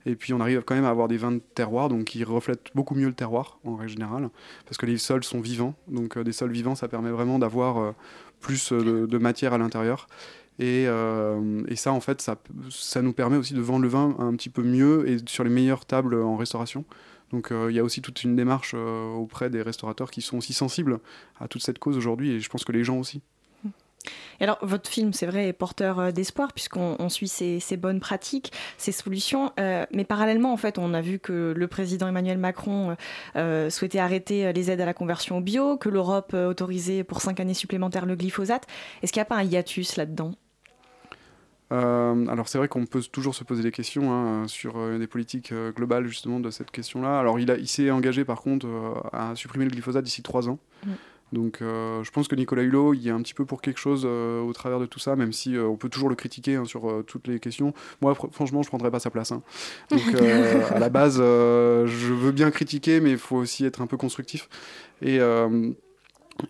Et 0.04 0.16
puis 0.16 0.34
on 0.34 0.40
arrive 0.40 0.62
quand 0.62 0.74
même 0.74 0.84
à 0.84 0.90
avoir 0.90 1.06
des 1.08 1.16
vins 1.16 1.32
de 1.32 1.40
terroir, 1.54 1.88
donc 1.88 2.04
qui 2.04 2.22
reflètent 2.24 2.70
beaucoup 2.74 2.94
mieux 2.94 3.06
le 3.06 3.14
terroir 3.14 3.60
en 3.64 3.76
règle 3.76 3.92
générale, 3.92 4.28
parce 4.66 4.76
que 4.76 4.84
les 4.84 4.98
sols 4.98 5.24
sont 5.24 5.40
vivants, 5.40 5.74
donc 5.88 6.18
des 6.18 6.32
sols 6.32 6.52
vivants, 6.52 6.74
ça 6.74 6.88
permet 6.88 7.10
vraiment 7.10 7.38
d'avoir 7.38 7.94
plus 8.40 8.72
de 8.72 9.18
matière 9.18 9.54
à 9.54 9.58
l'intérieur. 9.58 10.08
Et, 10.58 10.84
euh, 10.86 11.62
et 11.68 11.76
ça, 11.76 11.92
en 11.92 12.00
fait, 12.00 12.20
ça, 12.20 13.02
nous 13.02 13.12
permet 13.12 13.36
aussi 13.36 13.54
de 13.54 13.60
vendre 13.60 13.82
le 13.82 13.88
vin 13.88 14.14
un 14.18 14.34
petit 14.36 14.50
peu 14.50 14.62
mieux 14.62 15.08
et 15.08 15.16
sur 15.26 15.44
les 15.44 15.50
meilleures 15.50 15.86
tables 15.86 16.14
en 16.14 16.36
restauration. 16.36 16.84
Donc 17.32 17.50
euh, 17.50 17.70
il 17.70 17.76
y 17.76 17.78
a 17.78 17.84
aussi 17.84 18.02
toute 18.02 18.22
une 18.24 18.36
démarche 18.36 18.72
euh, 18.74 19.14
auprès 19.14 19.48
des 19.48 19.62
restaurateurs 19.62 20.10
qui 20.10 20.20
sont 20.20 20.36
aussi 20.36 20.52
sensibles 20.52 20.98
à 21.40 21.48
toute 21.48 21.62
cette 21.62 21.78
cause 21.78 21.96
aujourd'hui, 21.96 22.32
et 22.32 22.40
je 22.40 22.48
pense 22.50 22.64
que 22.64 22.72
les 22.72 22.84
gens 22.84 22.98
aussi. 22.98 23.22
Et 24.40 24.44
alors, 24.44 24.58
votre 24.62 24.90
film, 24.90 25.12
c'est 25.12 25.26
vrai, 25.26 25.46
est 25.46 25.52
porteur 25.52 26.12
d'espoir 26.12 26.52
puisqu'on 26.52 26.96
on 26.98 27.08
suit 27.08 27.28
ces, 27.28 27.76
bonnes 27.76 28.00
pratiques, 28.00 28.52
ces 28.76 28.90
solutions. 28.90 29.52
Mais 29.56 30.04
parallèlement, 30.04 30.52
en 30.52 30.56
fait, 30.56 30.76
on 30.78 30.92
a 30.92 31.00
vu 31.00 31.20
que 31.20 31.54
le 31.56 31.68
président 31.68 32.08
Emmanuel 32.08 32.38
Macron 32.38 32.96
souhaitait 33.36 34.00
arrêter 34.00 34.52
les 34.52 34.70
aides 34.72 34.80
à 34.80 34.86
la 34.86 34.94
conversion 34.94 35.38
au 35.38 35.40
bio, 35.40 35.76
que 35.76 35.88
l'Europe 35.88 36.34
autorisait 36.34 37.04
pour 37.04 37.20
cinq 37.20 37.38
années 37.38 37.54
supplémentaires 37.54 38.04
le 38.04 38.16
glyphosate. 38.16 38.66
Est-ce 39.04 39.12
qu'il 39.12 39.20
n'y 39.20 39.26
a 39.26 39.26
pas 39.26 39.36
un 39.36 39.44
hiatus 39.44 39.94
là-dedans? 39.94 40.32
Euh, 41.72 42.26
alors 42.26 42.48
c'est 42.48 42.58
vrai 42.58 42.68
qu'on 42.68 42.84
peut 42.86 43.00
toujours 43.10 43.34
se 43.34 43.44
poser 43.44 43.62
des 43.62 43.70
questions 43.72 44.12
hein, 44.12 44.46
sur 44.46 44.74
euh, 44.76 44.98
des 44.98 45.06
politiques 45.06 45.52
euh, 45.52 45.72
globales 45.72 46.06
justement 46.06 46.38
de 46.38 46.50
cette 46.50 46.70
question-là. 46.70 47.18
Alors 47.18 47.38
il, 47.40 47.50
a- 47.50 47.56
il 47.56 47.66
s'est 47.66 47.90
engagé 47.90 48.24
par 48.24 48.42
contre 48.42 48.66
euh, 48.66 48.92
à 49.12 49.34
supprimer 49.34 49.64
le 49.64 49.70
glyphosate 49.70 50.04
d'ici 50.04 50.22
trois 50.22 50.48
ans. 50.48 50.58
Mm. 50.86 50.90
Donc 51.32 51.60
je 51.62 52.10
pense 52.10 52.28
que 52.28 52.34
Nicolas 52.34 52.60
Hulot, 52.62 52.92
il 52.92 53.08
a 53.08 53.14
un 53.14 53.22
petit 53.22 53.32
peu 53.32 53.46
pour 53.46 53.62
quelque 53.62 53.80
chose 53.80 54.04
au 54.04 54.52
travers 54.52 54.78
de 54.78 54.84
tout 54.84 54.98
ça, 54.98 55.16
même 55.16 55.32
si 55.32 55.56
on 55.58 55.76
peut 55.78 55.88
toujours 55.88 56.10
le 56.10 56.14
critiquer 56.14 56.56
hein, 56.56 56.66
sur 56.66 57.02
toutes 57.06 57.26
les 57.26 57.40
questions. 57.40 57.72
Moi 58.02 58.12
fr- 58.12 58.30
franchement 58.30 58.60
je 58.62 58.68
prendrais 58.68 58.90
pas 58.90 59.00
sa 59.00 59.08
place. 59.08 59.32
hein. 59.32 59.42
Donc 59.90 60.02
à 60.70 60.78
la 60.78 60.90
base 60.90 61.16
je 61.16 62.12
veux 62.12 62.32
bien 62.32 62.50
critiquer 62.50 63.00
mais 63.00 63.12
il 63.12 63.16
faut 63.16 63.36
aussi 63.36 63.64
être 63.64 63.80
un 63.80 63.86
peu 63.86 63.96
constructif. 63.96 64.50
Et... 65.00 65.20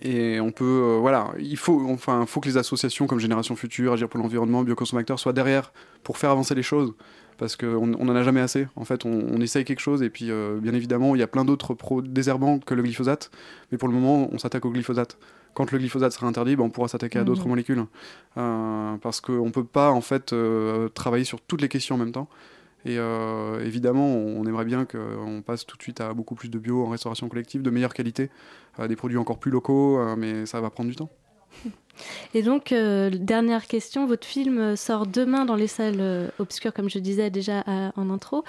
et 0.00 0.40
on 0.40 0.52
peut, 0.52 0.64
euh, 0.64 0.98
voilà, 1.00 1.32
il 1.38 1.56
faut, 1.56 1.84
enfin, 1.90 2.24
faut 2.26 2.40
que 2.40 2.48
les 2.48 2.56
associations 2.56 3.06
comme 3.06 3.18
Génération 3.18 3.56
Future, 3.56 3.92
Agir 3.92 4.08
pour 4.08 4.20
l'environnement, 4.20 4.62
Bioconsommateurs 4.62 5.18
soient 5.18 5.32
derrière 5.32 5.72
pour 6.02 6.18
faire 6.18 6.30
avancer 6.30 6.54
les 6.54 6.62
choses. 6.62 6.94
Parce 7.38 7.56
qu'on 7.56 7.94
on 7.98 8.08
en 8.08 8.14
a 8.14 8.22
jamais 8.22 8.40
assez. 8.40 8.68
En 8.76 8.84
fait, 8.84 9.04
on, 9.04 9.10
on 9.10 9.40
essaye 9.40 9.64
quelque 9.64 9.80
chose 9.80 10.02
et 10.02 10.10
puis, 10.10 10.30
euh, 10.30 10.58
bien 10.60 10.74
évidemment, 10.74 11.16
il 11.16 11.18
y 11.18 11.22
a 11.22 11.26
plein 11.26 11.44
d'autres 11.44 11.74
désherbants 12.02 12.58
que 12.60 12.74
le 12.74 12.82
glyphosate. 12.82 13.30
Mais 13.72 13.78
pour 13.78 13.88
le 13.88 13.94
moment, 13.94 14.28
on 14.32 14.38
s'attaque 14.38 14.64
au 14.64 14.70
glyphosate. 14.70 15.18
Quand 15.54 15.70
le 15.72 15.78
glyphosate 15.78 16.12
sera 16.12 16.26
interdit, 16.28 16.54
ben, 16.56 16.64
on 16.64 16.70
pourra 16.70 16.88
s'attaquer 16.88 17.18
à 17.18 17.24
d'autres 17.24 17.42
Mhm. 17.42 17.48
molécules. 17.48 17.84
Euh, 18.38 18.96
parce 19.02 19.20
qu'on 19.20 19.46
ne 19.46 19.50
peut 19.50 19.64
pas, 19.64 19.90
en 19.90 20.00
fait, 20.02 20.34
travailler 20.94 21.24
sur 21.24 21.40
toutes 21.40 21.62
les 21.62 21.68
questions 21.68 21.96
en 21.96 21.98
même 21.98 22.12
temps. 22.12 22.28
Et 22.84 22.98
euh, 22.98 23.64
évidemment, 23.64 24.06
on 24.06 24.44
aimerait 24.46 24.64
bien 24.64 24.84
qu'on 24.84 25.42
passe 25.44 25.64
tout 25.66 25.76
de 25.76 25.82
suite 25.82 26.00
à 26.00 26.14
beaucoup 26.14 26.34
plus 26.34 26.48
de 26.48 26.58
bio 26.58 26.84
en 26.84 26.90
restauration 26.90 27.28
collective, 27.28 27.62
de 27.62 27.70
meilleure 27.70 27.94
qualité, 27.94 28.30
des 28.88 28.96
produits 28.96 29.18
encore 29.18 29.38
plus 29.38 29.50
locaux, 29.50 29.98
euh, 29.98 30.16
mais 30.16 30.46
ça 30.46 30.60
va 30.60 30.70
prendre 30.70 30.90
du 30.90 30.96
temps. 30.96 31.10
Et 32.34 32.42
donc, 32.42 32.72
euh, 32.72 33.10
dernière 33.10 33.66
question, 33.66 34.06
votre 34.06 34.26
film 34.26 34.76
sort 34.76 35.06
demain 35.06 35.44
dans 35.44 35.56
les 35.56 35.66
salles 35.66 35.96
euh, 36.00 36.28
obscures, 36.38 36.72
comme 36.72 36.88
je 36.90 36.98
disais 36.98 37.30
déjà 37.30 37.60
à- 37.66 37.92
en 37.96 38.10
intro. 38.10 38.44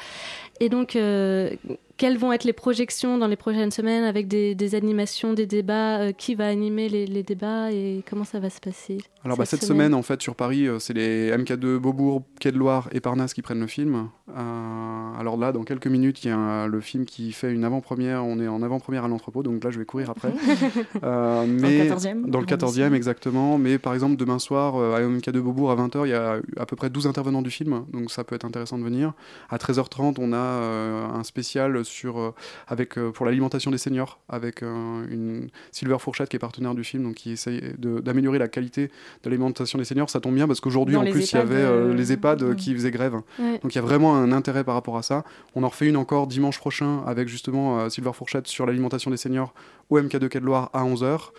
Et 0.59 0.69
donc, 0.69 0.95
euh, 0.95 1.49
quelles 1.97 2.17
vont 2.17 2.31
être 2.33 2.43
les 2.43 2.53
projections 2.53 3.17
dans 3.17 3.27
les 3.27 3.35
prochaines 3.35 3.71
semaines 3.71 4.03
avec 4.03 4.27
des, 4.27 4.55
des 4.55 4.75
animations, 4.75 5.33
des 5.33 5.45
débats 5.45 5.99
euh, 5.99 6.11
Qui 6.11 6.35
va 6.35 6.47
animer 6.47 6.89
les, 6.89 7.05
les 7.05 7.23
débats 7.23 7.71
et 7.71 8.03
comment 8.09 8.23
ça 8.23 8.39
va 8.39 8.49
se 8.49 8.59
passer 8.59 8.97
Alors 9.23 9.37
bah, 9.37 9.45
cette 9.45 9.63
semaine, 9.63 9.93
en 9.93 10.01
fait, 10.01 10.21
sur 10.21 10.35
Paris, 10.35 10.67
euh, 10.67 10.79
c'est 10.79 10.93
les 10.93 11.31
MK2 11.31 11.77
Beaubourg, 11.77 12.23
Quai 12.39 12.51
de 12.51 12.57
Loire 12.57 12.87
et 12.93 12.99
Parnasse 12.99 13.33
qui 13.33 13.41
prennent 13.41 13.59
le 13.59 13.67
film. 13.67 14.09
Euh, 14.35 15.19
alors 15.19 15.37
là, 15.37 15.51
dans 15.51 15.63
quelques 15.63 15.87
minutes, 15.87 16.23
il 16.23 16.27
y 16.29 16.31
a 16.31 16.37
un- 16.37 16.67
le 16.67 16.81
film 16.81 17.05
qui 17.05 17.31
fait 17.31 17.51
une 17.51 17.63
avant-première. 17.63 18.25
On 18.25 18.39
est 18.39 18.47
en 18.47 18.61
avant-première 18.63 19.05
à 19.05 19.07
l'entrepôt, 19.07 19.43
donc 19.43 19.63
là, 19.63 19.69
je 19.69 19.79
vais 19.79 19.85
courir 19.85 20.09
après. 20.09 20.31
Euh, 21.03 21.45
mais, 21.47 21.87
14e 21.89 22.25
Dans 22.29 22.39
le 22.39 22.45
14e, 22.45 22.93
exactement. 22.93 23.32
Mais 23.33 23.77
par 23.77 23.93
exemple, 23.93 24.15
demain 24.15 24.39
soir, 24.39 24.75
euh, 24.75 24.95
à 24.95 25.01
MK2 25.01 25.39
Beaubourg, 25.39 25.71
à 25.71 25.75
20h, 25.75 26.05
il 26.05 26.09
y 26.09 26.13
a 26.13 26.39
à 26.57 26.65
peu 26.65 26.75
près 26.75 26.89
12 26.89 27.07
intervenants 27.07 27.41
du 27.41 27.49
film, 27.51 27.85
donc 27.91 28.11
ça 28.11 28.23
peut 28.23 28.35
être 28.35 28.45
intéressant 28.45 28.77
de 28.77 28.83
venir. 28.83 29.13
À 29.49 29.57
13h30, 29.57 30.15
on 30.19 30.33
a 30.33 30.37
euh, 30.37 31.05
un 31.07 31.23
spécial 31.23 31.83
sur, 31.85 32.19
euh, 32.19 32.31
avec, 32.67 32.95
pour 33.13 33.25
l'alimentation 33.25 33.71
des 33.71 33.77
seniors, 33.77 34.19
avec 34.29 34.61
une 34.61 35.49
Silver 35.71 35.97
Fourchette 35.99 36.29
qui 36.29 36.35
est 36.35 36.39
partenaire 36.39 36.75
du 36.75 36.83
film, 36.83 37.03
donc 37.03 37.15
qui 37.15 37.31
essaye 37.31 37.61
de- 37.77 37.99
d'améliorer 37.99 38.37
la 38.39 38.47
qualité 38.47 38.87
de 39.23 39.29
l'alimentation 39.29 39.77
des 39.79 39.85
seniors. 39.85 40.09
Ça 40.09 40.19
tombe 40.19 40.35
bien 40.35 40.47
parce 40.47 40.59
qu'aujourd'hui, 40.59 40.95
en 40.95 41.03
plus, 41.11 41.31
il 41.31 41.35
y 41.35 41.39
avait 41.39 41.55
euh, 41.61 41.93
les 41.93 42.11
EHPAD 42.13 42.55
qui 42.55 42.73
faisaient 42.73 42.91
grève. 42.91 43.15
Ouais. 43.39 43.59
Donc 43.61 43.73
il 43.73 43.75
y 43.75 43.79
a 43.79 43.81
vraiment 43.81 44.15
un 44.15 44.31
intérêt 44.31 44.63
par 44.63 44.75
rapport 44.75 44.97
à 44.97 45.01
ça. 45.03 45.23
On 45.55 45.63
en 45.63 45.69
refait 45.69 45.87
une 45.87 45.97
encore 45.97 46.27
dimanche 46.27 46.59
prochain 46.59 47.03
avec 47.05 47.27
justement 47.27 47.79
euh, 47.79 47.89
Silver 47.89 48.11
Fourchette 48.13 48.47
sur 48.47 48.65
l'alimentation 48.65 49.09
des 49.11 49.17
seniors 49.17 49.53
au 49.89 49.99
MK2 49.99 50.27
Quai 50.29 50.39
de 50.39 50.45
Loire 50.45 50.69
à 50.73 50.83
11h. 50.83 51.31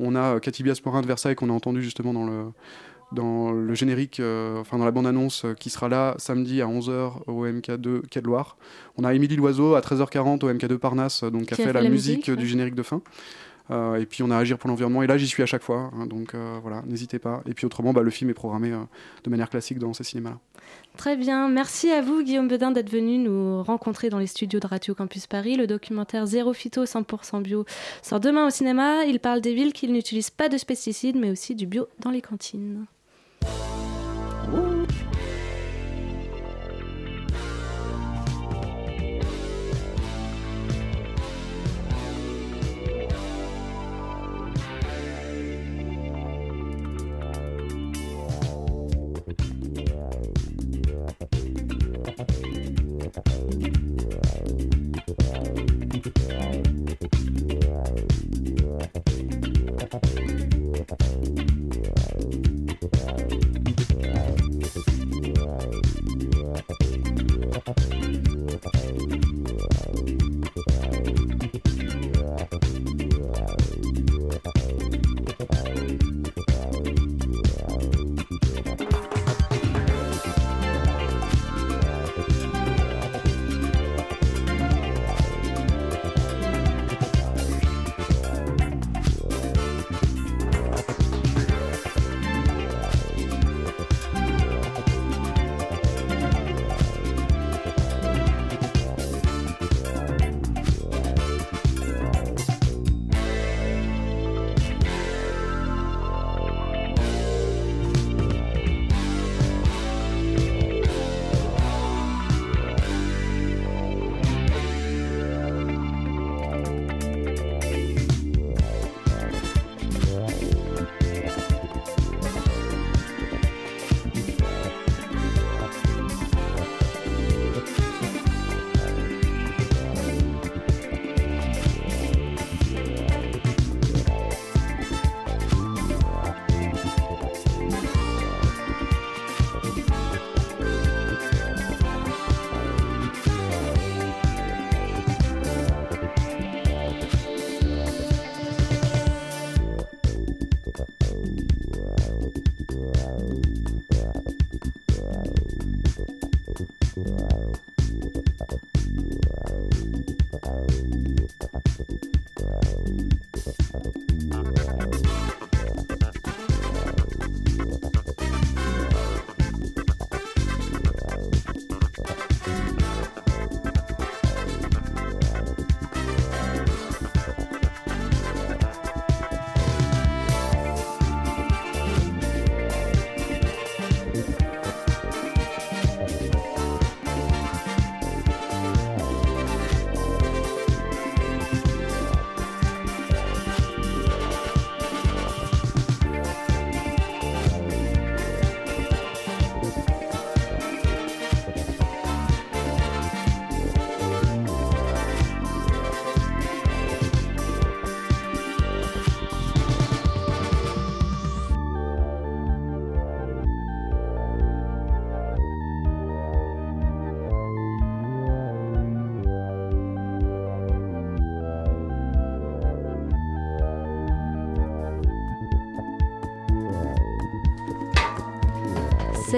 On 0.00 0.14
a 0.14 0.36
euh, 0.36 0.38
Cathy 0.40 0.62
Biasporin 0.62 1.02
de 1.02 1.06
Versailles 1.06 1.36
qu'on 1.36 1.50
a 1.50 1.52
entendu 1.52 1.82
justement 1.82 2.12
dans 2.12 2.24
le, 2.24 2.46
dans 3.12 3.50
le 3.50 3.74
générique, 3.74 4.20
euh, 4.20 4.60
enfin 4.60 4.78
dans 4.78 4.84
la 4.84 4.90
bande-annonce 4.90 5.44
euh, 5.44 5.54
qui 5.54 5.70
sera 5.70 5.88
là 5.88 6.14
samedi 6.18 6.62
à 6.62 6.66
11h 6.66 7.12
au 7.26 7.46
MK2 7.46 8.02
Quai 8.08 8.20
de 8.20 8.26
Loire. 8.26 8.56
On 8.96 9.04
a 9.04 9.12
Émilie 9.14 9.36
Loiseau 9.36 9.74
à 9.74 9.80
13h40 9.80 10.44
au 10.44 10.52
MK2 10.52 10.78
Parnasse, 10.78 11.24
euh, 11.24 11.30
donc 11.30 11.46
qui 11.46 11.54
a 11.54 11.56
fait, 11.56 11.72
la, 11.72 11.82
musique, 11.82 12.30
du 12.30 12.46
générique 12.46 12.74
de 12.74 12.82
fin. 12.82 13.02
Euh, 13.70 13.96
et 13.96 14.06
puis 14.06 14.22
on 14.22 14.30
a 14.30 14.36
Agir 14.36 14.58
pour 14.58 14.68
l'environnement, 14.68 15.02
et 15.02 15.06
là 15.06 15.18
j'y 15.18 15.26
suis 15.26 15.42
à 15.42 15.46
chaque 15.46 15.62
fois, 15.62 15.90
hein, 15.94 16.06
donc 16.06 16.34
euh, 16.34 16.58
voilà, 16.62 16.82
n'hésitez 16.86 17.18
pas. 17.18 17.42
Et 17.46 17.54
puis 17.54 17.66
autrement, 17.66 17.92
bah, 17.92 18.02
le 18.02 18.10
film 18.10 18.30
est 18.30 18.34
programmé 18.34 18.72
euh, 18.72 18.78
de 19.24 19.30
manière 19.30 19.50
classique 19.50 19.78
dans 19.78 19.92
ces 19.92 20.04
cinémas-là. 20.04 20.38
Très 20.96 21.16
bien, 21.16 21.48
merci 21.48 21.90
à 21.90 22.02
vous 22.02 22.22
Guillaume 22.22 22.48
Bedin 22.48 22.70
d'être 22.70 22.90
venu 22.90 23.18
nous 23.18 23.62
rencontrer 23.62 24.08
dans 24.08 24.18
les 24.18 24.26
studios 24.26 24.60
de 24.60 24.66
Radio 24.66 24.94
Campus 24.94 25.26
Paris. 25.26 25.56
Le 25.56 25.66
documentaire 25.66 26.26
Zéro 26.26 26.52
Phyto 26.52 26.84
100% 26.84 27.42
bio 27.42 27.64
sort 28.02 28.20
demain 28.20 28.46
au 28.46 28.50
cinéma. 28.50 29.04
Il 29.04 29.20
parle 29.20 29.40
des 29.40 29.54
villes 29.54 29.72
qui 29.72 29.88
n'utilisent 29.88 30.30
pas 30.30 30.48
de 30.48 30.56
pesticides 30.58 31.16
mais 31.16 31.30
aussi 31.30 31.54
du 31.54 31.66
bio 31.66 31.86
dans 32.00 32.10
les 32.10 32.20
cantines. 32.20 32.86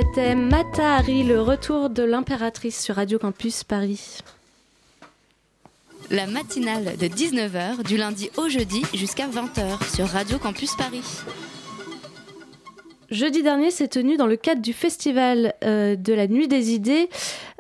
C'était 0.03 0.35
Matahari, 0.35 1.23
le 1.23 1.41
retour 1.41 1.89
de 1.89 2.03
l'impératrice 2.03 2.83
sur 2.83 2.97
Radio 2.97 3.21
Campus 3.21 3.63
Paris. 3.63 4.19
La 6.11 6.27
matinale 6.27 6.97
de 6.97 7.07
19h 7.07 7.85
du 7.85 7.97
lundi 7.97 8.29
au 8.37 8.49
jeudi 8.49 8.83
jusqu'à 8.95 9.29
20h 9.29 9.95
sur 9.95 10.09
Radio 10.09 10.39
Campus 10.39 10.75
Paris. 10.75 11.05
Jeudi 13.13 13.45
dernier 13.45 13.71
s'est 13.71 13.87
tenu 13.87 14.17
dans 14.17 14.27
le 14.27 14.35
cadre 14.35 14.61
du 14.61 14.73
festival 14.73 15.55
euh, 15.63 15.95
de 15.95 16.13
la 16.13 16.27
Nuit 16.27 16.49
des 16.49 16.73
Idées, 16.73 17.09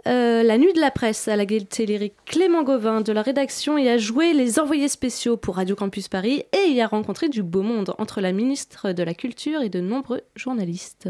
euh, 0.08 0.42
la 0.42 0.58
Nuit 0.58 0.72
de 0.72 0.80
la 0.80 0.90
Presse 0.90 1.28
à 1.28 1.36
la 1.36 1.46
Gaîté 1.46 1.86
Lyrique. 1.86 2.16
Clément 2.26 2.64
Gauvin 2.64 3.02
de 3.02 3.12
la 3.12 3.22
rédaction 3.22 3.78
y 3.78 3.88
a 3.88 3.98
joué 3.98 4.32
les 4.32 4.58
envoyés 4.58 4.88
spéciaux 4.88 5.36
pour 5.36 5.56
Radio 5.56 5.76
Campus 5.76 6.08
Paris 6.08 6.42
et 6.52 6.70
y 6.70 6.80
a 6.80 6.88
rencontré 6.88 7.28
du 7.28 7.44
beau 7.44 7.62
monde 7.62 7.94
entre 7.98 8.20
la 8.20 8.32
ministre 8.32 8.90
de 8.90 9.04
la 9.04 9.14
Culture 9.14 9.62
et 9.62 9.68
de 9.68 9.80
nombreux 9.80 10.22
journalistes. 10.34 11.08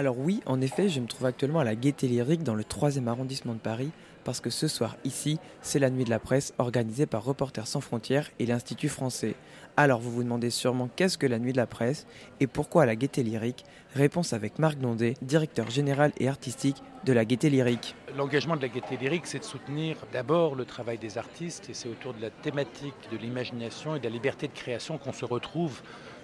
Alors 0.00 0.18
oui, 0.18 0.40
en 0.46 0.62
effet, 0.62 0.88
je 0.88 0.98
me 0.98 1.06
trouve 1.06 1.26
actuellement 1.26 1.60
à 1.60 1.64
la 1.64 1.74
Gaîté 1.74 2.08
Lyrique 2.08 2.42
dans 2.42 2.54
le 2.54 2.62
3e 2.62 3.06
arrondissement 3.06 3.52
de 3.52 3.58
Paris 3.58 3.90
parce 4.24 4.40
que 4.40 4.48
ce 4.48 4.66
soir 4.66 4.96
ici, 5.04 5.38
c'est 5.60 5.78
la 5.78 5.90
nuit 5.90 6.04
de 6.04 6.10
la 6.10 6.18
presse 6.18 6.54
organisée 6.56 7.04
par 7.04 7.22
Reporters 7.22 7.66
sans 7.66 7.82
frontières 7.82 8.30
et 8.38 8.46
l'Institut 8.46 8.88
français. 8.88 9.34
Alors 9.76 10.00
vous 10.00 10.10
vous 10.10 10.22
demandez 10.22 10.48
sûrement 10.48 10.88
qu'est-ce 10.96 11.18
que 11.18 11.26
la 11.26 11.38
nuit 11.38 11.52
de 11.52 11.58
la 11.58 11.66
presse 11.66 12.06
et 12.40 12.46
pourquoi 12.46 12.86
la 12.86 12.96
Gaîté 12.96 13.22
Lyrique? 13.22 13.66
Réponse 13.94 14.32
avec 14.32 14.58
Marc 14.58 14.78
Nondet, 14.78 15.16
directeur 15.20 15.68
général 15.68 16.12
et 16.16 16.28
artistique 16.28 16.82
de 17.04 17.12
la 17.12 17.26
Gaîté 17.26 17.50
Lyrique. 17.50 17.94
L'engagement 18.16 18.56
de 18.56 18.62
la 18.62 18.68
Gaîté 18.68 18.96
Lyrique, 18.96 19.26
c'est 19.26 19.40
de 19.40 19.44
soutenir 19.44 19.98
d'abord 20.14 20.54
le 20.54 20.64
travail 20.64 20.96
des 20.96 21.18
artistes 21.18 21.68
et 21.68 21.74
c'est 21.74 21.90
autour 21.90 22.14
de 22.14 22.22
la 22.22 22.30
thématique 22.30 22.94
de 23.12 23.18
l'imagination 23.18 23.96
et 23.96 23.98
de 23.98 24.04
la 24.04 24.10
liberté 24.10 24.48
de 24.48 24.54
création 24.54 24.96
qu'on 24.96 25.12
se 25.12 25.26
retrouve 25.26 25.82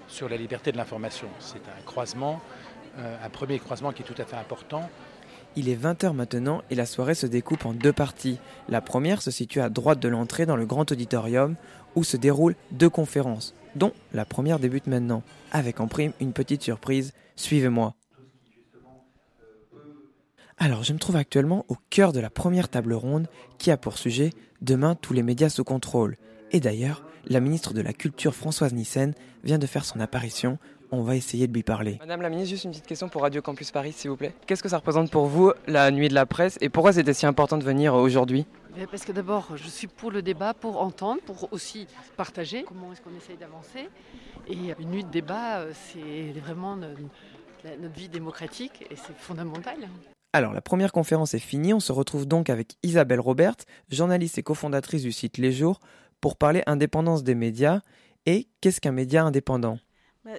sur 0.08 0.28
la 0.28 0.36
liberté 0.36 0.72
de 0.72 0.76
l'information. 0.76 1.28
C'est 1.40 1.68
un 1.68 1.82
croisement 1.84 2.40
un 2.98 3.28
premier 3.28 3.58
croisement 3.58 3.92
qui 3.92 4.02
est 4.02 4.06
tout 4.06 4.20
à 4.20 4.24
fait 4.24 4.36
important. 4.36 4.88
Il 5.56 5.70
est 5.70 5.82
20h 5.82 6.12
maintenant 6.12 6.62
et 6.70 6.74
la 6.74 6.84
soirée 6.84 7.14
se 7.14 7.26
découpe 7.26 7.64
en 7.64 7.72
deux 7.72 7.92
parties. 7.92 8.38
La 8.68 8.82
première 8.82 9.22
se 9.22 9.30
situe 9.30 9.60
à 9.60 9.70
droite 9.70 10.00
de 10.00 10.08
l'entrée 10.08 10.44
dans 10.44 10.56
le 10.56 10.66
grand 10.66 10.90
auditorium 10.92 11.56
où 11.94 12.04
se 12.04 12.18
déroulent 12.18 12.56
deux 12.72 12.90
conférences, 12.90 13.54
dont 13.74 13.92
la 14.12 14.26
première 14.26 14.58
débute 14.58 14.86
maintenant, 14.86 15.22
avec 15.52 15.80
en 15.80 15.88
prime 15.88 16.12
une 16.20 16.34
petite 16.34 16.62
surprise. 16.62 17.14
Suivez-moi. 17.36 17.94
Alors, 20.58 20.84
je 20.84 20.92
me 20.92 20.98
trouve 20.98 21.16
actuellement 21.16 21.64
au 21.68 21.76
cœur 21.90 22.12
de 22.12 22.20
la 22.20 22.30
première 22.30 22.68
table 22.68 22.94
ronde 22.94 23.26
qui 23.58 23.70
a 23.70 23.76
pour 23.76 23.98
sujet 23.98 24.30
Demain 24.62 24.94
tous 24.94 25.12
les 25.12 25.22
médias 25.22 25.50
sous 25.50 25.64
contrôle. 25.64 26.16
Et 26.50 26.60
d'ailleurs, 26.60 27.02
la 27.26 27.40
ministre 27.40 27.74
de 27.74 27.82
la 27.82 27.92
Culture 27.92 28.34
Françoise 28.34 28.72
Nissen 28.72 29.12
vient 29.44 29.58
de 29.58 29.66
faire 29.66 29.84
son 29.84 30.00
apparition 30.00 30.58
on 30.90 31.02
va 31.02 31.16
essayer 31.16 31.46
de 31.46 31.52
lui 31.52 31.62
parler. 31.62 31.96
Madame 32.00 32.22
la 32.22 32.30
ministre, 32.30 32.50
juste 32.50 32.64
une 32.64 32.70
petite 32.70 32.86
question 32.86 33.08
pour 33.08 33.22
Radio 33.22 33.42
Campus 33.42 33.70
Paris, 33.70 33.92
s'il 33.92 34.10
vous 34.10 34.16
plaît. 34.16 34.34
Qu'est-ce 34.46 34.62
que 34.62 34.68
ça 34.68 34.78
représente 34.78 35.10
pour 35.10 35.26
vous 35.26 35.52
la 35.66 35.90
nuit 35.90 36.08
de 36.08 36.14
la 36.14 36.26
presse 36.26 36.58
et 36.60 36.68
pourquoi 36.68 36.92
c'était 36.92 37.14
si 37.14 37.26
important 37.26 37.58
de 37.58 37.64
venir 37.64 37.94
aujourd'hui? 37.94 38.46
Parce 38.90 39.04
que 39.04 39.12
d'abord, 39.12 39.56
je 39.56 39.68
suis 39.68 39.86
pour 39.86 40.10
le 40.10 40.20
débat, 40.20 40.52
pour 40.52 40.82
entendre, 40.82 41.22
pour 41.24 41.50
aussi 41.52 41.86
partager 42.16 42.64
comment 42.64 42.92
est-ce 42.92 43.00
qu'on 43.00 43.16
essaye 43.16 43.38
d'avancer. 43.38 43.88
Et 44.48 44.74
une 44.78 44.90
nuit 44.90 45.04
de 45.04 45.10
débat, 45.10 45.60
euh, 45.60 45.72
c'est 45.72 46.38
vraiment 46.38 46.76
notre 46.76 47.94
vie 47.94 48.08
démocratique 48.08 48.84
et 48.90 48.96
c'est 48.96 49.16
fondamental. 49.16 49.88
Alors, 50.34 50.52
la 50.52 50.60
première 50.60 50.92
conférence 50.92 51.32
est 51.32 51.38
finie. 51.38 51.72
On 51.72 51.80
se 51.80 51.92
retrouve 51.92 52.26
donc 52.26 52.50
avec 52.50 52.76
Isabelle 52.82 53.20
Robert, 53.20 53.56
journaliste 53.90 54.36
et 54.36 54.42
cofondatrice 54.42 55.02
du 55.02 55.12
site 55.12 55.38
Les 55.38 55.52
Jours, 55.52 55.80
pour 56.20 56.36
parler 56.36 56.62
indépendance 56.66 57.24
des 57.24 57.34
médias. 57.34 57.80
Et 58.26 58.48
qu'est-ce 58.60 58.82
qu'un 58.82 58.92
média 58.92 59.24
indépendant? 59.24 59.78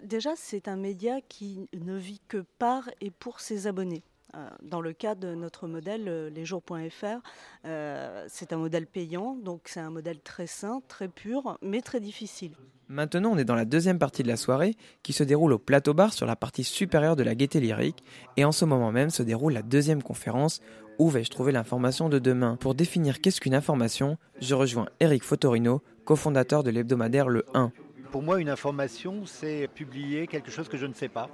Déjà, 0.03 0.31
c'est 0.35 0.67
un 0.67 0.75
média 0.75 1.21
qui 1.21 1.69
ne 1.73 1.95
vit 1.95 2.21
que 2.27 2.45
par 2.59 2.89
et 3.01 3.11
pour 3.11 3.39
ses 3.39 3.67
abonnés. 3.67 4.03
Euh, 4.35 4.49
dans 4.61 4.81
le 4.81 4.91
cas 4.91 5.15
de 5.15 5.33
notre 5.35 5.67
modèle, 5.67 6.03
euh, 6.07 6.29
lesjours.fr, 6.29 7.21
euh, 7.65 8.25
c'est 8.27 8.51
un 8.51 8.57
modèle 8.57 8.85
payant, 8.85 9.35
donc 9.35 9.61
c'est 9.65 9.79
un 9.79 9.89
modèle 9.89 10.19
très 10.19 10.47
sain, 10.47 10.81
très 10.89 11.07
pur, 11.07 11.57
mais 11.61 11.81
très 11.81 12.01
difficile. 12.01 12.51
Maintenant, 12.89 13.31
on 13.31 13.37
est 13.37 13.45
dans 13.45 13.55
la 13.55 13.65
deuxième 13.65 13.99
partie 13.99 14.23
de 14.23 14.27
la 14.27 14.37
soirée 14.37 14.75
qui 15.01 15.13
se 15.13 15.23
déroule 15.23 15.53
au 15.53 15.59
plateau 15.59 15.93
bar 15.93 16.13
sur 16.13 16.25
la 16.25 16.35
partie 16.35 16.65
supérieure 16.65 17.15
de 17.15 17.23
la 17.23 17.35
gaieté 17.35 17.59
lyrique. 17.59 18.03
Et 18.35 18.45
en 18.45 18.51
ce 18.51 18.65
moment 18.65 18.91
même 18.91 19.09
se 19.09 19.23
déroule 19.23 19.53
la 19.53 19.61
deuxième 19.61 20.03
conférence 20.03 20.61
Où 20.99 21.09
vais-je 21.09 21.29
trouver 21.29 21.51
l'information 21.51 22.07
de 22.09 22.19
demain? 22.19 22.57
Pour 22.57 22.75
définir 22.75 23.21
qu'est-ce 23.21 23.41
qu'une 23.41 23.55
information, 23.55 24.17
je 24.39 24.55
rejoins 24.55 24.87
Eric 24.99 25.23
Fotorino, 25.23 25.81
cofondateur 26.05 26.63
de 26.63 26.69
l'hebdomadaire 26.69 27.27
Le 27.27 27.45
1. 27.53 27.71
Pour 28.11 28.21
moi, 28.21 28.39
une 28.39 28.49
information, 28.49 29.25
c'est 29.25 29.67
publier 29.67 30.27
quelque 30.27 30.51
chose 30.51 30.69
que 30.69 30.77
je 30.77 30.85
ne 30.85 30.93
sais 30.93 31.09
pas, 31.09 31.29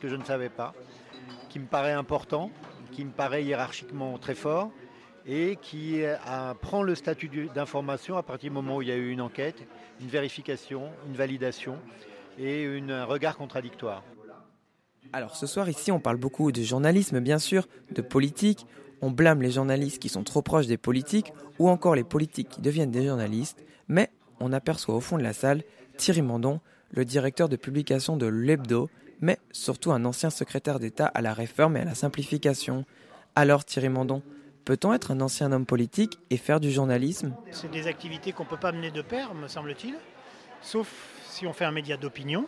que 0.00 0.08
je 0.08 0.14
ne 0.14 0.24
savais 0.24 0.48
pas, 0.48 0.72
qui 1.48 1.58
me 1.58 1.66
paraît 1.66 1.92
important, 1.92 2.50
qui 2.92 3.04
me 3.04 3.10
paraît 3.10 3.44
hiérarchiquement 3.44 4.18
très 4.18 4.34
fort 4.34 4.70
et 5.26 5.56
qui 5.60 6.02
prend 6.60 6.82
le 6.82 6.94
statut 6.94 7.28
d'information 7.54 8.16
à 8.16 8.22
partir 8.22 8.50
du 8.50 8.54
moment 8.54 8.76
où 8.76 8.82
il 8.82 8.88
y 8.88 8.92
a 8.92 8.96
eu 8.96 9.10
une 9.10 9.20
enquête, 9.20 9.66
une 10.00 10.08
vérification, 10.08 10.90
une 11.06 11.14
validation 11.14 11.78
et 12.38 12.66
un 12.66 13.04
regard 13.04 13.36
contradictoire. 13.36 14.02
Alors 15.12 15.36
ce 15.36 15.46
soir 15.46 15.68
ici 15.68 15.92
on 15.92 16.00
parle 16.00 16.16
beaucoup 16.16 16.52
de 16.52 16.62
journalisme 16.62 17.20
bien 17.20 17.38
sûr, 17.38 17.66
de 17.90 18.02
politique, 18.02 18.66
on 19.00 19.10
blâme 19.10 19.42
les 19.42 19.50
journalistes 19.50 20.00
qui 20.00 20.08
sont 20.08 20.22
trop 20.22 20.42
proches 20.42 20.66
des 20.66 20.78
politiques 20.78 21.32
ou 21.58 21.68
encore 21.68 21.94
les 21.94 22.04
politiques 22.04 22.48
qui 22.48 22.60
deviennent 22.60 22.90
des 22.90 23.06
journalistes, 23.06 23.64
mais 23.88 24.10
on 24.40 24.52
aperçoit 24.52 24.94
au 24.94 25.00
fond 25.00 25.18
de 25.18 25.22
la 25.22 25.32
salle 25.32 25.62
Thierry 25.96 26.22
Mandon, 26.22 26.60
le 26.90 27.04
directeur 27.04 27.48
de 27.48 27.56
publication 27.56 28.16
de 28.16 28.26
l'Hebdo, 28.26 28.90
mais 29.20 29.38
surtout 29.52 29.92
un 29.92 30.04
ancien 30.04 30.30
secrétaire 30.30 30.78
d'État 30.78 31.06
à 31.06 31.22
la 31.22 31.32
réforme 31.32 31.76
et 31.76 31.80
à 31.80 31.84
la 31.84 31.94
simplification. 31.94 32.84
Alors 33.36 33.64
Thierry 33.64 33.88
Mandon, 33.88 34.22
peut-on 34.64 34.92
être 34.92 35.10
un 35.10 35.20
ancien 35.20 35.52
homme 35.52 35.66
politique 35.66 36.18
et 36.30 36.36
faire 36.36 36.60
du 36.60 36.70
journalisme? 36.70 37.34
C'est 37.50 37.70
des 37.70 37.86
activités 37.86 38.32
qu'on 38.32 38.44
ne 38.44 38.48
peut 38.48 38.56
pas 38.56 38.72
mener 38.72 38.90
de 38.90 39.02
pair, 39.02 39.34
me 39.34 39.48
semble-t-il, 39.48 39.94
sauf 40.60 40.88
si 41.24 41.46
on 41.46 41.52
fait 41.52 41.64
un 41.64 41.72
média 41.72 41.96
d'opinion, 41.96 42.46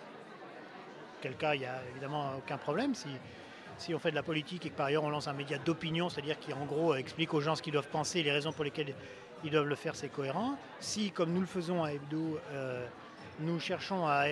quel 1.20 1.36
cas 1.36 1.55
il 1.55 1.61
n'y 1.61 1.66
a 1.66 1.80
évidemment 1.92 2.32
aucun 2.36 2.59
problème. 2.59 2.95
Si, 2.95 3.09
si 3.78 3.95
on 3.95 3.99
fait 3.99 4.11
de 4.11 4.16
la 4.16 4.22
politique 4.22 4.66
et 4.66 4.70
que 4.70 4.76
par 4.76 4.86
ailleurs 4.86 5.05
on 5.05 5.11
lance 5.11 5.26
un 5.26 5.32
média 5.32 5.59
d'opinion, 5.59 6.09
c'est-à-dire 6.09 6.38
qui 6.38 6.53
en 6.53 6.66
gros 6.66 6.95
explique 6.95 7.32
aux 7.32 7.40
gens 7.40 7.55
ce 7.55 7.62
qu'ils 7.62 7.72
doivent 7.72 7.88
penser 7.88 8.18
et 8.18 8.22
les 8.22 8.32
raisons 8.32 8.53
pour 8.53 8.64
lesquelles 8.64 8.95
ils 9.42 9.51
doivent 9.51 9.66
le 9.66 9.74
faire, 9.74 9.97
c'est 9.97 10.09
cohérent. 10.09 10.57
Si, 10.80 11.11
comme 11.11 11.32
nous 11.32 11.40
le 11.40 11.47
faisons 11.47 11.82
à 11.82 11.92
Hebdo, 11.92 12.38
euh, 12.53 12.86
nous 13.41 13.59
cherchons 13.61 14.07
à 14.07 14.26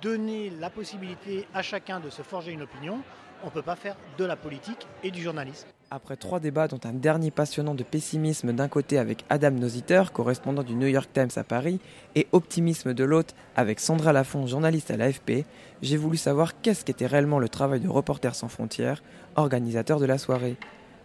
donner 0.00 0.50
la 0.58 0.70
possibilité 0.70 1.46
à 1.54 1.62
chacun 1.62 2.00
de 2.00 2.10
se 2.10 2.22
forger 2.22 2.52
une 2.52 2.62
opinion, 2.62 3.00
on 3.42 3.46
ne 3.46 3.52
peut 3.52 3.62
pas 3.62 3.76
faire 3.76 3.96
de 4.18 4.24
la 4.24 4.36
politique 4.36 4.86
et 5.02 5.10
du 5.10 5.22
journalisme. 5.22 5.66
Après 5.90 6.16
trois 6.16 6.40
débats, 6.40 6.68
dont 6.68 6.80
un 6.84 6.92
dernier 6.92 7.30
passionnant 7.30 7.74
de 7.74 7.82
pessimisme 7.82 8.52
d'un 8.52 8.68
côté 8.68 8.98
avec 8.98 9.24
Adam 9.28 9.50
Nositer, 9.50 10.04
correspondant 10.12 10.62
du 10.62 10.74
New 10.74 10.86
York 10.86 11.10
Times 11.12 11.30
à 11.36 11.44
Paris, 11.44 11.80
et 12.14 12.28
optimisme 12.32 12.94
de 12.94 13.04
l'autre 13.04 13.34
avec 13.56 13.78
Sandra 13.78 14.12
Lafont, 14.12 14.46
journaliste 14.46 14.90
à 14.90 14.96
l'AFP, 14.96 15.44
j'ai 15.82 15.96
voulu 15.96 16.16
savoir 16.16 16.60
qu'est-ce 16.60 16.84
qu'était 16.84 17.06
réellement 17.06 17.38
le 17.38 17.48
travail 17.48 17.80
de 17.80 17.88
Reporters 17.88 18.34
sans 18.34 18.48
frontières, 18.48 19.02
organisateur 19.36 20.00
de 20.00 20.06
la 20.06 20.18
soirée. 20.18 20.56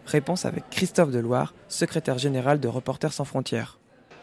Réponse 0.05 0.45
avec 0.45 0.69
Christophe 0.69 1.11
Deloire, 1.11 1.53
secrétaire 1.67 2.17
général 2.17 2.61
de 2.61 2.67
Reporters 2.69 3.11
sans 3.11 3.25
frontières. 3.25 3.76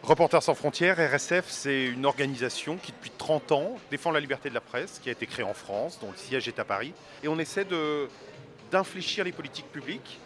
Reporters 0.05 0.43
sans 0.43 0.55
frontières, 0.55 0.99
RSF, 0.99 1.47
c'est 1.49 1.87
une 1.87 2.05
organisation 2.05 2.77
qui 2.77 2.93
depuis 2.93 3.11
30 3.17 3.53
ans 3.53 3.77
défend 3.91 4.11
la 4.11 4.21
liberté 4.21 4.51
de 4.51 4.55
la 4.55 4.61
presse, 4.61 4.99
qui 5.03 5.09
a 5.09 5.13
été 5.13 5.25
créée 5.25 5.47
en 5.47 5.55
France, 5.55 5.99
dont 5.99 6.11
le 6.11 6.17
siège 6.19 6.47
est 6.47 6.59
à 6.59 6.65
Paris. 6.67 6.93
Et 7.23 7.29
on 7.29 7.39
essaie 7.39 7.67
d'infléchir 8.71 9.25
les 9.25 9.33
politiques 9.33 9.73
publiques, 9.73 10.21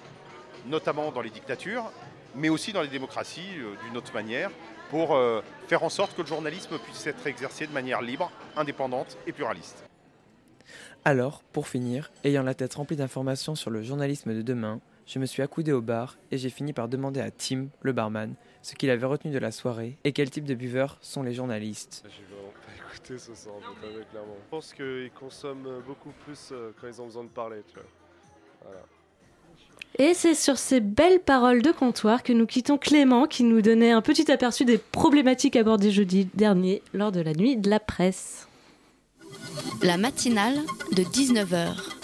notamment 0.67 1.13
dans 1.13 1.21
les 1.21 1.31
dictatures, 1.31 1.93
mais 2.35 2.49
aussi 2.49 2.73
dans 2.73 2.83
les 2.83 2.89
démocraties 2.89 3.57
euh, 3.59 3.77
d'une 3.87 3.97
autre 3.97 4.13
manière, 4.13 4.51
pour 4.91 5.15
euh, 5.15 5.43
faire 5.69 5.85
en 5.85 5.91
sorte 5.91 6.17
que 6.17 6.23
le 6.23 6.27
journalisme 6.27 6.77
puisse 6.81 7.07
être 7.07 7.25
exercé 7.29 7.69
de 7.69 7.73
manière 7.73 8.03
libre, 8.03 8.33
indépendante 8.57 9.17
et 9.29 9.33
pluraliste. 9.33 9.85
Alors, 11.05 11.45
pour 11.53 11.69
finir, 11.69 12.11
ayant 12.25 12.43
la 12.43 12.55
tête 12.55 12.75
remplie 12.75 12.97
d'informations 12.97 13.55
sur 13.55 13.71
le 13.71 13.85
journalisme 13.85 14.35
de 14.35 14.43
demain, 14.43 14.81
je 15.09 15.19
me 15.19 15.25
suis 15.25 15.43
accoudé 15.43 15.73
au 15.73 15.81
bar 15.81 16.19
et 16.31 16.37
j'ai 16.37 16.51
fini 16.51 16.75
par 16.75 16.87
demander 16.87 17.21
à 17.21 17.31
Tim, 17.31 17.69
le 17.81 17.93
barman, 17.93 18.35
ce 18.63 18.75
qu'il 18.75 18.91
avait 18.91 19.07
retenu 19.07 19.33
de 19.33 19.39
la 19.39 19.51
soirée 19.51 19.97
et 20.05 20.13
quel 20.13 20.31
type 20.31 20.45
de 20.45 20.55
buveurs 20.55 20.99
sont 21.01 21.23
les 21.23 21.33
journalistes. 21.33 22.05
J'ai 22.05 22.25
vraiment 22.25 22.53
pas 22.53 22.93
écouté 22.95 23.19
ce 23.19 23.35
soir, 23.35 23.55
je 23.63 23.87
vais 23.87 23.95
pas 23.95 24.05
clairement. 24.11 24.37
Je 24.45 24.51
pense 24.51 24.75
qu'ils 24.75 25.11
consomment 25.19 25.83
beaucoup 25.87 26.13
plus 26.25 26.51
euh, 26.53 26.73
quand 26.79 26.87
ils 26.87 27.01
ont 27.01 27.07
besoin 27.07 27.25
de 27.25 27.31
parler, 27.31 27.63
tu 27.69 27.75
vois. 27.75 27.89
Voilà. 28.65 28.83
Et 29.99 30.13
c'est 30.13 30.35
sur 30.35 30.59
ces 30.59 30.81
belles 30.81 31.21
paroles 31.21 31.63
de 31.63 31.73
comptoir 31.73 32.23
que 32.23 32.35
nous 32.35 32.47
quittons 32.47 32.77
Clément 32.77 33.27
qui 33.27 33.45
nous 33.45 33.63
donnait 33.63 33.93
un 33.93 34.03
petit 34.03 34.31
aperçu 34.31 34.67
des 34.67 34.77
problématiques 34.77 35.57
abordées 35.57 35.91
jeudi 35.91 36.29
dernier 36.35 36.83
lors 36.93 37.13
de 37.13 37.21
la 37.21 37.33
nuit 37.33 37.57
de 37.57 37.71
la 37.71 37.81
presse. 37.81 38.47
La 39.83 39.97
matinale 39.97 40.59
de 40.93 41.03
19h. 41.03 41.99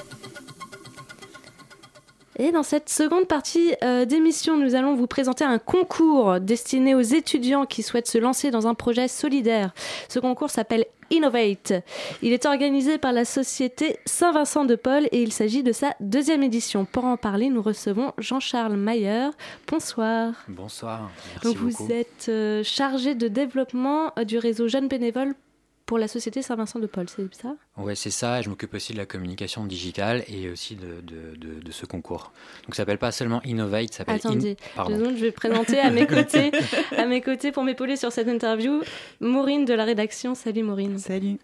Et 2.39 2.51
dans 2.51 2.62
cette 2.64 2.89
seconde 2.89 3.26
partie 3.28 3.74
euh, 3.85 4.05
d'émission, 4.05 4.57
nous 4.57 4.74
allons 4.74 4.95
vous 4.95 5.07
présenter 5.07 5.45
un 5.45 5.59
concours 5.59 6.41
destiné 6.41 6.95
aux 6.95 7.01
étudiants 7.01 7.64
qui 7.64 7.82
souhaitent 7.82 8.09
se 8.09 8.18
lancer 8.18 8.51
dans 8.51 8.66
un 8.66 8.74
projet 8.74 9.07
solidaire. 9.07 9.72
Ce 10.09 10.18
concours 10.18 10.51
s'appelle 10.51 10.85
Innovate. 11.11 11.74
Il 12.22 12.32
est 12.32 12.47
organisé 12.47 12.99
par 12.99 13.12
la 13.12 13.24
société 13.24 13.99
Saint-Vincent 14.05 14.64
de 14.64 14.74
Paul 14.74 15.07
et 15.12 15.22
il 15.22 15.32
s'agit 15.32 15.62
de 15.62 15.70
sa 15.72 15.95
deuxième 16.01 16.43
édition. 16.43 16.85
Pour 16.87 17.05
en 17.05 17.16
parler, 17.16 17.51
nous 17.51 17.62
recevons 17.62 18.12
Jean-Charles 18.18 18.76
Mayer. 18.76 19.28
Bonsoir. 19.68 20.32
Bonsoir. 20.49 21.11
Merci 21.35 21.47
Donc 21.47 21.57
vous 21.57 21.70
beaucoup. 21.70 21.93
êtes 21.93 22.26
euh, 22.28 22.64
chargé 22.64 23.14
de 23.14 23.28
développement 23.28 24.12
euh, 24.18 24.24
du 24.24 24.39
réseau 24.39 24.66
Jeunes 24.66 24.89
Bénévoles 24.89 25.35
pour 25.87 25.99
la 25.99 26.09
société 26.09 26.41
Saint-Vincent 26.41 26.78
de 26.78 26.87
Paul, 26.87 27.07
c'est 27.09 27.32
ça? 27.35 27.57
Ouais, 27.76 27.95
c'est 27.95 28.11
ça. 28.11 28.41
Je 28.41 28.49
m'occupe 28.49 28.72
aussi 28.74 28.93
de 28.95 28.99
la 28.99 29.05
communication 29.07 29.66
digitale 29.66 30.24
et 30.28 30.49
aussi 30.49 30.76
de, 30.76 31.01
de, 31.03 31.37
de, 31.37 31.61
de 31.61 31.72
ce 31.72 31.85
concours. 31.85 32.32
Donc 32.64 32.74
ça 32.74 32.82
s'appelle 32.82 32.99
pas 32.99 33.12
seulement 33.12 33.43
Innovate, 33.45 33.93
ça 33.93 33.99
s'appelle 33.99 34.14
Attendez, 34.16 34.53
In- 34.53 34.72
Pardon. 34.76 34.93
deux 34.97 34.99
secondes, 35.05 35.16
je 35.18 35.24
vais 35.24 35.30
présenter 35.32 35.80
à 35.80 35.91
mes 35.91 36.07
côtés, 36.07 36.53
à 36.97 37.05
mes 37.07 37.20
côtés 37.20 37.53
pour 37.53 37.64
m'épauler 37.64 37.97
sur 37.97 38.12
cette 38.12 38.28
interview, 38.28 38.80
Maureen 39.20 39.64
de 39.66 39.74
la 39.74 39.85
rédaction. 39.85 40.35
Salut 40.35 40.62
Maureen. 40.62 40.99
Salut. 40.99 41.39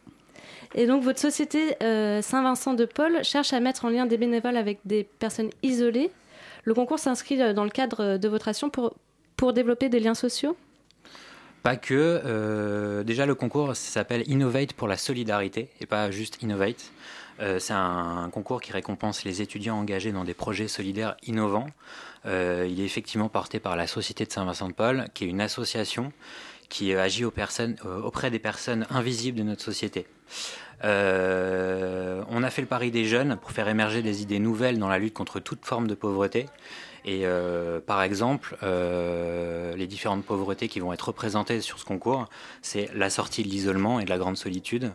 Et 0.74 0.86
donc 0.86 1.02
votre 1.02 1.18
société 1.20 1.74
euh, 1.82 2.22
Saint-Vincent 2.22 2.74
de 2.74 2.84
Paul 2.86 3.22
cherche 3.24 3.52
à 3.52 3.60
mettre 3.60 3.84
en 3.84 3.88
lien 3.90 4.06
des 4.06 4.16
bénévoles 4.16 4.56
avec 4.56 4.78
des 4.84 5.04
personnes 5.04 5.50
isolées. 5.62 6.10
Le 6.64 6.74
concours 6.74 6.98
s'inscrit 6.98 7.42
euh, 7.42 7.52
dans 7.52 7.64
le 7.64 7.70
cadre 7.70 8.16
de 8.18 8.28
votre 8.28 8.48
action 8.48 8.70
pour, 8.70 8.94
pour 9.36 9.52
développer 9.52 9.88
des 9.88 10.00
liens 10.00 10.14
sociaux? 10.14 10.56
Pas 11.62 11.76
que. 11.76 12.22
euh, 12.24 13.02
déjà, 13.04 13.26
le 13.26 13.34
concours 13.34 13.76
s'appelle 13.76 14.22
Innovate 14.26 14.72
pour 14.72 14.88
la 14.88 14.96
solidarité 14.96 15.68
et 15.80 15.86
pas 15.86 16.10
juste 16.10 16.42
Innovate. 16.42 16.90
Euh, 17.40 17.58
c'est 17.58 17.72
un, 17.72 18.28
concours 18.32 18.60
qui 18.60 18.72
récompense 18.72 19.24
les 19.24 19.42
étudiants 19.42 19.76
engagés 19.78 20.12
dans 20.12 20.24
des 20.24 20.34
projets 20.34 20.68
solidaires 20.68 21.16
innovants. 21.26 21.68
Euh, 22.26 22.66
il 22.70 22.80
est 22.80 22.84
effectivement 22.84 23.28
porté 23.28 23.60
par 23.60 23.76
la 23.76 23.86
Société 23.86 24.24
de 24.26 24.32
Saint-Vincent-de-Paul, 24.32 25.06
qui 25.14 25.24
est 25.24 25.28
une 25.28 25.40
association 25.40 26.12
qui 26.68 26.94
agit 26.94 27.24
auprès 27.24 28.30
des 28.30 28.38
personnes 28.38 28.86
invisibles 28.90 29.38
de 29.38 29.42
notre 29.42 29.62
société. 29.62 30.06
On 30.82 32.42
a 32.42 32.50
fait 32.50 32.62
le 32.62 32.68
pari 32.68 32.92
des 32.92 33.04
jeunes 33.04 33.36
pour 33.36 33.50
faire 33.50 33.68
émerger 33.68 34.02
des 34.02 34.22
idées 34.22 34.38
nouvelles 34.38 34.78
dans 34.78 34.88
la 34.88 34.98
lutte 34.98 35.14
contre 35.14 35.40
toute 35.40 35.64
forme 35.64 35.88
de 35.88 35.94
pauvreté. 35.94 36.46
Et 37.04 37.20
euh, 37.24 37.80
par 37.80 38.02
exemple, 38.02 38.56
euh, 38.62 39.74
les 39.76 39.86
différentes 39.86 40.24
pauvretés 40.24 40.68
qui 40.68 40.80
vont 40.80 40.92
être 40.92 41.08
représentées 41.08 41.60
sur 41.60 41.78
ce 41.78 41.84
concours, 41.84 42.28
c'est 42.62 42.90
la 42.94 43.10
sortie 43.10 43.42
de 43.42 43.48
l'isolement 43.48 44.00
et 44.00 44.04
de 44.04 44.10
la 44.10 44.18
grande 44.18 44.36
solitude, 44.36 44.92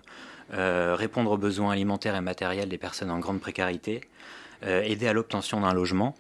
euh, 0.53 0.95
répondre 0.97 1.31
aux 1.31 1.37
besoins 1.37 1.71
alimentaires 1.71 2.15
et 2.15 2.21
matériels 2.21 2.69
des 2.69 2.77
personnes 2.77 3.11
en 3.11 3.19
grande 3.19 3.39
précarité, 3.39 4.01
aider 4.63 5.07
à 5.07 5.13
l'obtention 5.13 5.61
d'un 5.61 5.73
logement, 5.73 6.15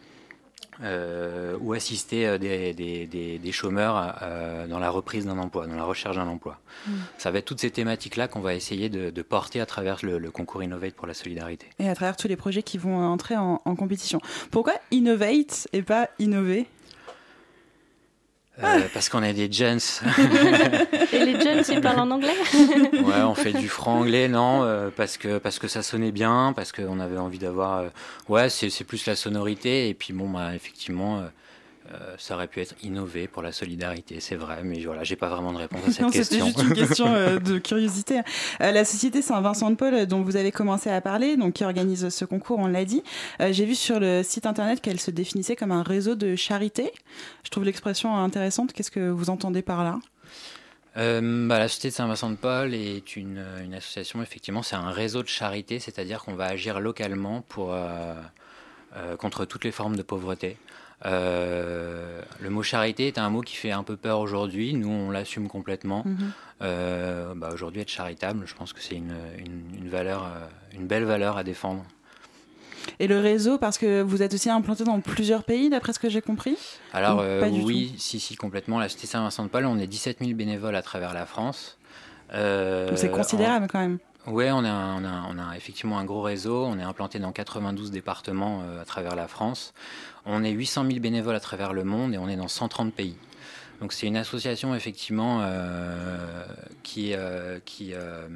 euh, 0.83 1.57
ou 1.61 1.73
assister 1.73 2.27
euh, 2.27 2.37
des, 2.37 2.73
des- 2.73 3.05
des- 3.07 3.39
des 3.39 3.51
chômeurs 3.51 4.17
euh, 4.21 4.67
dans 4.67 4.79
la 4.79 4.89
reprise 4.89 5.25
d'un 5.25 5.37
emploi, 5.37 5.67
dans 5.67 5.75
la 5.75 5.83
recherche 5.83 6.15
d'un 6.15 6.27
emploi. 6.27 6.59
Mm. 6.87 6.91
Ça 7.17 7.31
va 7.31 7.39
être 7.39 7.45
toutes 7.45 7.61
ces 7.61 7.71
thématiques-là 7.71 8.27
qu'on 8.27 8.41
va 8.41 8.53
essayer 8.53 8.89
de, 8.89 9.09
de 9.09 9.21
porter 9.21 9.61
à 9.61 9.65
travers 9.65 9.99
le, 10.03 10.17
le 10.17 10.31
concours 10.31 10.63
Innovate 10.63 10.93
pour 10.93 11.07
la 11.07 11.13
solidarité. 11.13 11.67
Et 11.79 11.87
à 11.89 11.95
travers 11.95 12.17
tous 12.17 12.27
les 12.27 12.35
projets 12.35 12.63
qui 12.63 12.77
vont 12.77 12.97
entrer 12.97 13.35
en, 13.37 13.61
en 13.63 13.75
compétition. 13.75 14.19
Pourquoi 14.51 14.73
innovate 14.91 15.67
et 15.73 15.81
pas 15.81 16.09
innover? 16.19 16.65
Euh, 18.63 18.81
parce 18.93 19.09
qu'on 19.09 19.21
est 19.21 19.33
des 19.33 19.51
gens. 19.51 19.77
Et 21.11 21.19
les 21.25 21.39
jeunes, 21.41 21.63
ils 21.69 21.81
parlent 21.81 21.99
en 21.99 22.11
anglais? 22.11 22.33
Ouais, 22.93 23.21
on 23.21 23.35
fait 23.35 23.53
du 23.53 23.67
franc-anglais, 23.67 24.27
non, 24.27 24.63
euh, 24.63 24.89
parce 24.95 25.17
que 25.17 25.37
parce 25.37 25.59
que 25.59 25.67
ça 25.67 25.83
sonnait 25.83 26.11
bien, 26.11 26.53
parce 26.55 26.71
qu'on 26.71 26.99
avait 26.99 27.17
envie 27.17 27.37
d'avoir. 27.39 27.79
euh, 27.79 27.87
ouais, 28.29 28.49
c'est 28.49 28.69
c'est 28.69 28.83
plus 28.85 29.05
la 29.05 29.15
sonorité, 29.15 29.89
et 29.89 29.93
puis 29.93 30.13
bon, 30.13 30.29
bah, 30.29 30.55
effectivement, 30.55 31.23
euh, 31.93 32.15
ça 32.17 32.35
aurait 32.35 32.47
pu 32.47 32.61
être 32.61 32.75
innové 32.83 33.27
pour 33.27 33.41
la 33.41 33.51
solidarité, 33.51 34.19
c'est 34.19 34.35
vrai, 34.35 34.63
mais 34.63 34.83
voilà, 34.83 35.03
j'ai 35.03 35.15
pas 35.15 35.29
vraiment 35.29 35.53
de 35.53 35.57
réponse 35.57 35.81
à 35.87 35.91
cette 35.91 36.01
Non, 36.01 36.09
c'était 36.09 36.19
question. 36.19 36.45
juste 36.45 36.63
une 36.63 36.73
question 36.73 37.05
euh, 37.07 37.39
de 37.39 37.57
curiosité. 37.59 38.19
Euh, 38.61 38.71
la 38.71 38.85
société 38.85 39.21
Saint-Vincent 39.21 39.69
de 39.69 39.75
Paul, 39.75 40.05
dont 40.05 40.21
vous 40.21 40.35
avez 40.35 40.51
commencé 40.51 40.89
à 40.89 40.99
parler, 41.01 41.37
donc 41.37 41.53
qui 41.53 41.63
organise 41.63 42.09
ce 42.09 42.25
concours, 42.25 42.59
on 42.59 42.67
l'a 42.67 42.85
dit. 42.85 43.03
J'ai 43.39 43.65
vu 43.65 43.75
sur 43.75 43.99
le 43.99 44.23
site 44.23 44.45
internet 44.45 44.81
qu'elle 44.81 44.99
se 44.99 45.11
définissait 45.11 45.55
comme 45.55 45.71
un 45.71 45.83
réseau 45.83 46.15
de 46.15 46.35
charité. 46.35 46.91
Je 47.43 47.49
trouve 47.49 47.65
l'expression 47.65 48.15
intéressante. 48.17 48.73
Qu'est-ce 48.73 48.91
que 48.91 49.09
vous 49.09 49.29
entendez 49.29 49.61
par 49.61 49.83
là? 49.83 49.99
Euh, 50.97 51.47
bah, 51.47 51.59
la 51.59 51.67
Société 51.67 51.89
de 51.89 51.93
Saint-Vincent-de-Paul 51.93 52.73
est 52.73 53.15
une, 53.17 53.43
une 53.63 53.73
association, 53.73 54.21
effectivement, 54.21 54.63
c'est 54.63 54.77
un 54.77 54.91
réseau 54.91 55.23
de 55.23 55.27
charité, 55.27 55.79
c'est-à-dire 55.79 56.23
qu'on 56.23 56.35
va 56.35 56.45
agir 56.45 56.79
localement 56.79 57.41
pour, 57.41 57.73
euh, 57.73 58.13
euh, 58.95 59.17
contre 59.17 59.45
toutes 59.45 59.65
les 59.65 59.71
formes 59.71 59.97
de 59.97 60.03
pauvreté. 60.03 60.57
Euh, 61.05 62.21
le 62.41 62.49
mot 62.49 62.63
charité 62.63 63.07
est 63.07 63.17
un 63.17 63.29
mot 63.29 63.41
qui 63.41 63.55
fait 63.55 63.71
un 63.71 63.83
peu 63.83 63.95
peur 63.95 64.19
aujourd'hui, 64.19 64.73
nous 64.73 64.89
on 64.89 65.11
l'assume 65.11 65.47
complètement. 65.47 66.03
Mhm. 66.05 66.31
Euh, 66.61 67.33
bah, 67.35 67.49
aujourd'hui 67.53 67.81
être 67.81 67.89
charitable, 67.89 68.43
je 68.45 68.55
pense 68.55 68.73
que 68.73 68.81
c'est 68.81 68.95
une, 68.95 69.15
une, 69.37 69.83
une 69.83 69.89
valeur, 69.89 70.23
euh, 70.23 70.47
une 70.73 70.87
belle 70.87 71.03
valeur 71.03 71.37
à 71.37 71.43
défendre. 71.43 71.83
Et 72.99 73.07
le 73.07 73.19
réseau, 73.19 73.57
parce 73.57 73.77
que 73.77 74.01
vous 74.01 74.21
êtes 74.21 74.33
aussi 74.33 74.49
implanté 74.49 74.83
dans 74.83 74.99
plusieurs 74.99 75.43
pays, 75.43 75.69
d'après 75.69 75.91
ce 75.91 75.99
que 75.99 76.09
j'ai 76.09 76.21
compris? 76.21 76.55
Alors 76.93 77.19
euh, 77.19 77.49
du 77.49 77.61
oui, 77.61 77.93
si, 77.97 78.19
si, 78.19 78.35
complètement. 78.35 78.79
La 78.79 78.87
Société 78.87 79.07
Saint-Vincent-de-Paul, 79.07 79.65
on 79.65 79.77
est 79.79 79.87
17 79.87 80.19
000 80.19 80.33
bénévoles 80.33 80.75
à 80.75 80.81
travers 80.81 81.13
la 81.13 81.25
France. 81.25 81.77
Donc 82.31 82.97
c'est 82.97 83.11
considérable 83.11 83.67
quand 83.69 83.79
même. 83.79 83.99
Oui, 84.27 84.45
on 84.51 84.65
a, 84.65 85.55
effectivement 85.55 85.99
un 85.99 86.03
gros 86.03 86.23
réseau. 86.23 86.65
On 86.65 86.79
est 86.79 86.83
implanté 86.83 87.19
dans 87.19 87.31
92 87.31 87.91
départements 87.91 88.63
euh, 88.63 88.81
à 88.81 88.85
travers 88.85 89.15
la 89.15 89.27
France. 89.27 89.73
On 90.25 90.43
est 90.43 90.49
800 90.49 90.85
000 90.87 90.99
bénévoles 90.99 91.35
à 91.35 91.39
travers 91.39 91.73
le 91.73 91.83
monde 91.83 92.15
et 92.15 92.17
on 92.17 92.27
est 92.27 92.35
dans 92.35 92.47
130 92.47 92.91
pays. 92.91 93.15
Donc 93.81 93.93
c'est 93.93 94.07
une 94.07 94.17
association 94.17 94.73
effectivement 94.73 95.41
euh, 95.41 96.43
qui, 96.81 97.13
qui, 97.65 97.93
euh, 97.93 98.27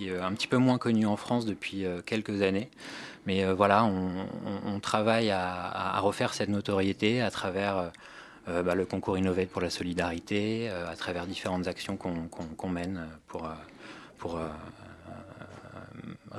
est 0.00 0.18
un 0.20 0.32
petit 0.32 0.48
peu 0.48 0.58
moins 0.58 0.76
connue 0.76 1.06
en 1.06 1.16
France 1.16 1.46
depuis 1.46 1.86
quelques 2.04 2.42
années. 2.42 2.68
Mais 3.26 3.50
voilà, 3.52 3.84
on, 3.84 4.80
travaille 4.80 5.30
à, 5.30 5.98
refaire 6.00 6.34
cette 6.34 6.48
notoriété 6.48 7.20
à 7.22 7.30
travers 7.30 7.90
bah, 8.46 8.74
le 8.74 8.86
concours 8.86 9.18
Innovate 9.18 9.48
pour 9.50 9.60
la 9.60 9.70
solidarité, 9.70 10.68
à 10.70 10.96
travers 10.96 11.26
différentes 11.26 11.68
actions 11.68 11.96
qu'on 11.96 12.68
mène 12.68 13.06
pour, 13.28 13.46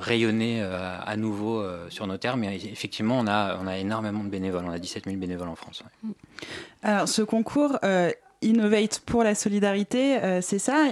rayonner 0.00 0.62
euh, 0.62 0.96
à 1.04 1.16
nouveau 1.16 1.60
euh, 1.60 1.86
sur 1.90 2.06
nos 2.06 2.16
terres. 2.16 2.36
Mais 2.36 2.56
effectivement, 2.56 3.18
on 3.18 3.26
a, 3.26 3.58
on 3.62 3.66
a 3.66 3.78
énormément 3.78 4.24
de 4.24 4.28
bénévoles. 4.28 4.64
On 4.66 4.72
a 4.72 4.78
17 4.78 5.04
000 5.04 5.16
bénévoles 5.16 5.48
en 5.48 5.54
France. 5.54 5.82
ouais. 6.04 6.10
Alors, 6.82 7.08
ce 7.08 7.22
concours, 7.22 7.78
euh, 7.84 8.10
Innovate 8.42 9.00
pour 9.00 9.22
la 9.22 9.34
solidarité, 9.34 10.18
c'est 10.40 10.58
ça. 10.58 10.86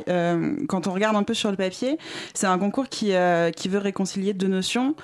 Quand 0.69 0.87
on 0.87 0.93
regarde 0.93 1.17
un 1.17 1.23
peu 1.23 1.33
sur 1.33 1.51
le 1.51 1.57
papier, 1.57 1.97
c'est 2.35 2.47
un 2.47 2.59
concours 2.59 2.91
qui, 2.91 3.15
qui 3.57 3.69
veut 3.71 3.79
réconcilier 3.79 4.35
deux 4.35 4.49
notions 4.49 4.95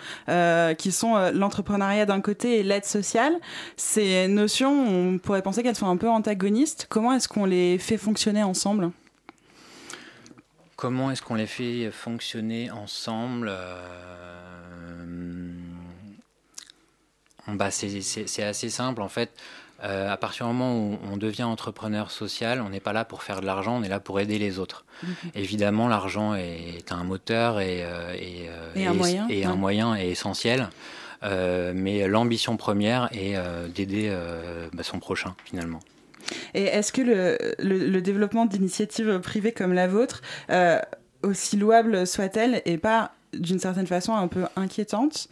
qui 0.76 0.92
sont 0.92 1.16
l'entrepreneuriat 1.32 2.04
d'un 2.04 2.20
côté 2.20 2.58
et 2.58 2.62
l'aide 2.62 2.84
sociale. 2.84 3.32
Ces 3.78 4.28
notions, 4.28 4.74
on 4.86 5.16
pourrait 5.16 5.40
penser 5.40 5.62
qu'elles 5.62 5.74
sont 5.74 5.88
un 5.88 5.96
peu 5.96 6.10
antagonistes. 6.10 6.86
Comment 6.90 7.14
est-ce 7.14 7.28
qu'on 7.28 7.46
les 7.46 7.78
fait 7.78 7.96
fonctionner 7.96 8.42
ensemble? 8.42 8.90
Comment 10.84 11.10
est-ce 11.10 11.22
qu'on 11.22 11.36
les 11.36 11.46
fait 11.46 11.90
fonctionner 11.90 12.70
ensemble 12.70 13.50
Euh, 13.50 15.06
bah, 17.48 17.70
c'est- 17.70 18.42
assez 18.42 18.68
simple 18.68 19.00
en 19.00 19.08
fait. 19.08 19.30
Euh, 19.82 20.12
à 20.12 20.18
partir 20.18 20.46
du 20.46 20.52
moment 20.52 20.76
où 20.76 20.98
on 21.10 21.16
devient 21.16 21.44
entrepreneur 21.44 22.10
social, 22.10 22.60
on 22.60 22.68
n'est 22.68 22.80
pas 22.80 22.92
là 22.92 23.06
pour 23.06 23.22
faire 23.22 23.40
de 23.40 23.46
l'argent, 23.46 23.78
on 23.78 23.82
est 23.82 23.88
là 23.88 23.98
pour 23.98 24.20
aider 24.20 24.38
les 24.38 24.58
autres. 24.58 24.84
Évidemment, 25.34 25.88
l'argent 25.88 26.34
est 26.34 26.92
un 26.92 27.02
moteur 27.02 27.60
et, 27.60 27.82
euh, 27.82 28.12
et, 28.12 28.50
euh, 28.50 28.72
Et 28.74 28.86
un 28.86 28.92
moyen, 28.92 29.26
et 29.30 29.46
un 29.46 29.52
ouais. 29.52 29.56
moyen 29.56 29.94
est 29.94 30.08
essentiel. 30.10 30.68
Mais 31.22 32.06
l'ambition 32.08 32.58
première 32.58 33.08
est 33.12 33.36
euh, 33.38 33.68
d'aider 33.68 34.14
bah, 34.74 34.82
son 34.82 34.98
prochain 34.98 35.34
finalement. 35.46 35.80
Et 36.54 36.64
est-ce 36.64 36.92
que 36.92 37.02
le, 37.02 38.00
développement 38.00 38.46
d'initiatives 38.46 39.20
privées 39.20 39.52
comme 39.52 39.72
la 39.72 39.88
vôtre, 39.88 40.22
euh, 40.50 40.78
aussi 41.22 41.56
louable 41.56 42.06
soit-elle, 42.06 42.62
est 42.64 42.78
pas 42.78 43.12
d'une 43.32 43.58
certaine 43.58 43.86
façon 43.86 44.14
un 44.14 44.28
peu 44.28 44.44
inquiétante 44.56 45.28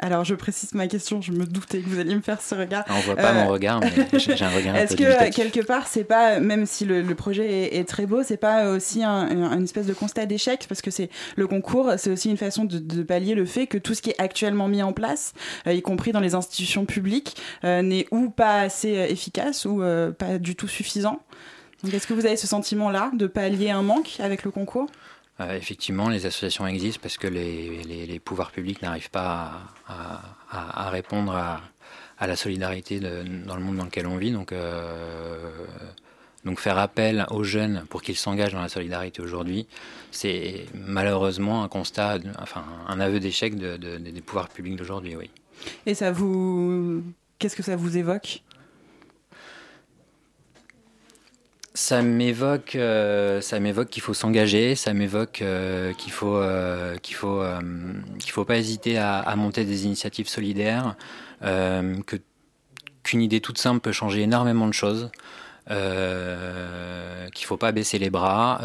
alors, 0.00 0.24
je 0.24 0.34
précise 0.34 0.74
ma 0.74 0.88
question, 0.88 1.22
je 1.22 1.30
me 1.30 1.46
doutais 1.46 1.78
que 1.78 1.88
vous 1.88 2.00
alliez 2.00 2.16
me 2.16 2.20
faire 2.20 2.40
ce 2.42 2.54
regard. 2.56 2.84
On 2.90 2.98
voit 3.00 3.14
pas 3.14 3.32
mon 3.32 3.46
regard, 3.46 3.80
mais 3.80 4.18
j'ai 4.18 4.32
un 4.44 4.48
regard 4.50 4.74
Est-ce 4.76 4.96
que, 4.96 5.04
euh, 5.04 5.30
quelque 5.30 5.60
part, 5.60 5.86
c'est 5.86 6.02
pas, 6.04 6.40
même 6.40 6.66
si 6.66 6.84
le, 6.84 7.00
le 7.00 7.14
projet 7.14 7.46
est, 7.48 7.76
est 7.78 7.84
très 7.84 8.04
beau, 8.04 8.22
c'est 8.24 8.36
pas 8.36 8.70
aussi 8.70 9.04
un, 9.04 9.10
un- 9.12 9.56
une 9.56 9.62
espèce 9.64 9.86
de 9.86 9.94
constat 9.94 10.26
d'échec? 10.26 10.66
Parce 10.68 10.82
que 10.82 10.90
c'est 10.90 11.10
le 11.36 11.46
concours, 11.46 11.92
c'est 11.96 12.10
aussi 12.10 12.28
une 12.28 12.36
façon 12.36 12.64
de, 12.64 12.78
de 12.80 13.02
pallier 13.04 13.34
le 13.36 13.44
fait 13.46 13.68
que 13.68 13.78
tout 13.78 13.94
ce 13.94 14.02
qui 14.02 14.10
est 14.10 14.20
actuellement 14.20 14.66
mis 14.66 14.82
en 14.82 14.92
place, 14.92 15.32
euh, 15.68 15.72
y 15.72 15.80
compris 15.80 16.10
dans 16.10 16.20
les 16.20 16.34
institutions 16.34 16.86
publiques, 16.86 17.36
euh, 17.64 17.80
n'est 17.82 18.06
ou 18.10 18.30
pas 18.30 18.60
assez 18.62 18.96
euh, 18.98 19.06
efficace 19.06 19.64
ou 19.64 19.80
euh, 19.82 20.10
pas 20.10 20.38
du 20.38 20.56
tout 20.56 20.68
suffisant. 20.68 21.20
Donc, 21.84 21.94
est-ce 21.94 22.06
que 22.06 22.14
vous 22.14 22.26
avez 22.26 22.36
ce 22.36 22.46
sentiment-là 22.46 23.10
de 23.14 23.26
pallier 23.26 23.70
un 23.70 23.82
manque 23.82 24.16
avec 24.18 24.42
le 24.44 24.50
concours? 24.50 24.86
Euh, 25.40 25.56
effectivement, 25.56 26.08
les 26.08 26.26
associations 26.26 26.66
existent 26.66 27.00
parce 27.02 27.18
que 27.18 27.26
les, 27.26 28.20
pouvoirs 28.24 28.52
publics 28.52 28.82
n'arrivent 28.82 29.10
pas 29.10 29.52
à, 29.88 30.90
répondre 30.90 31.34
à, 31.34 32.26
la 32.26 32.36
solidarité 32.36 33.00
dans 33.00 33.56
le 33.56 33.62
monde 33.62 33.76
dans 33.76 33.84
lequel 33.84 34.06
on 34.06 34.16
vit. 34.16 34.30
Donc, 34.30 34.52
euh, 34.52 35.50
donc 36.44 36.60
faire 36.60 36.78
appel 36.78 37.26
aux 37.30 37.42
jeunes 37.42 37.84
pour 37.90 38.02
qu'ils 38.02 38.16
s'engagent 38.16 38.52
dans 38.52 38.62
la 38.62 38.68
solidarité 38.68 39.20
aujourd'hui, 39.22 39.66
c'est 40.10 40.66
malheureusement 40.74 41.64
un 41.64 41.68
constat, 41.68 42.18
enfin 42.38 42.64
un 42.86 43.00
aveu 43.00 43.18
d'échec 43.18 43.56
de- 43.56 43.76
de- 43.76 43.96
des 43.98 44.20
pouvoirs 44.20 44.48
publics 44.48 44.76
d'aujourd'hui, 44.76 45.16
oui. 45.16 45.30
Et 45.86 45.94
ça 45.94 46.12
vous. 46.12 47.02
Qu'est-ce 47.38 47.56
que 47.56 47.62
ça 47.62 47.76
vous 47.76 47.96
évoque? 47.96 48.42
Ça 51.76 52.02
m'évoque, 52.02 52.76
euh, 52.76 53.40
ça 53.40 53.58
m'évoque 53.58 53.88
qu'il 53.90 54.02
faut 54.02 54.14
s'engager, 54.14 54.76
ça 54.76 54.94
m'évoque 54.94 55.42
euh, 55.42 55.92
qu'il 55.94 56.12
faut, 56.12 56.36
euh, 56.36 56.96
qu'il 56.98 57.16
faut, 57.16 57.42
euh, 57.42 57.60
qu'il 58.20 58.30
faut 58.30 58.44
pas 58.44 58.58
hésiter 58.58 58.96
à, 58.96 59.18
à 59.18 59.34
monter 59.34 59.64
des 59.64 59.84
initiatives 59.84 60.28
solidaires, 60.28 60.94
euh, 61.42 62.00
que 62.06 62.16
qu'une 63.02 63.20
idée 63.22 63.40
toute 63.40 63.58
simple 63.58 63.80
peut 63.80 63.92
changer 63.92 64.22
énormément 64.22 64.68
de 64.68 64.72
choses, 64.72 65.10
euh, 65.70 67.28
qu'il 67.30 67.46
faut 67.46 67.56
pas 67.56 67.72
baisser 67.72 67.98
les 67.98 68.08
bras, 68.10 68.60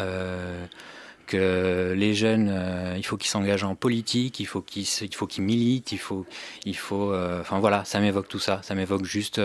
que 1.26 1.92
les 1.96 2.14
jeunes, 2.14 2.94
il 2.96 3.04
faut 3.04 3.16
qu'ils 3.16 3.30
s'engagent 3.30 3.64
en 3.64 3.74
politique, 3.74 4.40
il 4.40 4.46
faut 4.46 4.62
qu'ils, 4.62 4.86
il 5.02 5.14
faut 5.14 5.26
qu'ils 5.26 5.44
militent, 5.44 5.92
il 5.92 5.98
faut, 5.98 6.26
il 6.64 6.76
faut, 6.76 7.14
enfin 7.40 7.58
voilà, 7.60 7.84
ça 7.84 8.00
m'évoque 8.00 8.28
tout 8.28 8.38
ça, 8.38 8.60
ça 8.62 8.74
m'évoque 8.74 9.04
juste 9.04 9.40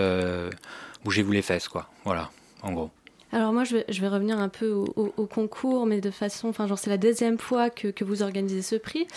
bougez-vous 1.03 1.31
les 1.31 1.41
fesses, 1.41 1.67
quoi, 1.67 1.89
voilà, 2.05 2.31
en 2.61 2.71
gros. 2.71 2.91
Alors 3.35 3.51
moi, 3.51 3.65
je 3.65 4.01
vais, 4.01 4.07
revenir 4.07 4.39
un 4.39 4.47
peu 4.47 4.71
au, 4.71 5.25
concours, 5.25 5.85
mais 5.85 5.99
de 5.99 6.09
façon, 6.09 6.47
enfin, 6.47 6.67
genre 6.67 6.79
c'est 6.79 6.89
la 6.89 6.97
deuxième 6.97 7.37
fois 7.37 7.69
que, 7.69 8.01
vous 8.05 8.23
organisez 8.23 8.61
ce 8.61 8.77
prix. 8.77 9.07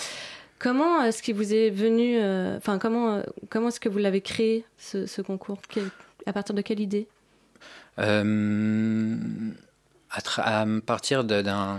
Comment 0.59 1.05
est-ce 1.05 1.23
qu'il 1.23 1.37
vous 1.37 1.55
est 1.55 1.71
venu, 1.71 2.19
euh, 2.19 2.57
enfin 2.57 2.81
comment 2.81 3.15
euh, 3.15 3.23
comment 3.49 3.69
est-ce 3.69 3.79
que 3.79 3.89
vous 3.89 3.99
l'avez 3.99 4.21
créé 4.21 4.65
ce, 4.77 5.23
concours? 5.23 5.59
À 6.27 6.33
partir 6.33 6.53
de 6.53 6.63
quelle 6.63 6.81
idée? 6.81 7.07
Euh, 8.01 9.17
à, 10.11 10.67
partir 10.85 11.23
d'un. 11.23 11.79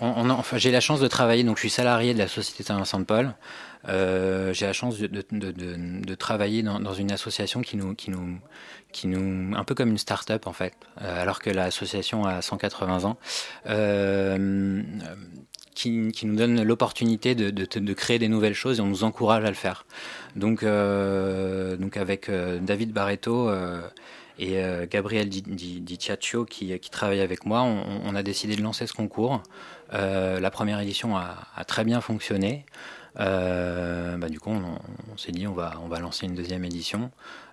enfin, 0.00 0.56
j'ai 0.56 0.70
la 0.70 0.80
chance 0.80 1.00
de 1.00 1.06
travailler, 1.06 1.44
donc 1.44 1.58
je 1.58 1.60
suis 1.60 1.70
salarié 1.70 2.14
de 2.14 2.18
la 2.18 2.28
Société 2.28 2.62
Saint-Vincent-de-Paul. 2.62 3.34
Euh, 3.88 4.52
j'ai 4.54 4.66
la 4.66 4.72
chance 4.72 4.98
de, 4.98 6.14
travailler 6.14 6.62
dans, 6.62 6.94
une 6.94 7.12
association 7.12 7.60
qui 7.60 7.76
nous, 7.76 7.94
qui 8.94 9.08
nous, 9.08 9.54
un 9.56 9.64
peu 9.64 9.74
comme 9.74 9.90
une 9.90 9.98
start-up 9.98 10.46
en 10.46 10.52
fait, 10.52 10.72
euh, 11.02 11.20
alors 11.22 11.40
que 11.40 11.50
l'association 11.50 12.24
a 12.24 12.40
180 12.40 13.04
ans, 13.04 13.18
euh, 13.68 14.82
qui, 15.74 16.12
qui 16.12 16.26
nous 16.26 16.36
donne 16.36 16.62
l'opportunité 16.62 17.34
de, 17.34 17.50
de- 17.50 17.92
créer 17.92 18.20
des 18.20 18.28
nouvelles 18.28 18.54
choses 18.54 18.78
et 18.78 18.80
on 18.80 18.86
nous 18.86 19.02
encourage 19.02 19.44
à 19.44 19.48
le 19.48 19.54
faire. 19.56 19.84
Donc, 20.36 20.62
euh, 20.62 21.76
donc 21.76 21.96
avec 21.96 22.30
David 22.62 22.92
Barreto 22.92 23.50
et 24.38 24.62
Gabriel 24.88 25.28
Di, 25.28 25.42
Di- 25.42 25.98
qui, 26.48 26.78
qui 26.78 26.90
travaille 26.90 27.20
avec 27.20 27.44
moi, 27.44 27.62
on, 27.62 28.14
a 28.14 28.22
décidé 28.22 28.54
de 28.54 28.62
lancer 28.62 28.86
ce 28.86 28.92
concours. 28.92 29.42
La 29.92 30.50
première 30.52 30.78
édition 30.78 31.16
a, 31.16 31.64
très 31.66 31.82
bien 31.84 32.00
fonctionné. 32.00 32.64
Bah, 33.16 34.28
du 34.30 34.38
coup, 34.38 34.50
on, 34.50 34.78
on 35.12 35.16
s'est 35.16 35.32
dit 35.32 35.48
on 35.48 35.54
va, 35.54 35.80
on 35.84 35.88
va 35.88 35.98
lancer 35.98 36.26
une 36.26 36.34
deuxième 36.36 36.64
édition. 36.64 37.10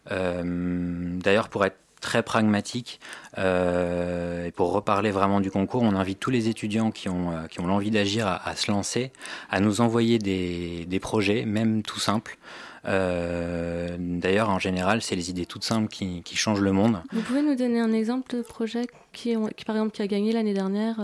Euh, 0.09 1.19
D'ailleurs, 1.19 1.49
pour 1.49 1.65
être 1.65 1.77
très 1.99 2.23
pragmatique 2.23 2.99
euh, 3.37 4.47
et 4.47 4.51
pour 4.51 4.71
reparler 4.71 5.11
vraiment 5.11 5.39
du 5.39 5.51
concours, 5.51 5.83
on 5.83 5.95
invite 5.95 6.19
tous 6.19 6.31
les 6.31 6.49
étudiants 6.49 6.89
qui 6.89 7.09
ont, 7.09 7.31
euh, 7.31 7.47
qui 7.47 7.59
ont 7.59 7.67
l'envie 7.67 7.91
d'agir 7.91 8.25
à, 8.27 8.55
se 8.55 8.71
lancer, 8.71 9.11
à 9.51 9.59
nous 9.59 9.81
envoyer 9.81 10.17
des, 10.17 10.85
des 10.87 10.99
projets, 10.99 11.45
même 11.45 11.83
tout 11.83 11.99
simples. 11.99 12.37
D'ailleurs, 12.83 14.49
en 14.49 14.57
général, 14.57 15.03
c'est 15.03 15.15
les 15.15 15.29
idées 15.29 15.45
toutes 15.45 15.63
simples 15.63 15.87
qui, 15.87 16.23
qui 16.23 16.35
changent 16.35 16.61
le 16.61 16.71
monde. 16.71 17.03
Vous 17.11 17.21
pouvez 17.21 17.43
nous 17.43 17.53
donner 17.53 17.79
un 17.79 17.93
exemple 17.93 18.35
de 18.35 18.41
projet 18.41 18.87
qui 19.13 19.35
par 19.67 19.75
exemple, 19.75 19.91
qui 19.91 20.01
a 20.01 20.07
gagné 20.07 20.31
l'année 20.31 20.55
dernière 20.55 20.99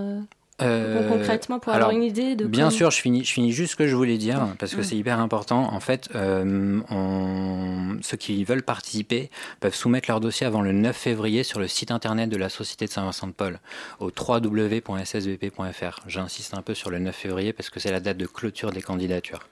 euh, 0.61 1.07
concrètement 1.09 1.59
pour 1.59 1.71
alors, 1.73 1.89
avoir 1.89 1.97
une 2.01 2.07
idée 2.07 2.35
de 2.35 2.45
Bien 2.45 2.65
comment- 2.65 2.71
sûr, 2.77 2.91
je 2.91 2.99
finis, 3.01 3.23
je 3.23 3.31
finis 3.31 3.51
juste 3.51 3.71
ce 3.73 3.75
que 3.75 3.87
je 3.87 3.95
voulais 3.95 4.17
dire 4.17 4.47
parce 4.59 4.73
que 4.75 4.81
c'est 4.81 4.95
hyper 4.95 5.19
important. 5.19 5.71
En 5.73 5.79
fait, 5.79 6.09
euh, 6.15 6.79
on- 6.89 7.97
ceux 8.01 8.17
qui 8.17 8.43
veulent 8.43 8.63
participer 8.63 9.29
peuvent 9.59 9.75
soumettre 9.75 10.09
leur 10.09 10.19
dossier 10.19 10.45
avant 10.47 10.61
le 10.61 10.71
9 10.71 10.95
février 10.95 11.43
sur 11.43 11.59
le 11.59 11.67
site 11.67 11.91
internet 11.91 12.29
de 12.29 12.37
la 12.37 12.49
Société 12.49 12.85
de 12.85 12.91
Saint-Vincent-de-Paul 12.91 13.59
au 13.99 14.11
www.ssvp.fr. 14.17 15.99
J'insiste 16.07 16.53
un 16.53 16.61
peu 16.61 16.73
sur 16.73 16.89
le 16.89 16.99
9 16.99 17.15
février 17.15 17.53
parce 17.53 17.69
que 17.69 17.79
c'est 17.79 17.91
la 17.91 17.99
date 17.99 18.17
de 18.17 18.25
clôture 18.25 18.71
des 18.71 18.81
candidatures. 18.81 19.47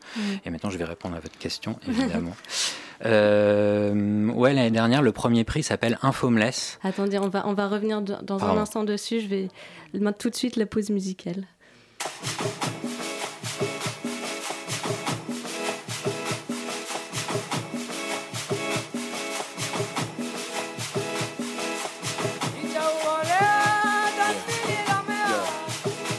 Et 0.45 0.49
maintenant, 0.49 0.69
je 0.69 0.77
vais 0.77 0.85
répondre 0.85 1.15
à 1.15 1.19
votre 1.19 1.37
question, 1.37 1.77
évidemment. 1.87 2.35
Euh, 3.03 4.29
ouais, 4.29 4.53
l'année 4.53 4.71
dernière, 4.71 5.01
le 5.01 5.11
premier 5.11 5.43
prix 5.43 5.63
s'appelle 5.63 5.97
Infomeless. 6.01 6.79
Attendez, 6.83 7.17
on 7.19 7.27
va, 7.27 7.45
on 7.47 7.53
va 7.53 7.67
revenir 7.67 8.01
de- 8.01 8.15
dans 8.23 8.35
un 8.37 8.39
Pardon. 8.39 8.61
instant 8.61 8.83
dessus. 8.83 9.19
Je 9.21 9.27
vais 9.27 9.47
mettre 9.93 10.17
tout 10.19 10.29
de 10.29 10.35
suite 10.35 10.55
la 10.55 10.65
pause 10.65 10.89
musicale. 10.89 11.45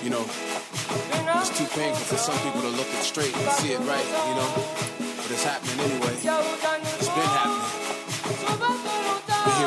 You 0.05 0.11
know, 0.11 0.25
it's 1.41 1.51
too 1.59 1.65
painful 1.75 2.05
for 2.05 2.17
some 2.17 2.39
people 2.45 2.61
to 2.63 2.69
look 2.69 2.87
it 2.87 3.03
straight 3.03 3.35
and 3.37 3.51
see 3.59 3.73
it 3.73 3.81
right, 3.81 4.07
you 4.29 4.35
know? 4.39 4.51
But 5.17 5.31
it's 5.33 5.43
happening 5.45 5.81
anyway. 5.81 6.15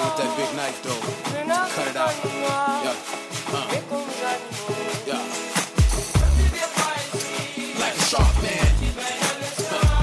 With 0.10 0.18
that 0.18 0.32
big 0.38 0.52
knife, 0.56 0.82
though, 0.82 1.02
cut 1.76 1.88
it 1.88 1.96
out. 1.96 2.14
Yeah. 2.26 2.96
Uh. 3.52 3.68
Yeah. 5.06 5.22
Like 7.80 7.96
a 7.96 8.02
sharp 8.10 8.34
man. 8.42 8.68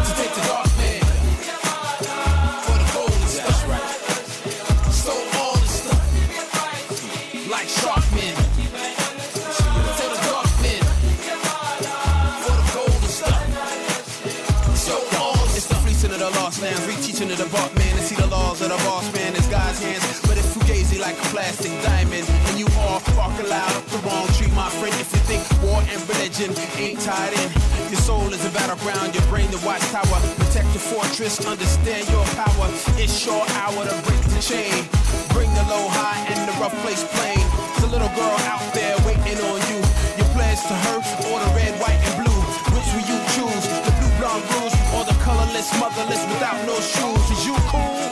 To 0.06 0.12
take 0.14 0.34
the 0.34 0.42
dark 0.46 0.70
man. 0.78 1.00
For 2.64 2.76
the 2.78 2.86
stuff. 3.34 3.58
Stole 4.92 5.28
all 5.40 5.56
the 5.56 5.68
stuff. 5.68 6.04
Like 7.50 7.68
sharp 7.68 8.04
men. 8.14 8.34
For 8.36 8.52
the 17.32 17.74
man 17.78 17.96
to 17.96 18.02
see 18.02 18.14
the 18.14 18.26
laws 18.26 18.60
of 18.60 18.68
the 18.68 18.76
boss 18.76 19.15
plastic 21.46 21.78
diamond. 21.86 22.26
And 22.50 22.58
you 22.58 22.66
all 22.82 22.98
up 22.98 23.84
the 23.86 24.00
wrong 24.02 24.26
tree, 24.34 24.50
my 24.58 24.68
friend. 24.82 24.94
If 24.98 25.14
you 25.14 25.22
think 25.30 25.42
war 25.62 25.78
and 25.78 25.98
religion 26.10 26.50
ain't 26.74 26.98
tied 26.98 27.32
in, 27.38 27.48
your 27.86 28.02
soul 28.02 28.26
is 28.34 28.42
a 28.44 28.50
battleground, 28.50 29.14
your 29.14 29.22
brain 29.30 29.46
the 29.54 29.62
watchtower. 29.62 30.18
Protect 30.42 30.66
your 30.74 30.82
fortress, 30.82 31.38
understand 31.46 32.08
your 32.10 32.26
power. 32.34 32.66
It's 32.98 33.14
your 33.24 33.46
hour 33.62 33.78
to 33.86 33.94
break 34.02 34.22
the 34.34 34.42
chain. 34.42 34.82
Bring 35.30 35.50
the 35.54 35.62
low 35.70 35.86
high 35.86 36.18
and 36.34 36.40
the 36.50 36.54
rough 36.58 36.74
place 36.82 37.06
plain. 37.14 37.38
It's 37.78 37.86
a 37.86 37.90
little 37.94 38.10
girl 38.18 38.38
out 38.50 38.66
there 38.74 38.98
waiting 39.06 39.38
on 39.38 39.60
you. 39.70 39.78
Your 40.18 40.28
pledge 40.34 40.62
to 40.66 40.74
her, 40.90 40.98
or 41.30 41.36
the 41.38 41.50
red, 41.54 41.78
white, 41.78 42.00
and 42.10 42.26
blue. 42.26 42.40
Which 42.74 42.88
will 42.90 43.06
you 43.06 43.18
choose? 43.38 43.64
The 43.86 43.92
blue, 44.02 44.12
blonde 44.18 44.42
bruise, 44.50 44.74
or 44.98 45.06
the 45.06 45.14
colorless, 45.22 45.70
motherless 45.78 46.22
without 46.26 46.58
no 46.66 46.74
shoes? 46.82 47.22
Is 47.30 47.46
you 47.46 47.54
cool? 47.70 48.05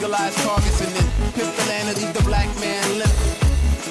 Legalize 0.00 0.34
targets 0.36 0.80
and 0.80 0.92
then 0.96 1.06
the 1.36 1.64
land 1.68 1.88
and 1.88 1.98
leave 2.00 2.14
the 2.14 2.24
black 2.24 2.48
man 2.56 2.80
limp. 2.96 3.12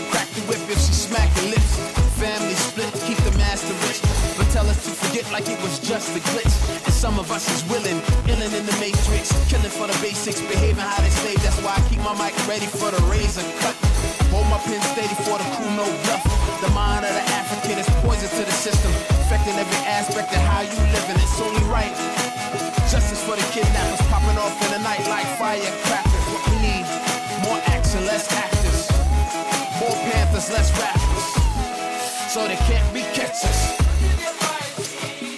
Crack 0.10 0.26
the 0.34 0.42
whip 0.50 0.58
if 0.66 0.82
she 0.82 0.92
smacking 0.92 1.52
lips. 1.52 1.78
Family 2.18 2.56
split, 2.56 2.90
keep 3.06 3.18
the 3.22 3.32
master 3.38 3.74
rich. 3.86 4.02
But 4.36 4.50
tell 4.50 4.66
us 4.66 4.84
to 4.86 4.90
forget 4.90 5.30
like 5.32 5.48
it 5.48 5.62
was 5.62 5.78
just 5.78 6.10
a 6.18 6.20
glitch. 6.34 6.56
And 6.86 6.94
some 6.94 7.20
of 7.20 7.32
us 7.32 7.46
is 7.54 7.62
willing, 7.70 8.02
illin' 8.26 8.54
in 8.58 8.66
the 8.66 8.78
matrix. 8.82 9.30
Killing 9.50 9.70
for 9.70 9.86
the 9.86 9.98
basics, 10.02 10.42
behaving 10.42 10.82
how 10.82 11.00
they 11.00 11.14
say. 11.22 11.36
That's 11.46 11.62
why 11.62 11.78
I 11.78 11.82
keep 11.90 12.02
my 12.02 12.18
mic 12.18 12.34
ready 12.48 12.66
for 12.66 12.90
the 12.90 13.02
razor 13.06 13.46
cut. 13.62 13.78
Hold 14.34 14.48
my 14.50 14.58
pen 14.66 14.82
steady 14.82 15.14
for 15.22 15.38
the 15.38 15.46
cool, 15.54 15.70
no 15.78 15.86
bluff. 16.10 16.29
So 32.40 32.48
they 32.48 32.56
can't 32.56 32.94
be 32.94 33.02
catchers. 33.02 33.78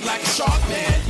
Like 0.06 0.22
a 0.22 0.26
shark 0.28 0.70
man. 0.70 1.01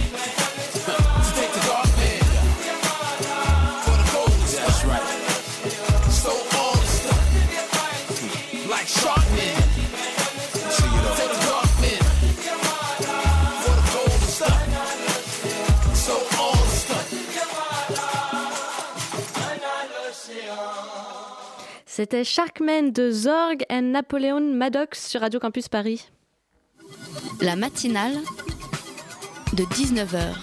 C'était 21.94 22.24
Sharkman 22.24 22.94
de 22.94 23.12
Zorg 23.12 23.66
et 23.68 23.82
Napoléon 23.82 24.40
Maddox 24.40 25.10
sur 25.10 25.20
Radio 25.20 25.42
Campus 25.42 25.68
Paris. 25.68 26.08
La 27.42 27.58
matinale 27.58 28.14
de 29.52 29.64
19h 29.64 30.34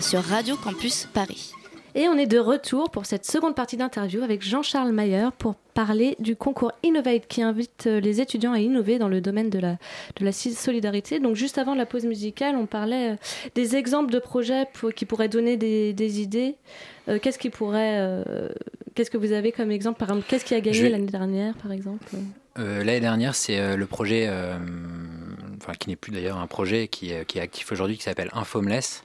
sur 0.00 0.22
Radio 0.24 0.56
Campus 0.56 1.06
Paris. 1.12 1.52
Et 1.94 2.06
on 2.08 2.16
est 2.18 2.26
de 2.26 2.38
retour 2.38 2.90
pour 2.90 3.06
cette 3.06 3.24
seconde 3.26 3.54
partie 3.54 3.76
d'interview 3.76 4.22
avec 4.22 4.42
Jean-Charles 4.42 4.92
Mayer 4.92 5.28
pour 5.38 5.54
parler 5.74 6.16
du 6.18 6.36
concours 6.36 6.72
Innovate 6.82 7.26
qui 7.28 7.42
invite 7.42 7.86
euh, 7.86 7.98
les 8.00 8.20
étudiants 8.20 8.52
à 8.52 8.58
innover 8.60 8.98
dans 8.98 9.08
le 9.08 9.20
domaine 9.20 9.48
de 9.48 9.58
la, 9.58 9.72
de 10.16 10.24
la 10.24 10.32
solidarité. 10.32 11.18
Donc 11.18 11.34
juste 11.34 11.56
avant 11.58 11.74
la 11.74 11.86
pause 11.86 12.04
musicale, 12.04 12.56
on 12.56 12.66
parlait 12.66 13.12
euh, 13.12 13.16
des 13.54 13.74
exemples 13.76 14.12
de 14.12 14.18
projets 14.18 14.66
pour- 14.74 14.92
qui 14.92 15.06
pourraient 15.06 15.28
donner 15.28 15.56
des, 15.56 15.92
des 15.92 16.20
idées. 16.20 16.56
Euh, 17.08 17.18
qu'est-ce 17.20 17.38
qui 17.38 17.48
pourrait, 17.50 17.96
euh, 17.98 18.48
qu'est-ce 18.94 19.10
que 19.10 19.18
vous 19.18 19.32
avez 19.32 19.50
comme 19.52 19.70
exemple? 19.70 19.98
Par 19.98 20.10
exemple, 20.10 20.26
qu'est-ce 20.28 20.44
qui 20.44 20.54
a 20.54 20.60
gagné 20.60 20.80
vais- 20.82 20.88
l'année 20.90 21.06
dernière, 21.06 21.54
par 21.54 21.72
exemple? 21.72 22.04
Euh, 22.58 22.84
L'année 22.84 23.00
dernière, 23.00 23.34
c'est 23.34 23.76
le 23.76 23.86
projet, 23.86 24.28
enfin 25.60 25.72
qui 25.78 25.88
n'est 25.88 25.96
plus 25.96 26.12
d'ailleurs 26.12 26.38
un 26.38 26.46
projet 26.48 26.88
qui, 26.88 27.12
est- 27.12 27.24
qui 27.24 27.38
est 27.38 27.40
actif 27.40 27.70
aujourd'hui, 27.72 27.96
qui 27.96 28.02
s'appelle 28.02 28.30
Infomless, 28.34 29.04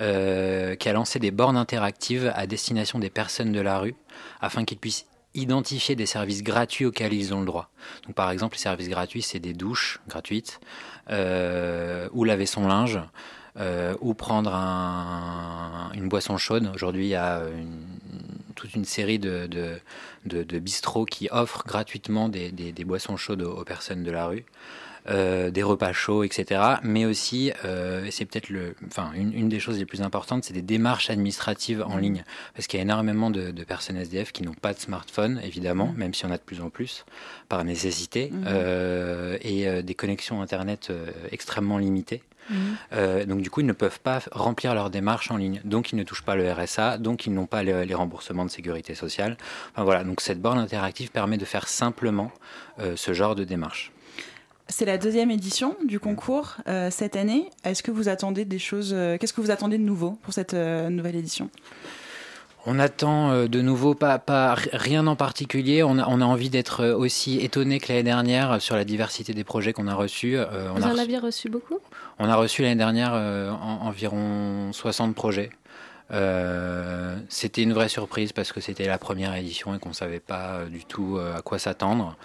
euh, 0.00 0.74
qui 0.76 0.88
a 0.88 0.92
lancé 0.92 1.18
des 1.18 1.30
bornes 1.30 1.56
interactives 1.56 2.32
à 2.34 2.46
destination 2.46 2.98
des 2.98 3.10
personnes 3.10 3.52
de 3.52 3.60
la 3.60 3.78
rue, 3.78 3.94
afin 4.40 4.64
qu'ils 4.64 4.78
puissent 4.78 5.06
identifier 5.34 5.94
des 5.94 6.06
services 6.06 6.42
gratuits 6.42 6.86
auxquels 6.86 7.12
ils 7.12 7.32
ont 7.34 7.40
le 7.40 7.46
droit. 7.46 7.70
Donc 8.06 8.14
par 8.14 8.30
exemple, 8.30 8.56
les 8.56 8.60
services 8.62 8.88
gratuits, 8.88 9.22
c'est 9.22 9.38
des 9.38 9.52
douches 9.52 10.00
gratuites, 10.08 10.60
euh, 11.10 12.08
ou 12.12 12.24
laver 12.24 12.46
son 12.46 12.66
linge, 12.66 12.98
euh, 13.58 13.94
ou 14.00 14.14
prendre 14.14 14.52
un- 14.54 15.90
une 15.94 16.08
boisson 16.08 16.36
chaude. 16.36 16.70
Aujourd'hui, 16.74 17.06
il 17.06 17.10
y 17.10 17.14
a 17.14 17.42
une- 17.42 17.84
toute 18.54 18.74
une 18.74 18.84
série 18.84 19.18
de, 19.18 19.48
bistrots 20.58 21.04
qui 21.06 21.28
offrent 21.30 21.64
gratuitement 21.66 22.28
des, 22.28 22.84
boissons 22.84 23.16
chaudes 23.16 23.42
aux 23.42 23.64
personnes 23.64 24.02
de 24.02 24.10
la 24.10 24.26
rue. 24.26 24.44
Euh, 25.08 25.50
des 25.50 25.62
repas 25.62 25.92
chauds, 25.92 26.22
etc. 26.24 26.60
Mais 26.82 27.04
aussi, 27.04 27.52
euh, 27.64 28.04
et 28.04 28.10
c'est 28.10 28.24
peut-être 28.26 28.48
le, 28.50 28.74
enfin, 28.86 29.10
une, 29.14 29.32
une 29.32 29.48
des 29.48 29.60
choses 29.60 29.78
les 29.78 29.86
plus 29.86 30.02
importantes, 30.02 30.44
c'est 30.44 30.52
des 30.52 30.62
démarches 30.62 31.10
administratives 31.10 31.82
en 31.86 31.96
ligne. 31.96 32.24
Parce 32.54 32.66
qu'il 32.66 32.78
y 32.78 32.80
a 32.80 32.84
énormément 32.84 33.30
de, 33.30 33.50
de 33.50 33.64
personnes 33.64 33.96
SDF 33.96 34.32
qui 34.32 34.42
n'ont 34.42 34.54
pas 34.54 34.72
de 34.74 34.78
smartphone, 34.78 35.40
évidemment, 35.44 35.86
Mhm. 35.88 35.96
même 35.96 36.14
s'il 36.14 36.26
y 36.26 36.30
en 36.30 36.34
a 36.34 36.38
de 36.38 36.42
plus 36.42 36.60
en 36.60 36.70
plus, 36.70 37.04
par 37.48 37.64
nécessité, 37.64 38.30
Mhm. 38.32 38.44
euh, 38.46 39.38
et 39.42 39.66
euh, 39.68 39.82
des 39.82 39.94
connexions 39.94 40.42
Internet 40.42 40.92
extrêmement 41.30 41.78
limitées. 41.78 42.22
Euh, 42.92 43.24
donc 43.26 43.42
du 43.42 43.50
coup, 43.50 43.60
ils 43.60 43.66
ne 43.66 43.72
peuvent 43.72 44.00
pas 44.00 44.20
remplir 44.32 44.74
leurs 44.74 44.90
démarches 44.90 45.30
en 45.30 45.36
ligne. 45.36 45.60
Donc 45.64 45.92
ils 45.92 45.96
ne 45.96 46.02
touchent 46.02 46.24
pas 46.24 46.34
le 46.34 46.50
RSA, 46.52 46.98
donc 46.98 47.26
ils 47.26 47.32
n'ont 47.32 47.46
pas 47.46 47.62
les, 47.62 47.86
les 47.86 47.94
remboursements 47.94 48.44
de 48.44 48.50
sécurité 48.50 48.96
sociale. 48.96 49.36
Enfin 49.72 49.84
voilà, 49.84 50.02
donc 50.02 50.20
cette 50.20 50.40
borne 50.40 50.58
interactive 50.58 51.10
permet 51.12 51.36
de 51.36 51.44
faire 51.44 51.68
simplement 51.68 52.32
euh, 52.80 52.96
ce 52.96 53.12
genre 53.12 53.36
de 53.36 53.44
démarche. 53.44 53.92
C'est 54.70 54.84
la 54.86 54.98
deuxième 54.98 55.30
édition 55.30 55.76
du 55.84 55.98
concours 56.00 56.56
euh, 56.68 56.90
cette 56.90 57.16
année. 57.16 57.50
Est-ce 57.64 57.82
que 57.82 57.90
vous 57.90 58.08
attendez 58.08 58.44
des 58.44 58.58
choses 58.58 58.92
euh, 58.94 59.18
Qu'est-ce 59.18 59.32
que 59.32 59.40
vous 59.40 59.50
attendez 59.50 59.76
de 59.78 59.82
nouveau 59.82 60.12
pour 60.22 60.32
cette 60.32 60.54
euh, 60.54 60.88
nouvelle 60.88 61.16
édition? 61.16 61.50
On 62.66 62.78
attend 62.78 63.46
de 63.46 63.60
nouveau 63.62 63.94
pas, 63.94 64.18
pas 64.18 64.54
rien 64.74 65.06
en 65.06 65.16
particulier. 65.16 65.82
On 65.82 65.98
a, 65.98 66.06
on 66.08 66.20
a 66.20 66.24
envie 66.26 66.50
d'être 66.50 66.88
aussi 66.90 67.38
étonné 67.40 67.80
que 67.80 67.88
l'année 67.88 68.02
dernière 68.02 68.60
sur 68.60 68.76
la 68.76 68.84
diversité 68.84 69.32
des 69.32 69.44
projets 69.44 69.72
qu'on 69.72 69.88
a 69.88 69.94
reçus. 69.94 70.36
Euh, 70.36 70.68
on, 70.70 70.74
Vous 70.74 70.82
a 70.84 70.86
en 70.88 70.90
reçu, 70.90 71.00
aviez 71.00 71.18
reçu 71.18 71.48
beaucoup? 71.48 71.78
On 72.18 72.28
a 72.28 72.36
reçu 72.36 72.60
l'année 72.60 72.74
dernière 72.76 73.12
euh, 73.14 73.50
en- 73.50 73.86
environ 73.86 74.72
60 74.74 75.14
projets. 75.14 75.48
Euh, 76.12 77.16
c'était 77.30 77.62
une 77.62 77.72
vraie 77.72 77.88
surprise 77.88 78.32
parce 78.32 78.52
que 78.52 78.60
c'était 78.60 78.86
la 78.86 78.98
première 78.98 79.34
édition 79.36 79.74
et 79.74 79.78
qu'on 79.78 79.94
savait 79.94 80.20
pas 80.20 80.60
du 80.70 80.84
tout 80.84 81.18
à 81.18 81.40
quoi 81.40 81.58
s'attendre. 81.58 82.16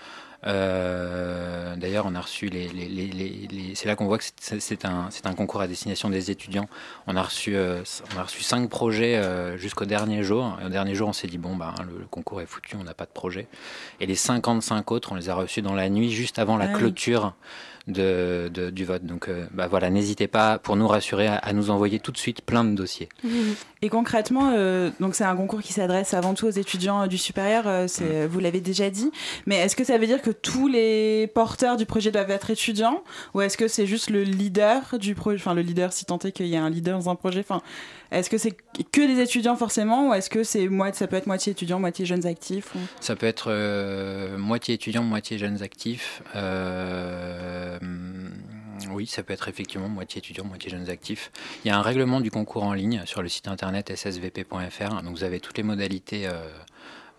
Euh, 0.45 1.75
D'ailleurs, 1.75 2.05
on 2.07 2.15
a 2.15 2.21
reçu 2.21 2.47
les, 2.47 2.67
les- 2.69 2.87
les- 2.87 3.07
les- 3.07 3.47
les- 3.51 3.75
c'est 3.75 3.87
là 3.87 3.95
qu'on 3.95 4.05
voit 4.05 4.17
que 4.17 4.23
c'est- 4.39 4.85
un, 4.85 5.09
concours 5.35 5.59
à 5.61 5.67
destination 5.67 6.09
des 6.09 6.31
étudiants. 6.31 6.67
On 7.07 7.15
a 7.17 7.21
reçu, 7.21 7.55
euh, 7.55 7.83
on 8.15 8.19
a 8.19 8.23
reçu 8.23 8.41
cinq 8.43 8.69
projets 8.69 9.17
euh, 9.17 9.57
jusqu'au 9.57 9.85
dernier 9.85 10.23
jour. 10.23 10.57
Et 10.61 10.65
au 10.65 10.69
dernier 10.69 10.95
jour, 10.95 11.09
on 11.09 11.13
s'est 11.13 11.27
dit 11.27 11.37
bon, 11.37 11.55
bah, 11.55 11.75
le, 11.79 11.99
le 11.99 12.05
concours 12.05 12.41
est 12.41 12.45
foutu, 12.45 12.75
on 12.79 12.83
n'a 12.83 12.93
pas 12.93 13.05
de 13.05 13.11
projet. 13.11 13.47
Et 13.99 14.05
les 14.05 14.15
55 14.15 14.89
autres, 14.91 15.11
on 15.11 15.15
les 15.15 15.29
a 15.29 15.35
reçus 15.35 15.61
dans 15.61 15.73
la 15.75 15.89
nuit, 15.89 16.11
juste 16.11 16.39
avant 16.39 16.55
la 16.57 16.65
Ah 16.65 16.73
clôture 16.77 17.33
de, 17.87 18.49
de- 18.53 18.69
du 18.71 18.85
vote. 18.85 19.05
Donc 19.05 19.27
euh, 19.27 19.45
bah 19.51 19.67
voilà, 19.67 19.89
n'hésitez 19.89 20.27
pas 20.27 20.57
pour 20.57 20.75
nous 20.77 20.87
rassurer 20.87 21.27
à, 21.27 21.35
à 21.35 21.51
nous 21.53 21.69
envoyer 21.69 21.99
tout 21.99 22.11
de 22.13 22.17
suite 22.17 22.41
plein 22.41 22.63
de 22.63 22.73
dossiers. 22.75 23.09
Et 23.85 23.89
concrètement, 23.89 24.51
euh, 24.55 24.89
donc 24.99 25.13
c'est 25.13 25.25
un 25.25 25.35
concours 25.35 25.61
qui 25.61 25.71
s'adresse 25.71 26.15
avant 26.15 26.33
tout 26.33 26.47
aux 26.47 26.49
étudiants 26.49 27.03
euh, 27.03 27.05
du 27.05 27.19
supérieur, 27.19 27.67
euh, 27.67 27.85
c'est, 27.87 28.25
vous 28.25 28.39
l'avez 28.39 28.59
déjà 28.59 28.89
dit. 28.89 29.11
Mais 29.45 29.57
est-ce 29.57 29.75
que 29.75 29.83
ça 29.83 29.99
veut 29.99 30.07
dire 30.07 30.23
que 30.23 30.31
tous 30.31 30.67
les 30.67 31.27
porteurs 31.35 31.77
du 31.77 31.85
projet 31.85 32.09
doivent 32.09 32.31
être 32.31 32.49
étudiants? 32.49 33.03
Ou 33.35 33.41
est-ce 33.41 33.57
que 33.57 33.67
c'est 33.67 33.85
juste 33.85 34.09
le 34.09 34.23
leader 34.23 34.97
du 34.97 35.13
projet 35.13 35.37
Enfin, 35.37 35.53
le 35.53 35.61
leader, 35.61 35.93
si 35.93 36.03
tant 36.05 36.17
est 36.17 36.31
qu'il 36.31 36.47
y 36.47 36.55
a 36.55 36.63
un 36.63 36.69
leader 36.71 36.97
dans 36.97 37.11
un 37.11 37.15
projet? 37.15 37.41
Enfin, 37.41 37.61
est-ce 38.11 38.31
que 38.31 38.39
c'est 38.39 38.55
que 38.91 39.05
des 39.05 39.21
étudiants 39.21 39.55
forcément 39.55 40.09
Ou 40.09 40.13
est-ce 40.15 40.31
que 40.31 40.43
c'est 40.43 40.67
moi, 40.67 40.91
ça 40.93 41.05
peut 41.05 41.15
être 41.17 41.27
moitié 41.27 41.51
étudiants, 41.51 41.79
moitié 41.79 42.07
jeunes 42.07 42.25
actifs 42.25 42.73
ou- 42.73 42.79
Ça 43.01 43.15
peut 43.15 43.27
être 43.27 43.51
euh, 43.51 44.35
moitié 44.39 44.73
étudiants, 44.73 45.03
moitié 45.03 45.37
jeunes 45.37 45.61
actifs. 45.61 46.23
Euh, 46.35 47.77
oui, 48.91 49.07
ça 49.07 49.23
peut 49.23 49.33
être 49.33 49.47
effectivement 49.47 49.89
moitié 49.89 50.19
étudiants, 50.19 50.45
moitié 50.45 50.69
jeunes 50.69 50.89
actifs. 50.89 51.31
Il 51.63 51.67
y 51.67 51.71
a 51.71 51.77
un 51.77 51.81
règlement 51.81 52.21
du 52.21 52.31
concours 52.31 52.63
en 52.63 52.73
ligne 52.73 53.03
sur 53.05 53.21
le 53.21 53.29
site 53.29 53.47
internet 53.47 53.95
ssvp.fr. 53.95 55.01
Donc 55.03 55.15
vous 55.15 55.23
avez 55.23 55.39
toutes 55.39 55.57
les 55.57 55.63
modalités 55.63 56.27
euh, 56.27 56.47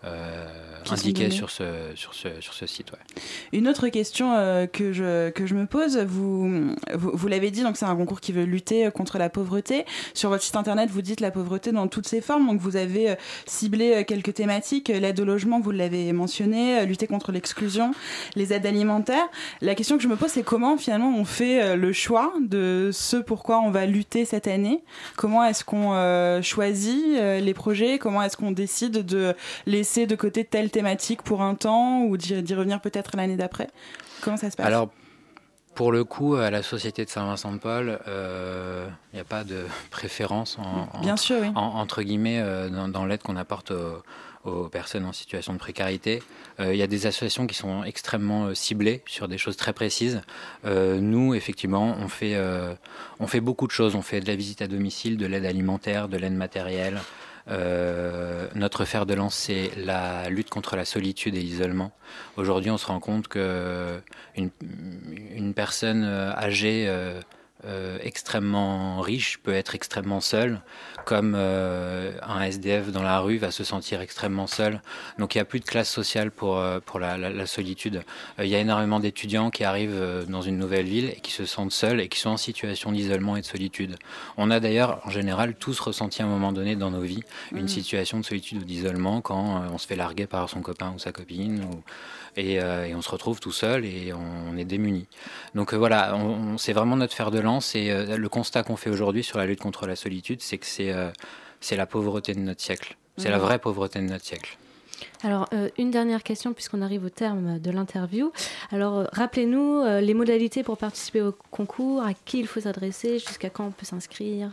indiquées 0.03 1.23
données. 1.23 1.31
sur 1.31 1.49
ce, 1.49 1.63
sur 1.95 2.13
ce, 2.13 2.27
sur 2.39 2.53
ce 2.53 2.65
site. 2.65 2.91
ouais. 2.91 3.21
Une 3.51 3.67
autre 3.67 3.89
question 3.89 4.33
euh, 4.35 4.67
que, 4.67 4.93
je, 4.93 5.29
que 5.31 5.45
je 5.45 5.53
me 5.55 5.65
pose, 5.65 5.97
vous, 5.97 6.71
vous, 6.93 7.11
vous 7.13 7.27
l'avez 7.27 7.51
dit, 7.51 7.63
donc 7.63 7.77
c'est 7.77 7.85
un 7.85 7.95
concours 7.95 8.21
qui 8.21 8.31
veut 8.31 8.43
lutter 8.45 8.85
euh, 8.85 8.91
contre 8.91 9.17
la 9.17 9.29
pauvreté. 9.29 9.85
Sur 10.13 10.29
votre 10.29 10.43
site 10.43 10.55
internet, 10.55 10.89
vous 10.89 11.01
dites 11.01 11.19
la 11.19 11.31
pauvreté 11.31 11.71
dans 11.71 11.87
toutes 11.87 12.07
ses 12.07 12.21
formes, 12.21 12.47
donc 12.47 12.59
vous 12.59 12.75
avez 12.75 13.11
euh, 13.11 13.15
ciblé 13.45 13.95
euh, 13.95 14.03
quelques 14.03 14.33
thématiques, 14.33 14.89
Euh, 14.89 14.99
l'aide 14.99 15.19
au 15.19 15.25
logement, 15.25 15.59
vous 15.59 15.71
l'avez 15.71 16.13
mentionné, 16.13 16.79
euh, 16.79 16.85
lutter 16.85 17.07
contre 17.07 17.31
l'exclusion, 17.31 17.91
les 18.35 18.53
aides 18.53 18.65
alimentaires. 18.65 19.27
La 19.61 19.75
question 19.75 19.97
que 19.97 20.03
je 20.03 20.07
me 20.07 20.15
pose, 20.15 20.29
c'est 20.29 20.43
comment 20.43 20.77
finalement 20.77 21.13
on 21.17 21.25
fait 21.25 21.61
euh, 21.61 21.75
le 21.75 21.91
choix 21.93 22.33
de 22.41 22.91
ce 22.93 23.17
pourquoi 23.17 23.59
on 23.59 23.71
va 23.71 23.85
lutter 23.85 24.25
cette 24.25 24.47
année? 24.47 24.83
Comment 25.15 25.43
est-ce 25.43 25.63
qu'on 25.65 25.93
euh, 25.93 26.41
choisit 26.41 27.03
euh, 27.17 27.39
les 27.39 27.53
projets? 27.53 27.97
Comment 27.99 28.21
est-ce 28.21 28.37
qu'on 28.37 28.51
décide 28.51 29.05
de 29.05 29.33
laisser 29.87 30.05
de 30.07 30.15
côté 30.15 30.43
telle 30.43 30.69
thématique 30.69 31.21
pour 31.21 31.41
un 31.41 31.55
temps 31.55 32.01
ou 32.03 32.17
d'y 32.17 32.53
revenir 32.53 32.81
peut-être 32.81 33.15
l'année 33.15 33.37
d'après? 33.37 33.69
Comment 34.21 34.35
ça 34.37 34.51
se 34.51 34.57
passe? 34.57 34.65
Alors, 34.65 34.89
pour 35.75 35.91
le 35.93 36.03
coup, 36.03 36.35
à 36.35 36.49
la 36.51 36.61
Société 36.63 37.05
de 37.05 37.09
Saint-Vincent-de-Paul, 37.09 37.99
euh, 38.07 38.87
il 39.13 39.15
n'y 39.15 39.21
a 39.21 39.23
pas 39.23 39.43
de 39.45 39.63
préférence 39.91 40.57
en, 40.59 40.89
en- 40.93 41.01
Bien 41.01 41.15
sûr, 41.17 41.37
oui. 41.41 41.47
en- 41.55 41.61
entre 41.79 42.01
guillemets 42.01 42.39
euh, 42.39 42.69
dans, 42.69 42.87
dans 42.89 43.05
l'aide 43.05 43.21
qu'on 43.21 43.37
apporte 43.37 43.71
aux, 43.71 44.03
aux 44.43 44.67
personnes 44.69 45.05
en 45.05 45.13
situation 45.13 45.53
de 45.53 45.59
précarité. 45.59 46.21
Euh, 46.59 46.73
Il 46.73 46.77
y 46.77 46.83
a 46.83 46.87
des 46.87 47.05
associations 47.05 47.47
qui 47.47 47.55
sont 47.55 47.83
extrêmement 47.85 48.47
euh, 48.47 48.55
ciblées 48.55 49.03
sur 49.05 49.27
des 49.29 49.37
choses 49.37 49.55
très 49.55 49.71
précises. 49.71 50.21
Euh, 50.65 50.99
nous, 50.99 51.33
effectivement, 51.33 51.95
on 52.01 52.07
fait, 52.09 52.33
euh, 52.35 52.73
on 53.19 53.27
fait 53.27 53.39
beaucoup 53.41 53.67
de 53.67 53.71
choses. 53.71 53.95
On 53.95 54.01
fait 54.01 54.19
de 54.19 54.27
la 54.27 54.35
visite 54.35 54.61
à 54.61 54.67
domicile, 54.67 55.15
de 55.17 55.25
l'aide 55.27 55.45
alimentaire, 55.45 56.09
de 56.09 56.17
l'aide 56.17 56.33
matérielle. 56.35 56.99
Euh, 57.49 58.47
notre 58.55 58.83
fer 58.83 59.05
de 59.05 59.13
lance, 59.13 59.49
la 59.77 60.29
lutte 60.29 60.49
contre 60.49 60.75
la 60.75 60.85
solitude 60.85 61.35
et 61.35 61.39
l'isolement. 61.39 61.91
Aujourd'hui, 62.35 62.71
on 62.71 62.77
se 62.77 62.85
rend 62.85 62.99
compte 62.99 63.27
que 63.27 64.01
une, 64.35 65.53
personne 65.53 66.03
euh, 66.03 66.31
âgée 66.33 66.91
euh, 67.67 67.97
extrêmement 68.01 69.01
riche 69.01 69.37
peut 69.43 69.53
être 69.53 69.75
extrêmement 69.75 70.21
seule, 70.21 70.61
comme 71.05 71.33
euh, 71.35 72.11
un 72.21 72.41
SDF 72.41 72.91
dans 72.91 73.03
la 73.03 73.19
rue 73.19 73.37
va 73.37 73.51
se 73.51 73.63
sentir 73.63 74.01
extrêmement 74.01 74.47
seul. 74.47 74.81
Donc 75.19 75.35
il 75.35 75.37
n'y 75.37 75.41
a 75.41 75.45
plus 75.45 75.59
de 75.59 75.65
classe 75.65 75.89
sociale 75.89 76.31
pour, 76.31 76.57
euh, 76.57 76.79
pour 76.85 76.99
la, 76.99 77.17
la- 77.17 77.29
la 77.29 77.45
solitude. 77.45 78.03
Euh, 78.39 78.45
il 78.45 78.49
y 78.49 78.55
a 78.55 78.59
énormément 78.59 78.99
d'étudiants 78.99 79.49
qui 79.49 79.63
arrivent 79.63 80.25
dans 80.27 80.41
une 80.41 80.57
nouvelle 80.57 80.85
ville 80.85 81.09
et 81.09 81.19
qui 81.21 81.31
se 81.31 81.45
sentent 81.45 81.71
seuls 81.71 81.99
et 82.01 82.07
qui 82.09 82.19
sont 82.19 82.31
en 82.31 82.37
situation 82.37 82.91
d'isolement 82.91 83.37
et 83.37 83.41
de 83.41 83.45
solitude. 83.45 83.97
On 84.37 84.49
a 84.51 84.59
d'ailleurs 84.59 85.01
en 85.05 85.09
général 85.09 85.55
tous 85.55 85.79
ressenti 85.79 86.21
à 86.21 86.25
un 86.25 86.29
moment 86.29 86.51
donné 86.51 86.75
dans 86.75 86.91
nos 86.91 87.01
vies 87.01 87.23
une 87.51 87.61
Mhm. 87.63 87.67
situation 87.67 88.19
de 88.19 88.25
solitude 88.25 88.61
ou 88.61 88.65
d'isolement 88.65 89.21
quand 89.21 89.63
on 89.71 89.77
se 89.77 89.87
fait 89.87 89.95
larguer 89.95 90.27
par 90.27 90.49
son 90.49 90.61
copain 90.61 90.93
ou 90.95 90.99
sa 90.99 91.11
copine 91.11 91.63
ou, 91.65 91.83
et, 92.37 92.61
euh, 92.61 92.85
et 92.85 92.95
on 92.95 93.01
se 93.01 93.09
retrouve 93.09 93.39
tout 93.39 93.51
seul 93.51 93.83
et 93.85 94.13
on, 94.13 94.53
on 94.53 94.57
est 94.57 94.63
démuni. 94.65 95.07
Donc 95.55 95.73
euh, 95.73 95.77
voilà, 95.77 96.15
on- 96.15 96.53
on- 96.53 96.57
c'est 96.57 96.73
vraiment 96.73 96.95
notre 96.95 97.13
fer 97.13 97.31
de 97.31 97.39
lance 97.39 97.75
et 97.75 97.91
euh, 97.91 98.17
le 98.17 98.29
constat 98.29 98.63
qu'on 98.63 98.77
fait 98.77 98.89
aujourd'hui 98.89 99.23
sur 99.23 99.37
la 99.39 99.45
lutte 99.45 99.59
contre 99.61 99.87
la 99.87 99.95
solitude, 99.95 100.41
c'est 100.41 100.57
que 100.57 100.65
c'est 100.65 101.75
la 101.75 101.85
pauvreté 101.85 102.33
de 102.33 102.39
notre 102.39 102.61
siècle. 102.61 102.95
C'est 103.17 103.29
la 103.29 103.37
Mhm. 103.37 103.43
vraie 103.43 103.59
pauvreté 103.59 103.99
de 103.99 104.05
notre 104.05 104.23
siècle. 104.25 104.57
Alors, 105.23 105.47
euh, 105.53 105.69
une 105.77 105.89
dernière 105.91 106.23
question, 106.23 106.53
puisqu'on 106.53 106.81
arrive 106.81 107.03
au 107.05 107.09
terme 107.09 107.59
de 107.59 107.71
l'interview. 107.71 108.31
Alors, 108.71 108.97
euh, 108.99 109.05
rappelez-nous 109.11 109.81
euh, 109.81 110.01
les 110.01 110.13
modalités 110.13 110.63
pour 110.63 110.77
participer 110.77 111.21
au 111.21 111.35
concours, 111.51 112.01
à 112.03 112.13
qui 112.13 112.39
il 112.39 112.47
faut 112.47 112.59
s'adresser, 112.61 113.19
jusqu'à 113.19 113.49
quand 113.49 113.65
on 113.65 113.71
peut 113.71 113.85
s'inscrire? 113.85 114.49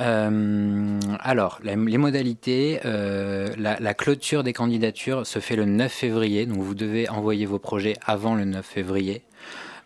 Euh, 0.00 1.00
alors, 1.20 1.60
les 1.62 1.76
modalités, 1.76 2.80
euh, 2.84 3.50
la, 3.56 3.94
clôture 3.94 4.42
des 4.42 4.52
candidatures 4.52 5.26
se 5.26 5.38
fait 5.38 5.56
le 5.56 5.64
9 5.64 5.92
février, 5.92 6.46
donc 6.46 6.58
vous 6.58 6.74
devez 6.74 7.08
envoyer 7.08 7.46
vos 7.46 7.58
projets 7.58 7.94
avant 8.04 8.34
le 8.34 8.44
9 8.44 8.64
février. 8.64 9.22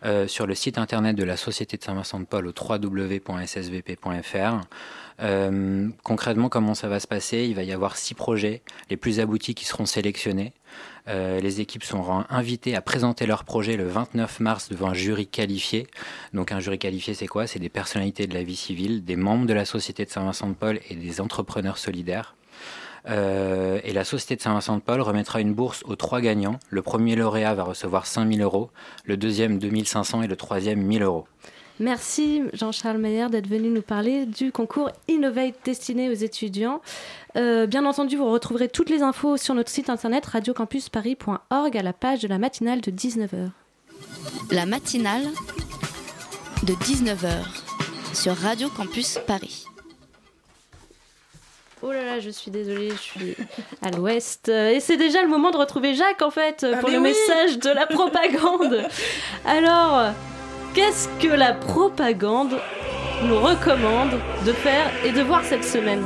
euh, 0.05 0.27
sur 0.27 0.45
le 0.45 0.53
site 0.53 0.77
internet 0.77 1.15
de 1.15 1.23
la 1.23 1.37
Société 1.37 1.75
de 1.75 1.83
Saint-Vincent-de-Paul 1.83 2.45
au 2.45 2.51
www.ssvp.fr. 2.51 3.97
Concrètement, 6.03 6.49
comment 6.49 6.75
ça 6.75 6.87
va 6.87 6.99
se 6.99 7.07
passer? 7.07 7.45
Il 7.45 7.55
va 7.55 7.63
y 7.63 7.71
avoir 7.71 7.97
six 7.97 8.13
projets, 8.13 8.61
les 8.91 8.97
plus 8.97 9.19
aboutis 9.19 9.55
qui 9.55 9.65
seront 9.65 9.87
sélectionnés. 9.87 10.53
Euh, 11.07 11.39
les 11.39 11.61
équipes 11.61 11.83
seront 11.83 12.25
invitées 12.29 12.75
à 12.75 12.81
présenter 12.81 13.25
leur 13.25 13.43
projet 13.43 13.77
le 13.77 13.87
29 13.87 14.39
mars 14.39 14.69
devant 14.69 14.89
un 14.89 14.93
jury 14.93 15.27
qualifié. 15.27 15.87
Donc 16.33 16.51
un 16.51 16.59
jury 16.59 16.77
qualifié, 16.77 17.13
c'est 17.13 17.27
quoi? 17.27 17.47
C'est 17.47 17.59
des 17.59 17.69
personnalités 17.69 18.27
de 18.27 18.33
la 18.33 18.43
vie 18.43 18.55
civile, 18.55 19.05
des 19.05 19.15
membres 19.15 19.45
de 19.45 19.53
la 19.53 19.65
Société 19.65 20.05
de 20.05 20.09
Saint-Vincent-de-Paul 20.09 20.79
et 20.89 20.95
des 20.95 21.21
entrepreneurs 21.21 21.77
solidaires. 21.77 22.35
Euh, 23.09 23.79
et 23.83 23.93
la 23.93 24.03
Société 24.03 24.35
de 24.35 24.41
Saint-Vincent-de-Paul 24.41 25.01
remettra 25.01 25.39
une 25.39 25.53
bourse 25.53 25.83
aux 25.85 25.95
trois 25.95 26.19
gagnants. 26.19 26.59
Le 26.69 26.81
premier 26.81 27.15
lauréat 27.15 27.53
va 27.53 27.63
recevoir 27.63 28.05
5000 28.05 28.41
euros, 28.41 28.69
le 29.05 29.15
deuxième 29.15 29.59
2500 29.59 30.23
et 30.23 30.27
le 30.27 30.35
troisième 30.35 30.81
1000 30.81 31.03
euros. 31.03 31.27
Merci 31.79 32.41
Jean-Charles 32.53 32.97
Meyer 32.97 33.27
d'être 33.29 33.47
venu 33.47 33.69
nous 33.69 33.83
parler 33.83 34.25
du 34.25 34.51
concours 34.51 34.89
Innovate 35.07 35.53
destiné 35.63 36.09
aux 36.09 36.13
étudiants. 36.13 36.81
Euh, 37.35 37.67
bien 37.67 37.85
entendu, 37.85 38.15
vous 38.17 38.31
retrouverez 38.31 38.67
toutes 38.67 38.89
les 38.89 39.03
infos 39.03 39.37
sur 39.37 39.53
notre 39.53 39.69
site 39.69 39.89
internet 39.91 40.25
radiocampusparis.org 40.25 41.77
à 41.77 41.83
la 41.83 41.93
page 41.93 42.21
de 42.21 42.27
la 42.27 42.39
matinale 42.39 42.81
de 42.81 42.89
19h. 42.89 43.49
La 44.51 44.65
matinale 44.65 45.27
de 46.63 46.73
19h 46.73 47.43
sur 48.13 48.35
Radio 48.35 48.69
Campus 48.69 49.19
Paris. 49.27 49.65
Oh 51.83 51.91
là 51.91 52.03
là, 52.03 52.19
je 52.19 52.31
suis 52.31 52.49
désolée, 52.49 52.89
je 52.89 52.95
suis 52.95 53.35
à 53.83 53.91
l'ouest. 53.91 54.49
Euh, 54.49 54.71
Et 54.71 54.79
c'est 54.79 54.97
déjà 54.97 55.21
le 55.21 55.27
moment 55.27 55.51
de 55.51 55.57
retrouver 55.57 55.93
Jacques, 55.93 56.23
en 56.23 56.31
fait, 56.31 56.65
Ah, 56.67 56.77
pour 56.77 56.89
le 56.89 56.97
oui 56.97 57.03
message 57.03 57.59
de 57.59 57.69
la 57.69 57.85
propagande. 57.85 58.81
Alors, 59.45 60.11
qu'est-ce 60.77 61.07
que 61.19 61.33
la 61.33 61.53
propagande 61.53 62.51
nous 63.23 63.39
recommande 63.39 64.11
de 64.45 64.51
faire 64.51 64.91
et 65.03 65.11
de 65.11 65.23
voir 65.23 65.43
cette 65.43 65.63
semaine 65.63 66.03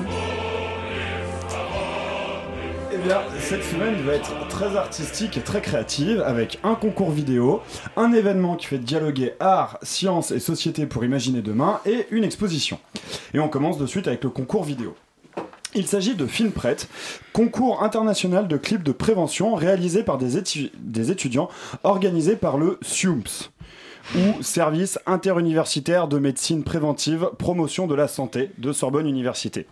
Eh 2.93 2.97
bien, 2.99 3.17
cette 3.37 3.65
semaine 3.65 3.95
va 4.05 4.13
être 4.13 4.31
très 4.47 4.77
artistique 4.77 5.35
et 5.35 5.41
très 5.41 5.59
créative 5.59 6.21
avec 6.25 6.57
un 6.63 6.75
concours 6.75 7.11
vidéo, 7.11 7.59
un 7.97 8.13
événement 8.13 8.55
qui 8.55 8.67
fait 8.67 8.77
dialoguer 8.77 9.33
art, 9.41 9.77
science 9.81 10.31
et 10.31 10.39
société 10.39 10.85
pour 10.85 11.03
imaginer 11.03 11.41
demain 11.41 11.81
et 11.85 12.07
une 12.09 12.23
exposition. 12.23 12.79
Et 13.33 13.39
on 13.41 13.49
commence 13.49 13.77
de 13.77 13.85
suite 13.85 14.07
avec 14.07 14.23
le 14.23 14.29
concours 14.29 14.63
vidéo. 14.63 14.95
Il 15.75 15.85
s'agit 15.85 16.15
de 16.15 16.25
Film 16.27 16.51
Prête, 16.51 16.87
concours 17.33 17.83
international 17.83 18.47
de 18.47 18.55
clips 18.55 18.83
de 18.83 18.93
prévention 18.93 19.53
réalisé 19.53 20.03
par 20.03 20.17
des, 20.17 20.37
étu- 20.39 20.71
des 20.79 21.11
étudiants 21.11 21.49
organisé 21.83 22.37
par 22.37 22.57
le 22.57 22.77
SUMPS 22.81 23.50
ou 24.15 24.41
Service 24.41 24.99
interuniversitaire 25.05 26.07
de 26.07 26.19
médecine 26.19 26.63
préventive 26.63 27.29
promotion 27.37 27.87
de 27.87 27.95
la 27.95 28.07
santé 28.07 28.51
de 28.57 28.71
Sorbonne 28.71 29.07
Université. 29.07 29.67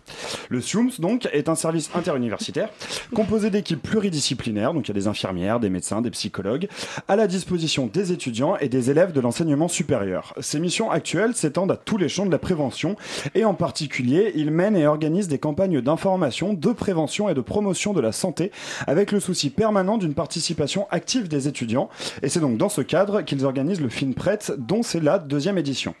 Le 0.48 0.60
SUMS 0.60 0.92
donc 0.98 1.28
est 1.32 1.48
un 1.48 1.54
service 1.54 1.90
interuniversitaire 1.94 2.70
composé 3.14 3.50
d'équipes 3.50 3.82
pluridisciplinaires, 3.82 4.74
donc 4.74 4.88
il 4.88 4.88
y 4.88 4.92
a 4.92 5.00
des 5.00 5.08
infirmières, 5.08 5.60
des 5.60 5.70
médecins, 5.70 6.00
des 6.00 6.10
psychologues, 6.10 6.68
à 7.08 7.16
la 7.16 7.26
disposition 7.26 7.86
des 7.86 8.12
étudiants 8.12 8.56
et 8.56 8.68
des 8.68 8.90
élèves 8.90 9.12
de 9.12 9.20
l'enseignement 9.20 9.68
supérieur. 9.68 10.34
Ces 10.40 10.60
missions 10.60 10.90
actuelles 10.90 11.34
s'étendent 11.34 11.72
à 11.72 11.76
tous 11.76 11.96
les 11.96 12.08
champs 12.08 12.26
de 12.26 12.30
la 12.30 12.38
prévention 12.38 12.96
et 13.34 13.44
en 13.44 13.54
particulier, 13.54 14.32
ils 14.34 14.50
mènent 14.50 14.76
et 14.76 14.86
organisent 14.86 15.28
des 15.28 15.38
campagnes 15.38 15.80
d'information, 15.80 16.54
de 16.54 16.72
prévention 16.72 17.28
et 17.28 17.34
de 17.34 17.40
promotion 17.40 17.92
de 17.92 18.00
la 18.00 18.12
santé 18.12 18.52
avec 18.86 19.12
le 19.12 19.20
souci 19.20 19.50
permanent 19.50 19.98
d'une 19.98 20.14
participation 20.14 20.86
active 20.90 21.28
des 21.28 21.48
étudiants 21.48 21.88
et 22.22 22.28
c'est 22.28 22.40
donc 22.40 22.56
dans 22.56 22.68
ce 22.68 22.80
cadre 22.80 23.22
qu'ils 23.22 23.44
organisent 23.44 23.80
le 23.80 23.88
Film 23.88 24.14
Prête 24.20 24.52
dont 24.58 24.82
c'est 24.82 25.00
la 25.00 25.18
deuxième 25.18 25.56
édition. 25.56 25.94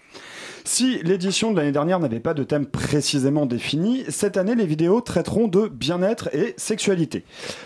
Si 0.72 1.00
l'édition 1.02 1.50
de 1.50 1.56
l'année 1.56 1.72
dernière 1.72 1.98
n'avait 1.98 2.20
pas 2.20 2.32
de 2.32 2.44
thème 2.44 2.64
précisément 2.64 3.44
défini, 3.44 4.04
cette 4.08 4.36
année 4.36 4.54
les 4.54 4.66
vidéos 4.66 5.00
traiteront 5.00 5.48
de 5.48 5.66
bien-être 5.66 6.32
et 6.32 6.54
sexualité. 6.58 7.24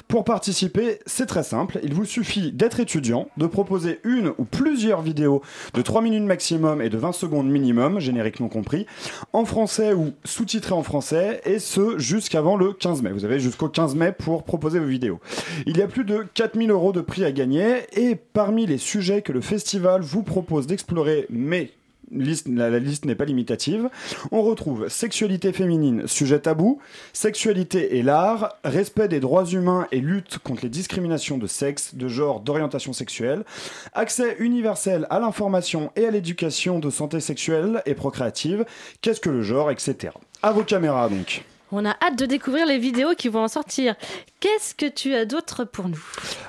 Pour 0.09 0.25
participer, 0.25 1.01
c'est 1.05 1.27
très 1.27 1.43
simple, 1.43 1.79
il 1.83 1.93
vous 1.93 2.07
suffit 2.07 2.51
d'être 2.51 2.81
étudiant, 2.81 3.29
de 3.37 3.47
proposer 3.47 4.01
une 4.05 4.33
ou 4.39 4.47
plusieurs 4.47 5.03
vidéos 5.03 5.43
de 5.75 5.83
3 5.83 6.01
minutes 6.01 6.25
maximum 6.25 6.81
et 6.81 6.89
de 6.89 6.97
20 6.97 7.13
secondes 7.13 7.47
minimum, 7.47 8.01
générique 8.01 8.41
non 8.41 8.49
compris, 8.49 8.87
en 9.35 9.45
français 9.45 9.93
ou 9.93 10.13
sous-titré 10.25 10.73
en 10.73 10.83
français, 10.83 11.43
et 11.45 11.59
ce 11.59 11.99
jusqu'avant 11.99 12.57
le 12.57 12.73
15 12.73 13.03
mai. 13.03 13.13
Vous 13.13 13.27
avez 13.27 13.39
jusqu'au 13.39 13.69
15 13.69 13.97
mai 13.97 14.13
pour 14.13 14.45
proposer 14.45 14.79
vos 14.79 14.87
vidéos. 14.87 15.21
Il 15.67 15.77
y 15.77 15.83
a 15.83 15.89
plus 15.89 16.05
de 16.05 16.25
4000 16.33 16.71
euros 16.71 16.93
de 16.93 17.03
prix 17.03 17.27
à 17.27 17.33
gagner, 17.33 17.83
et 17.93 18.15
parmi 18.15 18.65
les 18.65 18.79
sujets 18.79 19.21
que 19.21 19.33
le 19.33 19.43
festival 19.43 20.01
vous 20.01 20.23
propose 20.23 20.67
d'explorer, 20.67 21.27
mais 21.29 21.71
la, 22.13 22.71
la 22.71 22.79
liste 22.79 23.05
n'est 23.05 23.15
pas 23.15 23.25
limitative. 23.25 23.89
On 24.33 24.43
retrouve 24.43 24.89
sexualité 24.89 25.53
féminine, 25.53 26.07
sujet 26.07 26.39
tabou, 26.39 26.81
sexualité 27.13 27.97
et 27.97 28.03
l'art, 28.03 28.57
respect 28.65 29.09
des 29.09 29.21
droits 29.21 29.47
humains 29.47 29.87
et 29.93 30.01
lutte 30.01 30.39
contre 30.39 30.63
les 30.63 30.69
discriminations 30.69 31.39
de 31.39 31.47
sexe, 31.47 31.95
de 31.95 32.09
genre, 32.09 32.41
d'orientation 32.41 32.93
sexuelle, 32.93 33.45
accès 33.93 34.37
universel 34.39 35.07
à 35.11 35.21
l'information 35.21 35.91
et 35.97 36.07
à 36.07 36.11
l'éducation 36.11 36.79
de 36.79 36.91
santé 36.91 37.21
sexuelle 37.21 37.83
et 37.87 37.95
procréative, 37.95 38.65
qu'est-ce 39.01 39.21
que 39.21 39.31
le 39.31 39.43
genre, 39.43 39.71
etc. 39.71 40.13
À 40.43 40.53
vos 40.53 40.63
caméras 40.63 41.09
donc. 41.09 41.45
On 41.77 41.85
a 41.85 41.97
hâte 42.01 42.17
de 42.17 42.27
découvrir 42.27 42.67
les 42.67 42.79
vidéos 42.79 43.17
qui 43.19 43.29
vont 43.29 43.43
en 43.43 43.49
sortir. 43.49 43.97
Qu'est-ce 44.39 44.77
que 44.77 44.87
tu 44.87 45.13
as 45.17 45.25
d'autre 45.25 45.65
pour 45.65 45.89
nous? 45.89 46.01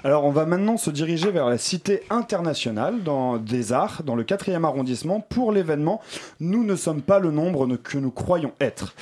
Alors 0.04 0.24
on 0.24 0.30
va 0.30 0.46
maintenant 0.46 0.78
se 0.78 0.92
diriger 0.92 1.32
vers 1.32 1.50
la 1.50 1.58
Cité 1.58 2.04
internationale 2.12 3.02
dans, 3.02 3.38
des 3.38 3.74
arts, 3.74 4.04
dans 4.04 4.14
le 4.14 4.24
4e 4.24 4.64
arrondissement, 4.64 5.22
pour 5.22 5.52
l'événement 5.52 6.00
Nous 6.40 6.64
ne 6.64 6.76
sommes 6.76 7.02
pas 7.02 7.18
le 7.18 7.32
nombre 7.32 7.76
que 7.78 7.98
nous 7.98 8.12
croyons 8.12 8.52
être. 8.62 8.94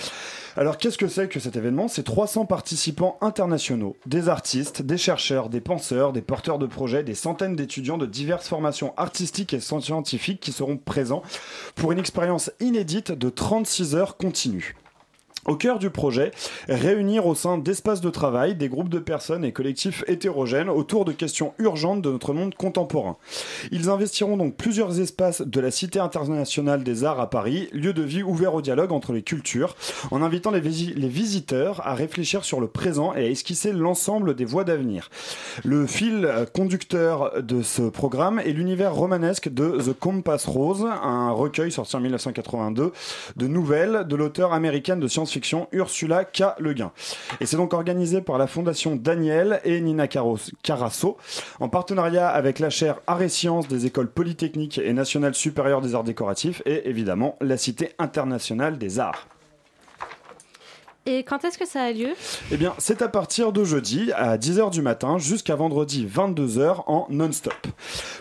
Alors 0.55 0.77
qu'est-ce 0.77 0.97
que 0.97 1.09
c'est 1.09 1.27
que 1.27 1.41
cet 1.41 1.57
événement? 1.57 1.89
C'est 1.89 2.03
300 2.03 2.45
participants 2.45 3.17
internationaux, 3.19 3.97
des 4.05 4.29
artistes, 4.29 4.81
des 4.81 4.97
chercheurs, 4.97 5.49
des 5.49 5.59
penseurs, 5.59 6.13
des 6.13 6.21
porteurs 6.21 6.57
de 6.57 6.67
projets, 6.67 7.03
des 7.03 7.15
centaines 7.15 7.57
d'étudiants 7.57 7.97
de 7.97 8.05
diverses 8.05 8.47
formations 8.47 8.93
artistiques 8.95 9.53
et 9.53 9.59
scientifiques 9.59 10.39
qui 10.39 10.53
seront 10.53 10.77
présents 10.77 11.23
pour 11.75 11.91
une 11.91 11.99
expérience 11.99 12.49
inédite 12.61 13.11
de 13.11 13.29
36 13.29 13.95
heures 13.95 14.15
continues. 14.15 14.75
Au 15.45 15.55
cœur 15.55 15.79
du 15.79 15.89
projet, 15.89 16.31
réunir 16.69 17.25
au 17.27 17.35
sein 17.35 17.57
d'espaces 17.57 18.01
de 18.01 18.09
travail 18.09 18.55
des 18.55 18.69
groupes 18.69 18.89
de 18.89 18.99
personnes 18.99 19.43
et 19.43 19.51
collectifs 19.51 20.03
hétérogènes 20.07 20.69
autour 20.69 21.05
de 21.05 21.11
questions 21.11 21.53
urgentes 21.59 22.01
de 22.01 22.11
notre 22.11 22.33
monde 22.33 22.55
contemporain. 22.55 23.17
Ils 23.71 23.89
investiront 23.89 24.37
donc 24.37 24.55
plusieurs 24.55 24.99
espaces 24.99 25.41
de 25.41 25.59
la 25.59 25.71
Cité 25.71 25.99
internationale 25.99 26.83
des 26.83 27.03
arts 27.03 27.19
à 27.19 27.29
Paris, 27.29 27.67
lieu 27.73 27.93
de 27.93 28.01
vie 28.03 28.23
ouvert 28.23 28.53
au 28.53 28.61
dialogue 28.61 28.91
entre 28.91 29.11
les 29.11 29.21
cultures, 29.21 29.75
en 30.11 30.21
invitant 30.21 30.51
les, 30.51 30.61
visi- 30.61 30.93
les 30.95 31.07
visiteurs 31.09 31.85
à 31.85 31.93
réfléchir 31.93 32.43
sur 32.45 32.61
le 32.61 32.67
présent 32.67 33.13
et 33.13 33.25
à 33.25 33.29
esquisser 33.29 33.73
l'ensemble 33.73 34.35
des 34.35 34.45
voies 34.45 34.63
d'avenir. 34.63 35.09
Le 35.65 35.85
fil 35.87 36.29
conducteur 36.53 37.41
de 37.41 37.61
ce 37.61 37.81
programme 37.83 38.39
est 38.39 38.51
l'univers 38.53 38.93
romanesque 38.93 39.49
de 39.49 39.77
The 39.81 39.93
Compass 39.99 40.45
Rose, 40.45 40.85
un 41.03 41.31
recueil 41.31 41.71
sorti 41.71 41.95
en 41.95 41.99
1982 41.99 42.91
de 43.35 43.47
nouvelles 43.47 44.05
de 44.07 44.15
l'auteur 44.15 44.53
américaine 44.53 44.99
de 44.99 45.07
science-fiction 45.33 45.67
Ursula 45.71 46.25
K. 46.25 46.43
Le 46.59 46.73
Guin. 46.73 46.91
Et 47.39 47.45
c'est 47.45 47.57
donc 47.57 47.73
organisé 47.73 48.21
par 48.21 48.37
la 48.37 48.47
Fondation 48.47 48.95
Daniel 48.95 49.59
et 49.63 49.81
Nina 49.81 50.07
Carasso, 50.07 51.17
en 51.59 51.69
partenariat 51.69 52.29
avec 52.29 52.59
la 52.59 52.69
chaire 52.69 52.99
Arts 53.07 53.21
et 53.21 53.29
Sciences 53.29 53.67
des 53.67 53.85
écoles 53.85 54.09
polytechniques 54.09 54.77
et 54.77 54.93
nationales 54.93 55.35
supérieures 55.35 55.81
des 55.81 55.95
arts 55.95 56.03
décoratifs 56.03 56.61
et 56.65 56.87
évidemment 56.87 57.37
la 57.41 57.57
Cité 57.57 57.93
internationale 57.97 58.77
des 58.77 58.99
arts. 58.99 59.27
Et 61.05 61.23
quand 61.23 61.43
est-ce 61.43 61.57
que 61.57 61.67
ça 61.67 61.83
a 61.83 61.91
lieu? 61.91 62.11
Eh 62.51 62.55
bien, 62.55 62.73
c'est 62.77 63.01
à 63.01 63.09
partir 63.09 63.51
de 63.51 63.65
jeudi 63.65 64.11
à 64.15 64.37
10h 64.37 64.71
du 64.71 64.81
matin 64.81 65.17
jusqu'à 65.17 65.55
vendredi 65.55 66.07
22h 66.07 66.83
en 66.87 67.07
non-stop. 67.09 67.67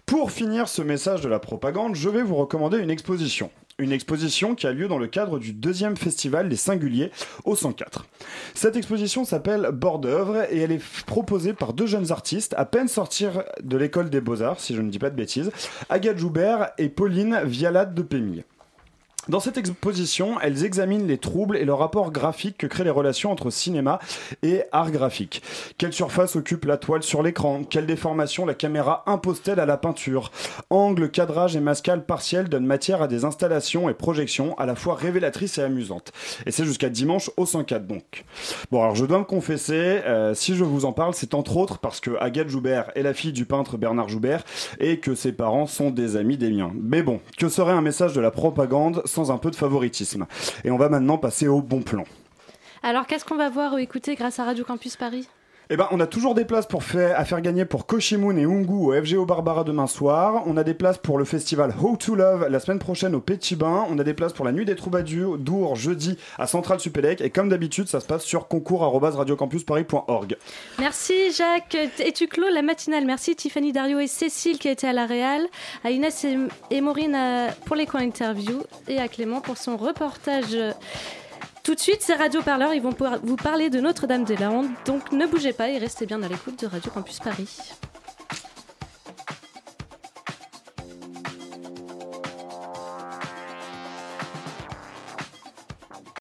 Pour 0.05 0.33
finir 0.33 0.67
ce 0.67 0.83
message 0.83 1.21
de 1.21 1.29
la 1.29 1.39
propagande, 1.39 1.95
je 1.95 2.09
vais 2.09 2.23
vous 2.23 2.35
recommander 2.35 2.79
une 2.79 2.91
exposition. 2.91 3.51
Une 3.79 3.93
exposition 3.93 4.55
qui 4.55 4.67
a 4.67 4.73
lieu 4.73 4.87
dans 4.87 4.99
le 4.99 5.07
cadre 5.07 5.39
du 5.39 5.53
deuxième 5.53 5.97
festival 5.97 6.49
des 6.49 6.57
singuliers 6.57 7.11
au 7.45 7.57
104. 7.57 8.07
Cette 8.55 8.77
exposition 8.77 9.25
s'appelle 9.25 9.71
Bord 9.73 9.99
d'œuvre 9.99 10.45
et 10.51 10.59
elle 10.59 10.73
est 10.73 10.83
proposée 11.07 11.55
par 11.55 11.73
deux 11.73 11.87
jeunes 11.87 12.13
artistes 12.13 12.55
à 12.59 12.65
peine 12.65 12.89
sortir 12.89 13.45
de 13.63 13.77
l'école 13.77 14.11
des 14.11 14.21
beaux-arts, 14.21 14.61
si 14.61 14.75
je 14.75 14.83
ne 14.83 14.91
dis 14.91 14.99
pas 14.99 15.11
de 15.11 15.17
bêtises, 15.17 15.51
Agathe 15.89 16.19
Joubert 16.19 16.71
et 16.79 16.89
Pauline 16.89 17.41
Vialade 17.45 17.95
de 17.95 18.03
Pémille. 18.03 18.45
Dans 19.29 19.39
cette 19.39 19.57
exposition, 19.57 20.41
elles 20.41 20.65
examinent 20.65 21.07
les 21.07 21.17
troubles 21.17 21.57
et 21.57 21.65
le 21.65 21.73
rapport 21.73 22.11
graphique 22.11 22.59
que 22.59 22.67
créent 22.67 22.83
les 22.83 22.91
relations 22.91 23.31
entre 23.31 23.51
cinéma 23.51 24.01
et 24.43 24.65
art 24.73 24.91
graphique. 24.91 25.45
Quelle 25.79 25.93
surface 25.93 26.35
occupe 26.35 26.65
la 26.65 26.77
toile 26.77 27.05
sur 27.05 27.23
l'écran? 27.23 27.63
Quelle 27.63 27.87
déformation 27.87 28.45
la 28.45 28.55
caméra 28.55 29.05
impose-t-elle 29.07 29.61
à 29.61 29.67
la 29.67 29.77
peinture? 29.77 30.33
Angle, 30.71 31.09
cadrage 31.09 31.55
et 31.55 31.61
mascale 31.61 32.05
partiel 32.05 32.49
donnent 32.49 32.67
matière 32.67 33.01
à 33.01 33.07
des 33.07 33.25
installations 33.25 33.89
et 33.89 33.95
projections 33.95 34.59
à 34.59 34.67
la 34.67 34.75
fois 34.75 34.97
révélatrices 34.97 35.57
et 35.59 35.63
amusantes. 35.63 36.11
Et 36.45 36.51
c'est 36.51 36.65
jusqu'à 36.65 36.89
dimanche 36.89 37.31
au 37.37 37.47
104 37.47 37.87
donc. 37.87 38.25
Bon 38.73 38.83
alors 38.83 38.97
je 38.97 39.07
dois 39.07 39.21
me 39.21 39.25
confesser, 39.25 40.01
euh, 40.05 40.35
si 40.35 40.57
je 40.57 40.65
vous 40.65 40.85
en 40.85 40.93
parle, 40.93 41.15
c'est 41.15 41.35
entre 41.35 41.59
autres 41.59 41.79
parce 41.79 42.01
que 42.01 42.11
Agathe 42.19 42.49
Joubert 42.49 42.91
est 42.97 43.03
la 43.03 43.15
fille 43.15 43.33
du 43.33 43.45
peintre 43.45 43.77
Bernard 43.77 44.09
Joubert 44.09 44.43
et 44.81 44.99
que 44.99 45.15
ses 45.15 45.31
parents 45.31 45.69
sont 45.69 45.91
des 45.91 46.17
amis 46.17 46.39
des 46.39 46.51
miens. 46.51 46.73
Mais 46.75 47.05
bon, 47.05 47.21
que 47.39 47.49
serait 47.49 47.71
un 47.71 47.83
message 47.83 48.15
de 48.15 48.21
la 48.21 48.33
propagande 48.33 49.01
sans 49.13 49.31
un 49.31 49.39
peu 49.39 49.51
de 49.51 49.57
favoritisme 49.57 50.27
Et 50.65 50.71
on 50.71 50.79
va 50.79 50.89
maintenant 50.89 51.19
passer 51.19 51.47
au 51.47 51.61
bon 51.61 51.83
plan. 51.83 52.05
Alors 52.83 53.07
qu'est-ce 53.07 53.25
qu'on 53.25 53.37
va 53.37 53.49
voir 53.49 53.75
ou 53.75 53.79
écouter 53.79 54.17
grâce 54.17 54.41
à 54.41 54.45
Radio 54.45 54.65
Campus 54.65 54.97
Paris? 54.97 55.29
Eh 55.75 55.77
ben, 55.79 55.89
on 55.91 56.01
a 56.01 56.07
toujours 56.07 56.35
des 56.35 56.45
places 56.45 56.67
pour 56.67 56.85
faire, 56.85 57.19
à 57.19 57.25
faire 57.25 57.41
gagner 57.41 57.65
pour 57.65 57.87
Koshimoon 57.87 58.37
et 58.37 58.45
Ungu 58.45 58.75
au 58.75 58.93
FGO 58.93 59.25
Barbara 59.25 59.65
demain 59.65 59.87
soir. 59.87 60.43
On 60.45 60.59
a 60.59 60.65
des 60.65 60.75
places 60.75 60.99
pour 60.99 61.17
le 61.17 61.25
festival 61.25 61.75
How 61.81 61.97
to 61.97 62.15
Love 62.15 62.47
la 62.51 62.61
semaine 62.61 62.79
prochaine 62.79 63.15
au 63.15 63.21
Petit 63.21 63.57
Bain. 63.57 63.87
On 63.89 63.99
a 63.99 64.05
des 64.05 64.13
places 64.13 64.35
pour 64.35 64.45
la 64.45 64.53
nuit 64.53 64.67
des 64.67 64.77
troubadours 64.77 65.75
jeudi 65.77 66.19
à 66.37 66.47
Centrale 66.47 66.79
Supélec. 66.79 67.23
Et 67.23 67.31
comme 67.31 67.49
d'habitude, 67.49 67.89
ça 67.89 68.01
se 68.01 68.07
passe 68.07 68.23
sur 68.23 68.49
concours@radiocampusparis.org. 68.49 70.37
Merci 70.79 71.33
Jacques. 71.33 71.79
Et 72.05 72.13
tu 72.13 72.27
clôt 72.27 72.51
la 72.53 72.61
matinale? 72.61 73.07
Merci 73.07 73.35
Tiffany 73.35 73.73
Dario 73.73 73.99
et 73.99 74.09
Cécile 74.09 74.59
qui 74.59 74.69
étaient 74.69 74.89
à 74.89 74.93
la 74.93 75.07
Réal, 75.07 75.47
à 75.85 75.91
Inès 75.91 76.27
et, 76.71 76.81
Maureen 76.83 77.15
euh, 77.15 77.49
pour 77.65 77.77
les 77.77 77.87
coins 77.87 78.03
interviews 78.03 78.63
et 78.89 78.99
à 78.99 79.09
Clément 79.09 79.41
pour 79.41 79.57
son 79.57 79.79
reportage. 79.79 80.55
Tout 81.63 81.77
de 81.77 81.81
suite, 81.81 81.99
c'est 82.01 82.15
Radio 82.15 82.43
Parleur. 82.43 82.75
Ils 82.75 82.83
vont 82.83 82.95
vous 83.23 83.37
parler 83.37 83.71
de 83.71 83.79
Notre-Dame-des-Landes. 83.79 84.69
Donc 84.85 85.13
ne 85.13 85.27
bougez 85.27 85.53
pas 85.53 85.69
et 85.69 85.79
restez 85.79 86.07
bien 86.07 86.21
à 86.23 86.29
l'écoute 86.29 86.61
de 86.61 86.67
Radio 86.67 86.91
Campus 86.91 87.21
Paris. 87.21 87.49